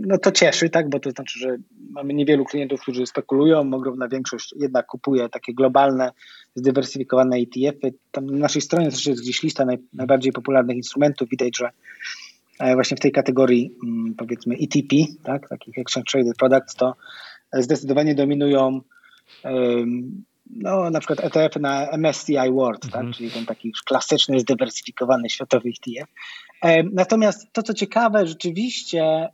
no 0.00 0.18
to 0.18 0.32
cieszy, 0.32 0.70
tak, 0.70 0.88
bo 0.88 1.00
to 1.00 1.10
znaczy, 1.10 1.38
że 1.38 1.56
mamy 1.90 2.14
niewielu 2.14 2.44
klientów, 2.44 2.80
którzy 2.80 3.06
spekulują, 3.06 3.74
ogromna 3.74 4.08
większość 4.08 4.54
jednak 4.56 4.86
kupuje 4.86 5.28
takie 5.28 5.54
globalne, 5.54 6.10
zdywersyfikowane 6.54 7.36
ETF-y. 7.36 7.94
Tam 8.10 8.26
na 8.26 8.38
naszej 8.38 8.62
stronie 8.62 8.90
też 8.90 9.06
jest 9.06 9.22
gdzieś 9.22 9.42
lista 9.42 9.64
naj, 9.64 9.78
najbardziej 9.92 10.32
popularnych 10.32 10.76
instrumentów. 10.76 11.28
Widać, 11.28 11.56
że 11.56 11.70
e, 12.58 12.74
właśnie 12.74 12.96
w 12.96 13.00
tej 13.00 13.12
kategorii 13.12 13.74
mm, 13.84 14.14
powiedzmy 14.14 14.54
ETP, 14.54 14.96
tak, 15.22 15.48
takich 15.48 15.78
Exchange 15.78 16.10
Traded 16.10 16.36
Products, 16.36 16.74
to 16.74 16.94
zdecydowanie 17.52 18.14
dominują 18.14 18.80
no, 20.50 20.90
na 20.90 21.00
przykład 21.00 21.20
ETF 21.24 21.56
na 21.60 21.86
MSCI 21.98 22.50
World, 22.52 22.82
tak? 22.82 22.94
Mhm. 22.94 23.12
czyli 23.12 23.30
ten 23.30 23.46
taki 23.46 23.68
już 23.68 23.82
klasyczny, 23.82 24.40
zdywersyfikowany 24.40 25.30
światowy 25.30 25.68
ETF. 25.68 26.10
Natomiast 26.92 27.52
to, 27.52 27.62
co 27.62 27.74
ciekawe, 27.74 28.26
rzeczywiście 28.26 29.28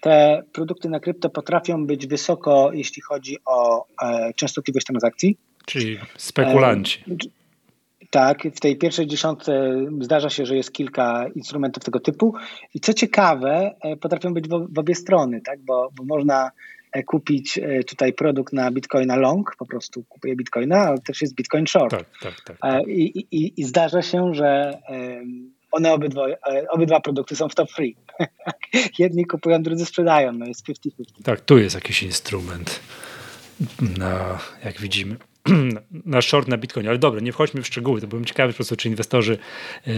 te 0.00 0.42
produkty 0.52 0.88
na 0.88 1.00
krypto 1.00 1.30
potrafią 1.30 1.86
być 1.86 2.06
wysoko, 2.06 2.70
jeśli 2.72 3.02
chodzi 3.02 3.36
o 3.44 3.86
e, 4.02 4.34
częstotliwość 4.34 4.86
transakcji. 4.86 5.38
Czyli 5.66 5.98
spekulanci. 6.16 7.04
Tak, 8.10 8.42
w 8.54 8.60
tej 8.60 8.78
pierwszej 8.78 9.06
dziesiątce 9.06 9.74
zdarza 10.00 10.30
się, 10.30 10.46
że 10.46 10.56
jest 10.56 10.72
kilka 10.72 11.26
instrumentów 11.34 11.84
tego 11.84 12.00
typu. 12.00 12.34
I 12.74 12.80
co 12.80 12.94
ciekawe, 12.94 13.74
e, 13.80 13.96
potrafią 13.96 14.34
być 14.34 14.48
w, 14.48 14.78
obie 14.78 14.94
strony, 14.94 15.40
tak? 15.40 15.60
bo, 15.60 15.90
bo 15.96 16.04
można 16.04 16.50
kupić 17.06 17.60
tutaj 17.86 18.12
produkt 18.12 18.52
na 18.52 18.70
bitcoina 18.70 19.16
long, 19.16 19.56
po 19.58 19.66
prostu 19.66 20.04
kupuję 20.04 20.36
bitcoina, 20.36 20.78
ale 20.78 20.98
też 20.98 21.22
jest 21.22 21.34
bitcoin 21.34 21.66
short. 21.66 21.90
Tak, 21.90 22.06
tak, 22.22 22.58
tak. 22.60 22.88
I, 22.88 23.02
i, 23.30 23.60
I, 23.60 23.64
zdarza 23.64 24.02
się, 24.02 24.34
że 24.34 24.78
one 25.76 25.92
obydwa, 25.92 26.28
e, 26.28 26.68
obydwa 26.70 27.00
produkty 27.00 27.36
są 27.36 27.48
w 27.48 27.54
top 27.54 27.70
free. 27.70 27.96
Jedni 28.98 29.26
kupują, 29.26 29.62
drudzy 29.62 29.86
sprzedają. 29.86 30.32
No 30.32 30.46
jest 30.46 30.68
50-50. 30.68 31.22
Tak, 31.24 31.40
tu 31.40 31.58
jest 31.58 31.74
jakiś 31.74 32.02
instrument 32.02 32.80
na, 33.98 34.38
jak 34.64 34.80
widzimy, 34.80 35.16
na 36.04 36.22
short 36.22 36.48
na 36.48 36.56
Bitcoin. 36.56 36.88
Ale 36.88 36.98
dobra, 36.98 37.20
nie 37.20 37.32
wchodźmy 37.32 37.62
w 37.62 37.66
szczegóły, 37.66 38.00
to 38.00 38.06
byłem 38.06 38.24
ciekawy 38.24 38.52
po 38.52 38.56
prostu, 38.56 38.76
czy 38.76 38.88
inwestorzy 38.88 39.38
yy, 39.86 39.94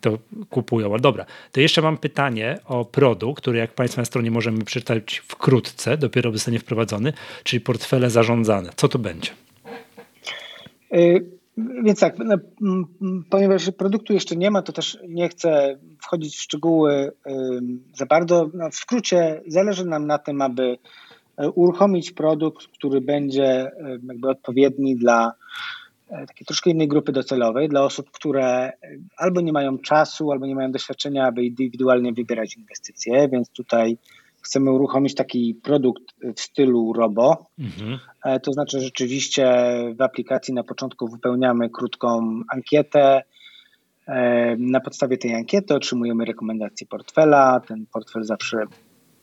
to 0.00 0.18
kupują. 0.50 0.90
Ale 0.90 1.00
dobra, 1.00 1.26
to 1.52 1.60
jeszcze 1.60 1.82
mam 1.82 1.96
pytanie 1.96 2.58
o 2.64 2.84
produkt, 2.84 3.42
który 3.42 3.58
jak 3.58 3.74
Państwa 3.74 4.00
na 4.00 4.04
stronie 4.04 4.30
możemy 4.30 4.64
przeczytać 4.64 5.22
wkrótce, 5.28 5.96
dopiero 5.96 6.32
zostanie 6.32 6.58
wprowadzony, 6.58 7.12
czyli 7.44 7.60
portfele 7.60 8.10
zarządzane. 8.10 8.70
Co 8.76 8.88
to 8.88 8.98
będzie? 8.98 9.30
Y 10.94 11.38
więc 11.84 12.00
tak, 12.00 12.16
no, 12.18 12.36
ponieważ 13.30 13.70
produktu 13.70 14.12
jeszcze 14.12 14.36
nie 14.36 14.50
ma, 14.50 14.62
to 14.62 14.72
też 14.72 14.98
nie 15.08 15.28
chcę 15.28 15.78
wchodzić 16.02 16.36
w 16.36 16.40
szczegóły 16.40 17.12
za 17.94 18.06
bardzo. 18.06 18.50
No, 18.54 18.70
w 18.70 18.74
skrócie, 18.74 19.42
zależy 19.46 19.84
nam 19.84 20.06
na 20.06 20.18
tym, 20.18 20.42
aby 20.42 20.62
e, 20.62 20.78
uruchomić 21.54 22.12
produkt, 22.12 22.66
który 22.66 23.00
będzie 23.00 23.70
jakby 24.08 24.28
odpowiedni 24.28 24.96
dla 24.96 25.32
e, 26.10 26.26
takiej 26.26 26.46
troszkę 26.46 26.70
innej 26.70 26.88
grupy 26.88 27.12
docelowej, 27.12 27.68
dla 27.68 27.84
osób, 27.84 28.10
które 28.10 28.72
albo 29.16 29.40
nie 29.40 29.52
mają 29.52 29.78
czasu, 29.78 30.32
albo 30.32 30.46
nie 30.46 30.54
mają 30.54 30.72
doświadczenia, 30.72 31.26
aby 31.26 31.44
indywidualnie 31.44 32.12
wybierać 32.12 32.56
inwestycje, 32.56 33.28
więc 33.28 33.50
tutaj 33.50 33.98
chcemy 34.42 34.72
uruchomić 34.72 35.14
taki 35.14 35.54
produkt 35.62 36.02
w 36.36 36.40
stylu 36.40 36.92
robo. 36.92 37.46
Mhm. 37.58 37.98
E, 38.24 38.40
to 38.40 38.52
znaczy 38.52 38.80
rzeczywiście 38.80 39.46
w 39.98 40.02
aplikacji 40.02 40.54
na 40.54 40.64
początku 40.64 41.08
wypełniamy 41.08 41.70
krótką 41.70 42.40
ankietę. 42.52 43.22
E, 44.06 44.56
na 44.58 44.80
podstawie 44.80 45.18
tej 45.18 45.34
ankiety 45.34 45.74
otrzymujemy 45.74 46.24
rekomendację 46.24 46.86
portfela. 46.86 47.60
Ten 47.60 47.86
portfel 47.92 48.24
zawsze 48.24 48.56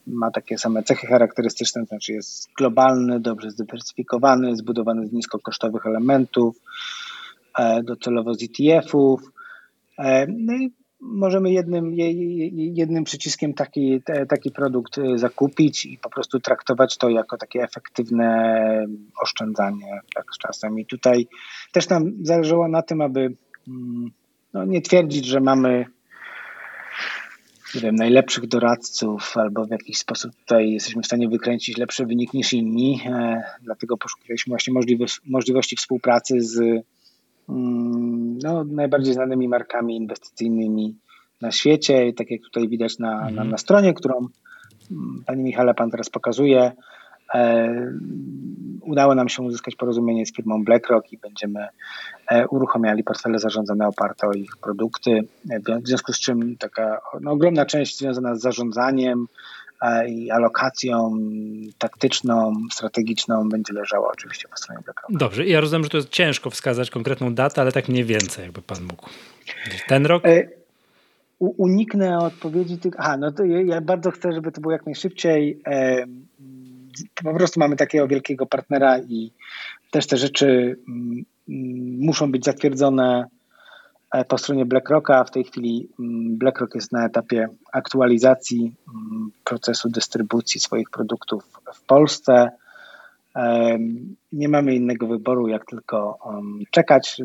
ma 0.08 0.32
takie 0.32 0.58
same 0.58 0.84
cechy 0.84 1.08
charakterystyczne, 1.08 1.82
to 1.82 1.88
znaczy 1.88 2.14
jest 2.14 2.50
globalny, 2.58 3.20
dobrze 3.20 3.52
zdywersyfikowany, 3.52 4.56
zbudowany 4.56 5.08
z 5.08 5.14
niskokosztowych 5.14 5.86
elementów, 5.86 6.58
e, 7.60 7.84
docelowo 7.84 8.34
z 8.34 8.44
ETF-ów. 8.44 9.22
No 10.28 10.54
i 10.54 10.72
możemy 11.06 11.52
jednym, 11.52 11.94
jednym 12.74 13.04
przyciskiem 13.04 13.54
taki, 13.54 14.02
taki 14.30 14.52
produkt 14.52 14.98
y, 14.98 15.18
zakupić 15.18 15.86
i 15.86 15.98
po 15.98 16.10
prostu 16.10 16.40
traktować 16.40 16.98
to 16.98 17.10
jako 17.10 17.38
takie 17.38 17.64
efektywne 17.64 18.86
oszczędzanie 19.22 20.02
tak 20.16 20.26
z 20.34 20.38
czasem. 20.38 20.80
I 20.80 20.86
tutaj 20.86 21.28
też 21.72 21.90
nam 21.90 22.12
zależało 22.22 22.68
na 22.68 22.82
tym, 22.82 23.02
aby 23.02 23.36
mm, 23.68 24.12
no, 24.54 24.66
nie 24.66 24.82
twierdzić, 24.82 25.26
że 25.26 25.40
mamy 25.40 25.86
nie 27.76 27.82
wiem, 27.82 27.96
najlepszych 27.96 28.48
doradców 28.48 29.38
albo 29.38 29.66
w 29.66 29.72
jakiś 29.72 29.98
sposób 29.98 30.36
tutaj 30.36 30.72
jesteśmy 30.72 31.02
w 31.02 31.06
stanie 31.06 31.30
wykręcić 31.30 31.78
lepszy 31.78 32.06
wynik 32.06 32.34
niż 32.34 32.54
inni. 32.54 33.02
E, 33.06 33.44
dlatego 33.62 33.98
poszukiwaliśmy 33.98 34.52
właśnie 34.52 34.74
możliwości 35.26 35.76
współpracy 35.76 36.42
z 36.42 36.86
Mm, 37.50 38.38
no, 38.44 38.64
najbardziej 38.64 39.14
znanymi 39.14 39.48
markami 39.48 39.96
inwestycyjnymi 39.96 40.96
na 41.42 41.52
świecie. 41.52 42.08
I 42.08 42.14
tak 42.14 42.32
jak 42.32 42.42
tutaj 42.42 42.68
widać 42.68 43.00
na, 43.00 43.22
na, 43.22 43.28
mhm. 43.28 43.50
na 43.50 43.58
stronie, 43.58 43.94
którą 43.94 44.28
mm, 44.92 45.24
Pani 45.26 45.44
Michale 45.44 45.74
Pan 45.74 45.92
teraz 45.92 46.10
pokazuje, 46.10 46.72
e, 47.34 47.92
udało 48.86 49.16
nam 49.16 49.30
się 49.30 49.44
uzyskać 49.44 49.76
porozumienie 49.76 50.26
z 50.26 50.34
firmą 50.34 50.64
BlackRock 50.64 51.12
i 51.12 51.18
będziemy 51.18 51.68
e, 52.28 52.48
uruchamiali 52.48 53.04
portfele 53.04 53.40
zarządzane 53.40 53.88
oparte 53.88 54.28
o 54.28 54.32
ich 54.32 54.58
produkty. 54.58 55.22
E, 55.50 55.80
w 55.82 55.88
związku 55.88 56.14
z 56.14 56.20
czym 56.20 56.58
taka 56.58 57.02
no, 57.22 57.32
ogromna 57.32 57.66
część 57.66 57.98
związana 57.98 58.36
z 58.36 58.42
zarządzaniem, 58.42 59.28
i 60.08 60.32
alokacją 60.32 61.18
taktyczną, 61.78 62.54
strategiczną 62.72 63.50
będzie 63.50 63.74
leżała 63.74 64.12
oczywiście 64.12 64.48
po 64.48 64.58
stronie 64.58 64.82
BlackRock. 64.86 65.20
Dobrze, 65.20 65.46
ja 65.46 65.62
rozumiem, 65.62 65.84
że 65.84 65.90
to 65.90 65.98
jest 65.98 66.10
ciężko 66.10 66.50
wskazać 66.50 66.90
konkretną 66.90 67.34
datę, 67.34 67.62
ale 67.62 67.72
tak 67.72 67.90
mniej 67.90 68.04
więcej, 68.04 68.44
jakby 68.44 68.62
pan 68.62 68.84
mógł. 68.84 69.10
Ten 69.88 70.06
rok? 70.06 70.26
E, 70.26 70.48
uniknę 71.40 72.20
odpowiedzi 72.20 72.78
tych. 72.78 72.94
Aha, 72.98 73.18
no 73.18 73.32
to 73.32 73.44
ja, 73.44 73.82
bardzo 73.82 74.12
chcę, 74.12 74.34
żeby 74.34 74.52
to 74.52 74.62
było 74.62 74.72
jak 74.72 74.86
najszybciej. 74.86 75.60
Po 77.24 77.34
prostu 77.34 77.60
mamy 77.60 77.76
takiego 77.76 78.08
wielkiego 78.08 78.46
partnera 78.46 79.00
i 79.00 79.32
też 79.92 80.08
te 80.08 80.18
rzeczy 80.18 80.76
mm, 80.88 81.26
muszą 82.00 82.32
być 82.32 82.46
zatwierdzone 82.46 83.28
E, 84.16 84.26
po 84.26 84.38
stronie 84.38 84.66
BlackRocka. 84.66 85.24
W 85.24 85.32
tej 85.32 85.44
chwili 85.44 85.90
mm, 86.00 86.38
BlackRock 86.38 86.76
jest 86.76 86.92
na 86.92 87.06
etapie 87.06 87.48
aktualizacji 87.72 88.76
mm, 88.88 89.32
procesu 89.44 89.90
dystrybucji 89.90 90.60
swoich 90.60 90.90
produktów 90.90 91.44
w 91.74 91.82
Polsce. 91.86 92.52
Nie 94.32 94.50
mamy 94.50 94.76
innego 94.76 95.08
wyboru, 95.08 95.48
jak 95.48 95.66
tylko 95.66 96.20
czekać. 96.72 97.22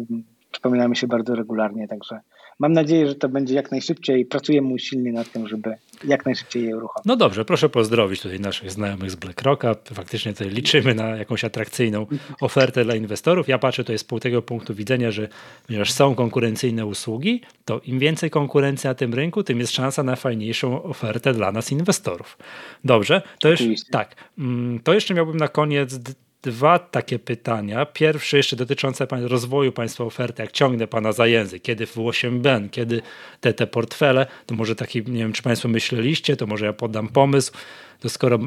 Przypominamy 0.50 0.96
się 0.96 1.06
bardzo 1.06 1.34
regularnie, 1.34 1.88
także 1.88 2.20
mam 2.60 2.72
nadzieję, 2.72 3.08
że 3.08 3.14
to 3.14 3.28
będzie 3.28 3.54
jak 3.54 3.70
najszybciej. 3.70 4.26
Pracujemy 4.26 4.68
usilnie 4.68 5.12
nad 5.12 5.32
tym, 5.32 5.48
żeby 5.48 5.74
jak 6.04 6.26
najszybciej 6.26 6.64
je 6.64 6.76
uruchomić. 6.76 7.06
No 7.06 7.16
dobrze, 7.16 7.44
proszę 7.44 7.68
pozdrowić 7.68 8.20
tutaj 8.20 8.40
naszych 8.40 8.70
znajomych 8.70 9.10
z 9.10 9.16
BlackRocka. 9.16 9.76
Faktycznie 9.94 10.32
tutaj 10.32 10.50
liczymy 10.50 10.94
na 10.94 11.08
jakąś 11.08 11.44
atrakcyjną 11.44 12.06
ofertę 12.40 12.84
dla 12.84 12.94
inwestorów. 12.94 13.48
Ja 13.48 13.58
patrzę 13.58 13.84
tutaj 13.84 13.98
z 13.98 14.06
tego 14.20 14.42
punktu 14.42 14.74
widzenia, 14.74 15.10
że 15.10 15.28
ponieważ 15.66 15.92
są 15.92 16.14
konkurencyjne 16.14 16.86
usługi, 16.86 17.40
to 17.64 17.80
im 17.84 17.98
więcej 17.98 18.30
konkurencji 18.30 18.88
na 18.88 18.94
tym 18.94 19.14
rynku, 19.14 19.42
tym 19.42 19.58
jest 19.58 19.72
szansa 19.72 20.02
na 20.02 20.16
fajniejszą 20.16 20.82
ofertę 20.82 21.32
dla 21.32 21.52
nas 21.52 21.72
inwestorów. 21.72 22.38
Dobrze, 22.84 23.22
to 23.40 23.48
jeszcze, 23.48 23.66
tak, 23.90 24.16
mm, 24.38 24.80
to 24.80 24.94
jeszcze 24.94 25.14
miałbym 25.14 25.36
na 25.36 25.48
koniec 25.48 25.98
dwa 26.42 26.78
takie 26.78 27.18
pytania. 27.18 27.86
Pierwsze 27.86 28.36
jeszcze 28.36 28.56
dotyczące 28.56 29.06
rozwoju 29.10 29.72
Państwa 29.72 30.04
oferty, 30.04 30.42
jak 30.42 30.52
ciągnę 30.52 30.86
Pana 30.86 31.12
za 31.12 31.26
język, 31.26 31.62
kiedy 31.62 31.86
w 31.86 31.96
8BEN, 31.96 32.70
kiedy 32.70 33.02
te, 33.40 33.54
te 33.54 33.66
portfele, 33.66 34.26
to 34.46 34.54
może 34.54 34.76
taki, 34.76 34.98
nie 34.98 35.18
wiem, 35.18 35.32
czy 35.32 35.42
Państwo 35.42 35.68
myśleliście, 35.68 36.36
to 36.36 36.46
może 36.46 36.66
ja 36.66 36.72
podam 36.72 37.08
pomysł, 37.08 37.52
to 38.00 38.08
skoro 38.08 38.38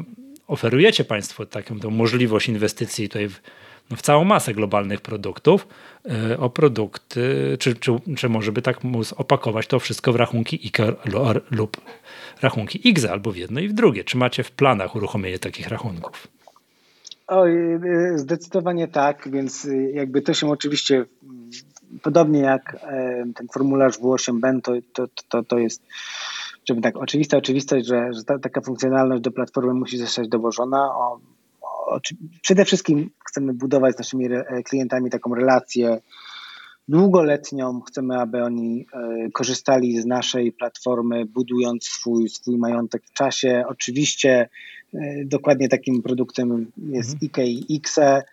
oferujecie 0.46 1.04
Państwo 1.04 1.46
taką 1.46 1.80
tą 1.80 1.90
możliwość 1.90 2.48
inwestycji 2.48 3.08
tutaj 3.08 3.28
w, 3.28 3.40
no 3.90 3.96
w 3.96 4.02
całą 4.02 4.24
masę 4.24 4.54
globalnych 4.54 5.00
produktów, 5.00 5.66
yy, 6.04 6.38
o 6.38 6.50
produkty, 6.50 7.56
czy, 7.60 7.74
czy, 7.74 7.92
czy 8.16 8.28
może 8.28 8.52
by 8.52 8.62
tak 8.62 8.84
móc 8.84 9.12
opakować 9.12 9.66
to 9.66 9.78
wszystko 9.78 10.12
w 10.12 10.16
rachunki 10.16 10.60
IKE 10.64 10.96
lub 11.50 11.80
rachunki 12.42 12.88
IGZE, 12.88 13.04
albo 13.10 13.32
w 13.32 13.36
jedno 13.36 13.60
i 13.60 13.68
w 13.68 13.72
drugie. 13.72 14.04
Czy 14.04 14.16
macie 14.16 14.42
w 14.42 14.50
planach 14.50 14.96
uruchomienie 14.96 15.38
takich 15.38 15.68
rachunków? 15.68 16.33
Oj, 17.26 17.74
y, 17.84 18.18
zdecydowanie 18.18 18.88
tak, 18.88 19.28
więc 19.30 19.64
y, 19.64 19.90
jakby 19.94 20.22
to 20.22 20.34
się 20.34 20.50
oczywiście 20.50 20.96
mm, 20.96 21.50
podobnie 22.02 22.40
jak 22.40 22.76
ten 23.36 23.48
formularz 23.52 23.98
W8Ben, 23.98 24.60
to, 24.60 24.72
to, 24.92 25.06
to, 25.28 25.42
to 25.42 25.58
jest 25.58 25.82
żeby 26.68 26.80
tak 26.80 26.96
oczywista 26.96 27.36
oczywistość, 27.36 27.86
że, 27.86 28.12
że 28.12 28.24
ta, 28.24 28.38
taka 28.38 28.60
funkcjonalność 28.60 29.22
do 29.22 29.30
platformy 29.30 29.74
musi 29.74 29.98
zostać 29.98 30.28
dołożona. 30.28 30.96
O, 30.96 31.20
o, 31.62 32.00
przede 32.42 32.64
wszystkim 32.64 33.10
chcemy 33.28 33.54
budować 33.54 33.94
z 33.94 33.98
naszymi 33.98 34.28
klientami 34.64 35.10
taką 35.10 35.34
relację 35.34 36.00
długoletnią. 36.88 37.80
Chcemy, 37.80 38.20
aby 38.20 38.42
oni 38.42 38.86
e, 38.92 39.30
korzystali 39.30 40.00
z 40.00 40.06
naszej 40.06 40.52
platformy, 40.52 41.26
budując 41.26 41.84
swój, 41.84 42.28
swój 42.28 42.58
majątek 42.58 43.02
w 43.06 43.12
czasie. 43.12 43.64
Oczywiście 43.68 44.30
e, 44.30 44.48
dokładnie 45.24 45.68
takim 45.68 46.02
produktem 46.02 46.66
jest 46.90 47.16
mhm. 47.22 47.30
IKX. 47.68 47.98
E, 47.98 48.24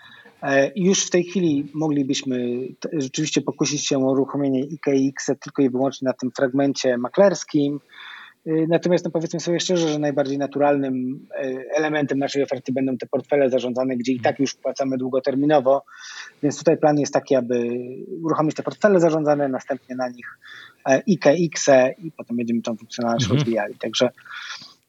już 0.75 1.05
w 1.05 1.09
tej 1.09 1.23
chwili 1.23 1.71
moglibyśmy 1.73 2.67
rzeczywiście 2.93 3.41
pokusić 3.41 3.87
się 3.87 3.97
o 3.97 4.11
uruchomienie 4.11 4.59
IKX 4.59 5.25
tylko 5.25 5.61
i 5.61 5.69
wyłącznie 5.69 6.05
na 6.05 6.13
tym 6.13 6.31
fragmencie 6.31 6.97
maklerskim. 6.97 7.79
Natomiast 8.45 9.05
no 9.05 9.11
powiedzmy 9.11 9.39
sobie 9.39 9.59
szczerze, 9.59 9.87
że 9.87 9.99
najbardziej 9.99 10.37
naturalnym 10.37 11.27
elementem 11.75 12.19
naszej 12.19 12.43
oferty 12.43 12.71
będą 12.71 12.97
te 12.97 13.05
portfele 13.05 13.49
zarządzane, 13.49 13.97
gdzie 13.97 14.11
i 14.13 14.19
tak 14.19 14.39
już 14.39 14.53
płacamy 14.53 14.97
długoterminowo, 14.97 15.83
więc 16.43 16.57
tutaj 16.57 16.77
plan 16.77 16.99
jest 16.99 17.13
taki, 17.13 17.35
aby 17.35 17.69
uruchomić 18.23 18.55
te 18.55 18.63
portfele 18.63 18.99
zarządzane, 18.99 19.47
następnie 19.47 19.95
na 19.95 20.09
nich 20.09 20.37
e, 20.85 21.01
IKX 21.07 21.67
-e 21.67 21.93
i 21.97 22.11
potem 22.11 22.37
będziemy 22.37 22.61
tą 22.61 22.77
funkcjonalność 22.77 23.25
mhm. 23.25 23.39
rozwijali. 23.39 23.75
Także 23.75 24.09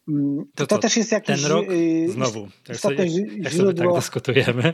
to, 0.05 0.11
to, 0.55 0.67
to, 0.67 0.77
też 0.77 0.97
jest 0.97 1.11
jakiś 1.11 1.41
ten 1.41 1.51
rok, 1.51 1.65
y, 1.69 2.07
znowu, 2.09 2.47
jak 2.69 2.77
sobie, 2.77 3.05
jak 3.37 3.53
sobie 3.53 3.73
tak 3.73 3.93
dyskutujemy. 3.93 4.73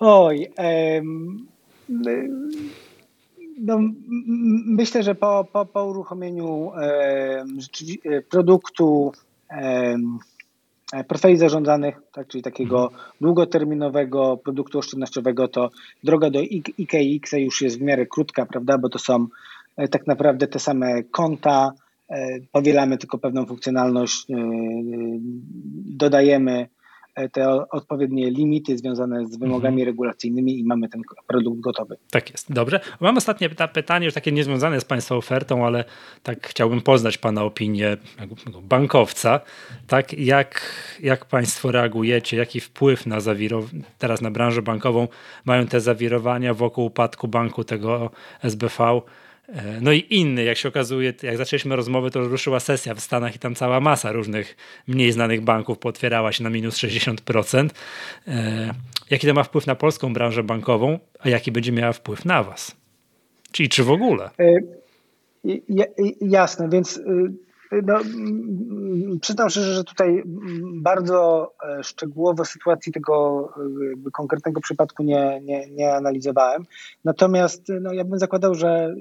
Oj, 0.00 0.46
um, 0.58 1.46
no, 3.60 3.78
myślę, 4.66 5.02
że 5.02 5.14
po, 5.14 5.46
po, 5.52 5.66
po 5.66 5.84
uruchomieniu 5.84 6.72
e, 6.76 7.44
produktu 8.30 9.12
e, 9.50 9.98
portfeli 11.08 11.36
zarządzanych, 11.36 12.02
tak, 12.12 12.28
czyli 12.28 12.42
takiego 12.42 12.84
mhm. 12.84 13.02
długoterminowego 13.20 14.36
produktu 14.36 14.78
oszczędnościowego, 14.78 15.48
to 15.48 15.70
droga 16.04 16.30
do 16.30 16.40
IKX 16.78 17.32
już 17.32 17.62
jest 17.62 17.78
w 17.78 17.82
miarę 17.82 18.06
krótka, 18.06 18.46
prawda, 18.46 18.78
bo 18.78 18.88
to 18.88 18.98
są 18.98 19.26
e, 19.76 19.88
tak 19.88 20.06
naprawdę 20.06 20.46
te 20.46 20.58
same 20.58 21.02
konta, 21.02 21.72
powielamy 22.52 22.98
tylko 22.98 23.18
pewną 23.18 23.46
funkcjonalność, 23.46 24.30
e, 24.30 24.34
dodajemy 25.96 26.68
E, 27.14 27.28
te 27.28 27.68
odpowiednie 27.70 28.30
limity 28.30 28.78
związane 28.78 29.26
z 29.26 29.36
wymogami 29.36 29.82
mhm. 29.82 29.86
regulacyjnymi 29.86 30.58
i 30.58 30.64
mamy 30.64 30.88
ten 30.88 31.02
produkt 31.26 31.60
gotowy. 31.60 31.96
Tak 32.10 32.30
jest, 32.30 32.52
dobrze. 32.52 32.80
Mam 33.00 33.16
ostatnie 33.16 33.50
pytanie, 33.50 34.04
już 34.04 34.14
takie 34.14 34.32
niezwiązane 34.32 34.80
z 34.80 34.84
Państwa 34.84 35.14
ofertą, 35.16 35.66
ale 35.66 35.84
tak 36.22 36.46
chciałbym 36.46 36.80
poznać 36.80 37.18
Pana 37.18 37.42
opinię 37.42 37.96
bankowca. 38.62 39.40
Tak, 39.86 40.12
jak, 40.12 40.62
jak 41.02 41.24
Państwo 41.24 41.72
reagujecie, 41.72 42.36
jaki 42.36 42.60
wpływ 42.60 43.06
na 43.06 43.20
teraz 43.98 44.20
na 44.20 44.30
branżę 44.30 44.62
bankową 44.62 45.08
mają 45.44 45.66
te 45.66 45.80
zawirowania 45.80 46.54
wokół 46.54 46.84
upadku 46.84 47.28
banku 47.28 47.64
tego 47.64 48.10
SBV? 48.42 49.00
E, 49.54 49.80
no 49.80 49.92
i 49.92 50.06
inny, 50.10 50.44
jak 50.44 50.56
się 50.56 50.68
okazuje, 50.68 51.12
jak 51.22 51.36
zaczęliśmy 51.36 51.76
rozmowę, 51.76 52.10
to 52.10 52.20
ruszyła 52.20 52.60
sesja 52.60 52.94
w 52.94 53.00
Stanach 53.00 53.36
i 53.36 53.38
tam 53.38 53.54
cała 53.54 53.80
masa 53.80 54.12
różnych 54.12 54.56
mniej 54.86 55.12
znanych 55.12 55.40
banków 55.40 55.78
potwierała 55.78 56.32
się 56.32 56.44
na 56.44 56.50
minus 56.50 56.76
60%. 56.76 57.68
E, 58.28 58.70
jaki 59.10 59.26
to 59.26 59.34
ma 59.34 59.42
wpływ 59.42 59.66
na 59.66 59.74
polską 59.74 60.12
branżę 60.12 60.42
bankową, 60.42 60.98
a 61.18 61.28
jaki 61.28 61.52
będzie 61.52 61.72
miała 61.72 61.92
wpływ 61.92 62.24
na 62.24 62.42
Was? 62.42 62.76
Czyli 63.52 63.68
czy 63.68 63.84
w 63.84 63.90
ogóle? 63.90 64.30
E, 64.38 64.54
jasne, 66.20 66.68
więc 66.68 67.00
no, 67.72 67.98
przyznam 69.20 69.50
szczerze, 69.50 69.74
że 69.74 69.84
tutaj 69.84 70.22
bardzo 70.74 71.52
e, 71.68 71.84
szczegółowo 71.84 72.44
sytuacji 72.44 72.92
tego 72.92 73.48
e, 74.06 74.10
konkretnego 74.10 74.60
przypadku 74.60 75.02
nie, 75.02 75.40
nie, 75.44 75.70
nie 75.70 75.94
analizowałem. 75.94 76.62
Natomiast 77.04 77.62
no, 77.80 77.92
ja 77.92 78.04
bym 78.04 78.18
zakładał, 78.18 78.54
że 78.54 78.94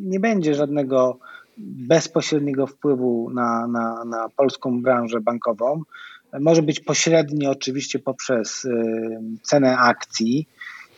nie 0.00 0.20
będzie 0.20 0.54
żadnego 0.54 1.18
bezpośredniego 1.58 2.66
wpływu 2.66 3.30
na, 3.34 3.66
na, 3.66 4.04
na 4.04 4.28
polską 4.36 4.82
branżę 4.82 5.20
bankową. 5.20 5.82
Może 6.40 6.62
być 6.62 6.80
pośrednio 6.80 7.50
oczywiście 7.50 7.98
poprzez 7.98 8.64
e, 8.64 8.70
cenę 9.42 9.78
akcji, 9.78 10.48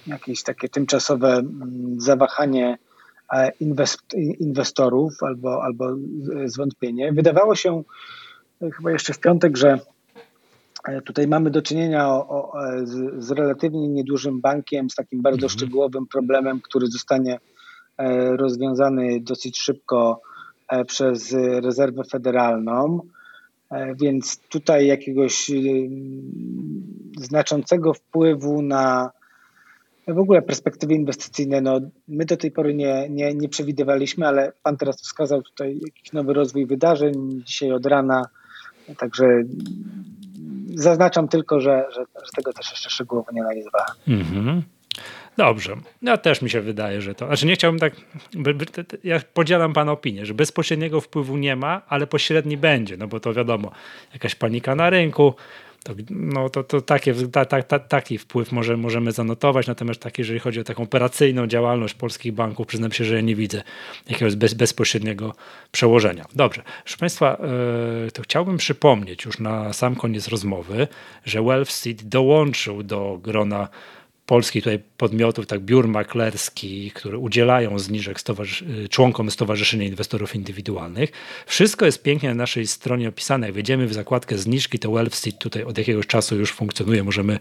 jakieś 0.07 0.43
takie 0.43 0.69
tymczasowe 0.69 1.43
zawahanie 1.97 2.79
E, 2.79 2.84
inwestorów 4.41 5.23
albo, 5.23 5.63
albo 5.63 5.97
zwątpienie. 6.45 7.13
Wydawało 7.13 7.55
się 7.55 7.83
e, 8.63 8.71
chyba 8.71 8.91
jeszcze 8.91 9.13
w 9.13 9.21
piątek, 9.21 9.57
że 9.57 9.79
e, 10.89 11.03
tutaj 11.03 11.29
mamy 11.29 11.51
do 11.51 11.63
czynienia 11.63 12.09
o, 12.09 12.29
o, 12.29 12.53
z, 12.85 13.25
z, 13.25 13.31
relatywnie 13.31 13.89
niedużym 13.89 14.41
bankiem, 14.41 14.91
z 14.91 14.95
takim 14.95 15.23
bardzo 15.23 15.47
mhm. 15.47 15.51
szczegółowym 15.51 16.07
problemem, 16.07 16.61
który 16.61 16.87
zostanie 16.87 17.39
rozwiązany 18.37 19.21
dosyć 19.21 19.59
szybko 19.59 20.21
przez 20.87 21.37
rezerwę 21.63 22.03
federalną. 22.11 23.01
Więc 24.01 24.39
tutaj 24.49 24.87
jakiegoś 24.87 25.51
znaczącego 27.17 27.95
wpływu 27.95 28.63
na 28.63 29.11
w 30.09 30.19
ogóle 30.19 30.43
perspektywy 30.43 30.95
inwestycyjne, 30.95 31.61
no, 31.61 31.81
my 32.09 32.25
do 32.25 32.37
tej 32.37 32.51
pory 32.51 32.75
nie, 32.75 33.09
nie, 33.11 33.35
nie 33.35 33.49
przewidywaliśmy, 33.49 34.27
ale 34.27 34.53
Pan 34.63 34.77
teraz 34.77 35.03
wskazał 35.03 35.43
tutaj 35.43 35.81
jakiś 35.85 36.13
nowy 36.13 36.33
rozwój 36.33 36.67
wydarzeń 36.67 37.43
dzisiaj 37.45 37.73
od 37.73 37.87
rana, 37.87 38.23
także 38.99 39.27
zaznaczam 40.75 41.29
tylko, 41.29 41.61
że, 41.61 41.85
że, 41.95 42.01
że 42.01 42.31
tego 42.37 42.53
też 42.53 42.71
jeszcze 42.71 42.91
szczegółowo 42.91 43.33
nie 43.33 43.41
analizowałem. 43.41 43.95
Mhm. 44.09 44.63
Dobrze. 45.37 45.77
Ja 46.03 46.17
też 46.17 46.43
mi 46.43 46.51
się 46.51 46.61
wydaje, 46.61 47.01
że 47.01 47.15
to. 47.15 47.27
Znaczy 47.27 47.47
nie 47.47 47.55
chciałbym 47.55 47.81
tak. 47.81 47.93
Ja 49.05 49.21
podzielam 49.35 49.73
pana 49.73 49.93
opinię, 49.93 50.27
że 50.27 50.35
bezpośredniego 50.35 51.01
wpływu 51.01 51.37
nie 51.37 51.57
ma, 51.57 51.83
ale 51.89 52.07
pośredni 52.07 52.57
będzie, 52.57 52.97
no 52.97 53.07
bo 53.07 53.21
to 53.21 53.33
wiadomo, 53.33 53.71
jakaś 54.13 54.35
panika 54.35 54.75
na 54.75 54.91
rynku, 54.91 55.35
to, 55.85 55.95
no 56.11 56.49
to, 56.49 56.65
to 56.65 56.81
takie, 56.81 57.15
ta, 57.15 57.45
ta, 57.45 57.63
ta, 57.63 57.79
taki 57.79 58.19
wpływ 58.19 58.53
może, 58.53 58.77
możemy 58.77 59.13
zanotować, 59.13 59.67
natomiast 59.67 60.01
tak, 60.01 60.19
jeżeli 60.19 60.39
chodzi 60.39 60.61
o 60.61 60.65
taką 60.65 60.83
operacyjną 60.83 61.47
działalność 61.47 61.95
polskich 61.95 62.33
banków, 62.33 62.67
przyznam 62.67 62.93
się, 62.93 63.05
że 63.05 63.15
ja 63.15 63.21
nie 63.21 63.37
widzę 63.37 63.63
jakiegoś 64.09 64.37
bez, 64.37 64.55
bezpośredniego 64.55 65.35
przełożenia. 65.73 66.25
Dobrze, 66.35 66.63
proszę 66.85 66.97
Państwa, 66.99 67.39
yy, 68.05 68.11
to 68.11 68.23
chciałbym 68.23 68.57
przypomnieć 68.57 69.25
już 69.25 69.39
na 69.39 69.73
sam 69.73 69.97
koniec 69.97 70.29
rozmowy, 70.29 70.89
że 71.25 71.43
Wealthseed 71.43 72.03
dołączył 72.03 72.83
do 72.83 73.19
grona 73.23 73.69
polskich 74.27 74.65
tutaj 74.65 74.81
podmiotów, 74.97 75.47
tak 75.47 75.61
biur 75.61 75.89
maklerskich, 75.89 76.95
które 76.95 77.19
udzielają 77.19 77.79
zniżek 77.79 78.21
stowarzysz 78.21 78.65
członkom 78.91 79.31
Stowarzyszenia 79.31 79.85
Inwestorów 79.85 80.35
Indywidualnych. 80.35 81.13
Wszystko 81.47 81.87
jest 81.87 82.03
pięknie 82.03 82.29
na 82.29 82.35
naszej 82.35 82.67
stronie 82.67 83.09
opisane. 83.09 83.47
Jak 83.47 83.55
wejdziemy 83.55 83.87
w 83.87 83.95
zakładkę 83.95 84.39
zniżki, 84.39 84.79
to 84.79 84.91
Wealthseed 84.91 85.39
tutaj 85.39 85.63
od 85.63 85.79
jakiegoś 85.79 86.07
czasu 86.07 86.37
już 86.37 86.53
funkcjonuje. 86.53 87.05
Możemy 87.05 87.39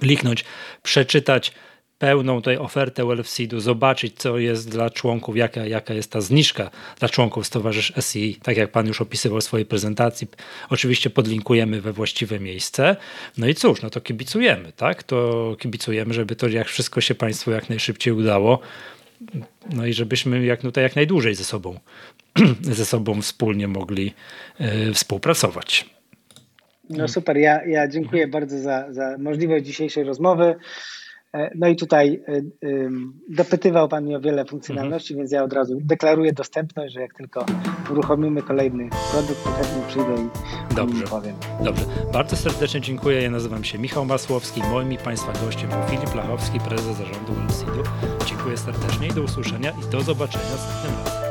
kliknąć, 0.00 0.44
przeczytać 0.82 1.52
pełną 1.98 2.36
tutaj 2.36 2.56
ofertę 2.56 3.06
WellFseedu, 3.06 3.60
zobaczyć, 3.60 4.14
co 4.16 4.38
jest 4.38 4.70
dla 4.70 4.90
członków, 4.90 5.36
jaka, 5.36 5.66
jaka 5.66 5.94
jest 5.94 6.10
ta 6.10 6.20
zniżka 6.20 6.70
dla 6.98 7.08
członków 7.08 7.46
Stowarzysz 7.46 7.92
SI, 8.00 8.38
tak 8.42 8.56
jak 8.56 8.70
Pan 8.70 8.86
już 8.86 9.00
opisywał 9.00 9.40
w 9.40 9.44
swojej 9.44 9.66
prezentacji. 9.66 10.28
Oczywiście 10.70 11.10
podlinkujemy 11.10 11.80
we 11.80 11.92
właściwe 11.92 12.40
miejsce. 12.40 12.96
No 13.38 13.46
i 13.48 13.54
cóż, 13.54 13.82
no 13.82 13.90
to 13.90 14.00
kibicujemy, 14.00 14.72
tak? 14.72 15.02
To 15.02 15.56
kibicujemy, 15.58 16.14
żeby 16.14 16.36
to 16.36 16.48
jak 16.48 16.66
wszystko 16.66 17.00
się 17.00 17.14
Państwu 17.14 17.50
jak 17.50 17.68
najszybciej 17.68 18.12
udało. 18.12 18.58
No 19.70 19.86
i 19.86 19.92
żebyśmy 19.92 20.44
jak, 20.44 20.60
tutaj 20.60 20.84
jak 20.84 20.96
najdłużej 20.96 21.34
ze 21.34 21.44
sobą, 21.44 21.78
ze 22.62 22.84
sobą 22.84 23.22
wspólnie 23.22 23.68
mogli 23.68 24.12
yy, 24.60 24.94
współpracować. 24.94 25.94
No 26.90 27.08
super, 27.08 27.36
ja, 27.36 27.64
ja 27.64 27.88
dziękuję 27.88 28.28
bardzo 28.28 28.58
za, 28.58 28.92
za 28.92 29.18
możliwość 29.18 29.66
dzisiejszej 29.66 30.04
rozmowy. 30.04 30.54
E, 31.34 31.50
no 31.54 31.68
i 31.68 31.76
tutaj 31.76 32.22
e, 32.28 32.40
dopytywał 33.28 33.88
Pan 33.88 34.04
mnie 34.04 34.16
o 34.16 34.20
wiele 34.20 34.44
funkcjonalności, 34.44 35.14
mhm. 35.14 35.22
więc 35.22 35.32
ja 35.32 35.44
od 35.44 35.52
razu 35.52 35.78
deklaruję 35.80 36.32
dostępność, 36.32 36.94
że 36.94 37.00
jak 37.00 37.14
tylko 37.14 37.46
uruchomimy 37.90 38.42
kolejny 38.42 38.88
produkt, 39.12 39.44
to 39.44 39.50
chętnie 39.50 39.82
przyjdę 39.88 40.14
i 40.72 40.74
Dobrze. 40.74 41.04
powiem. 41.04 41.34
Dobrze. 41.64 41.84
Bardzo 42.12 42.36
serdecznie 42.36 42.80
dziękuję. 42.80 43.22
Ja 43.22 43.30
nazywam 43.30 43.64
się 43.64 43.78
Michał 43.78 44.04
Masłowski. 44.04 44.62
Moim 44.70 44.92
i 44.92 44.98
Państwa 44.98 45.32
gościem 45.32 45.70
był 45.70 45.82
Filip 45.90 46.14
Lachowski, 46.14 46.60
prezes 46.60 46.96
zarządu 46.96 47.32
Wellseedu. 47.32 47.82
Dziękuję 48.26 48.56
serdecznie 48.56 49.08
i 49.08 49.12
do 49.12 49.22
usłyszenia 49.22 49.70
i 49.70 49.90
do 49.92 50.00
zobaczenia 50.00 50.44
następnym 50.44 51.04
razem. 51.04 51.22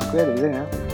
Dziękuję, 0.00 0.26
do 0.26 0.34
widzenia. 0.34 0.85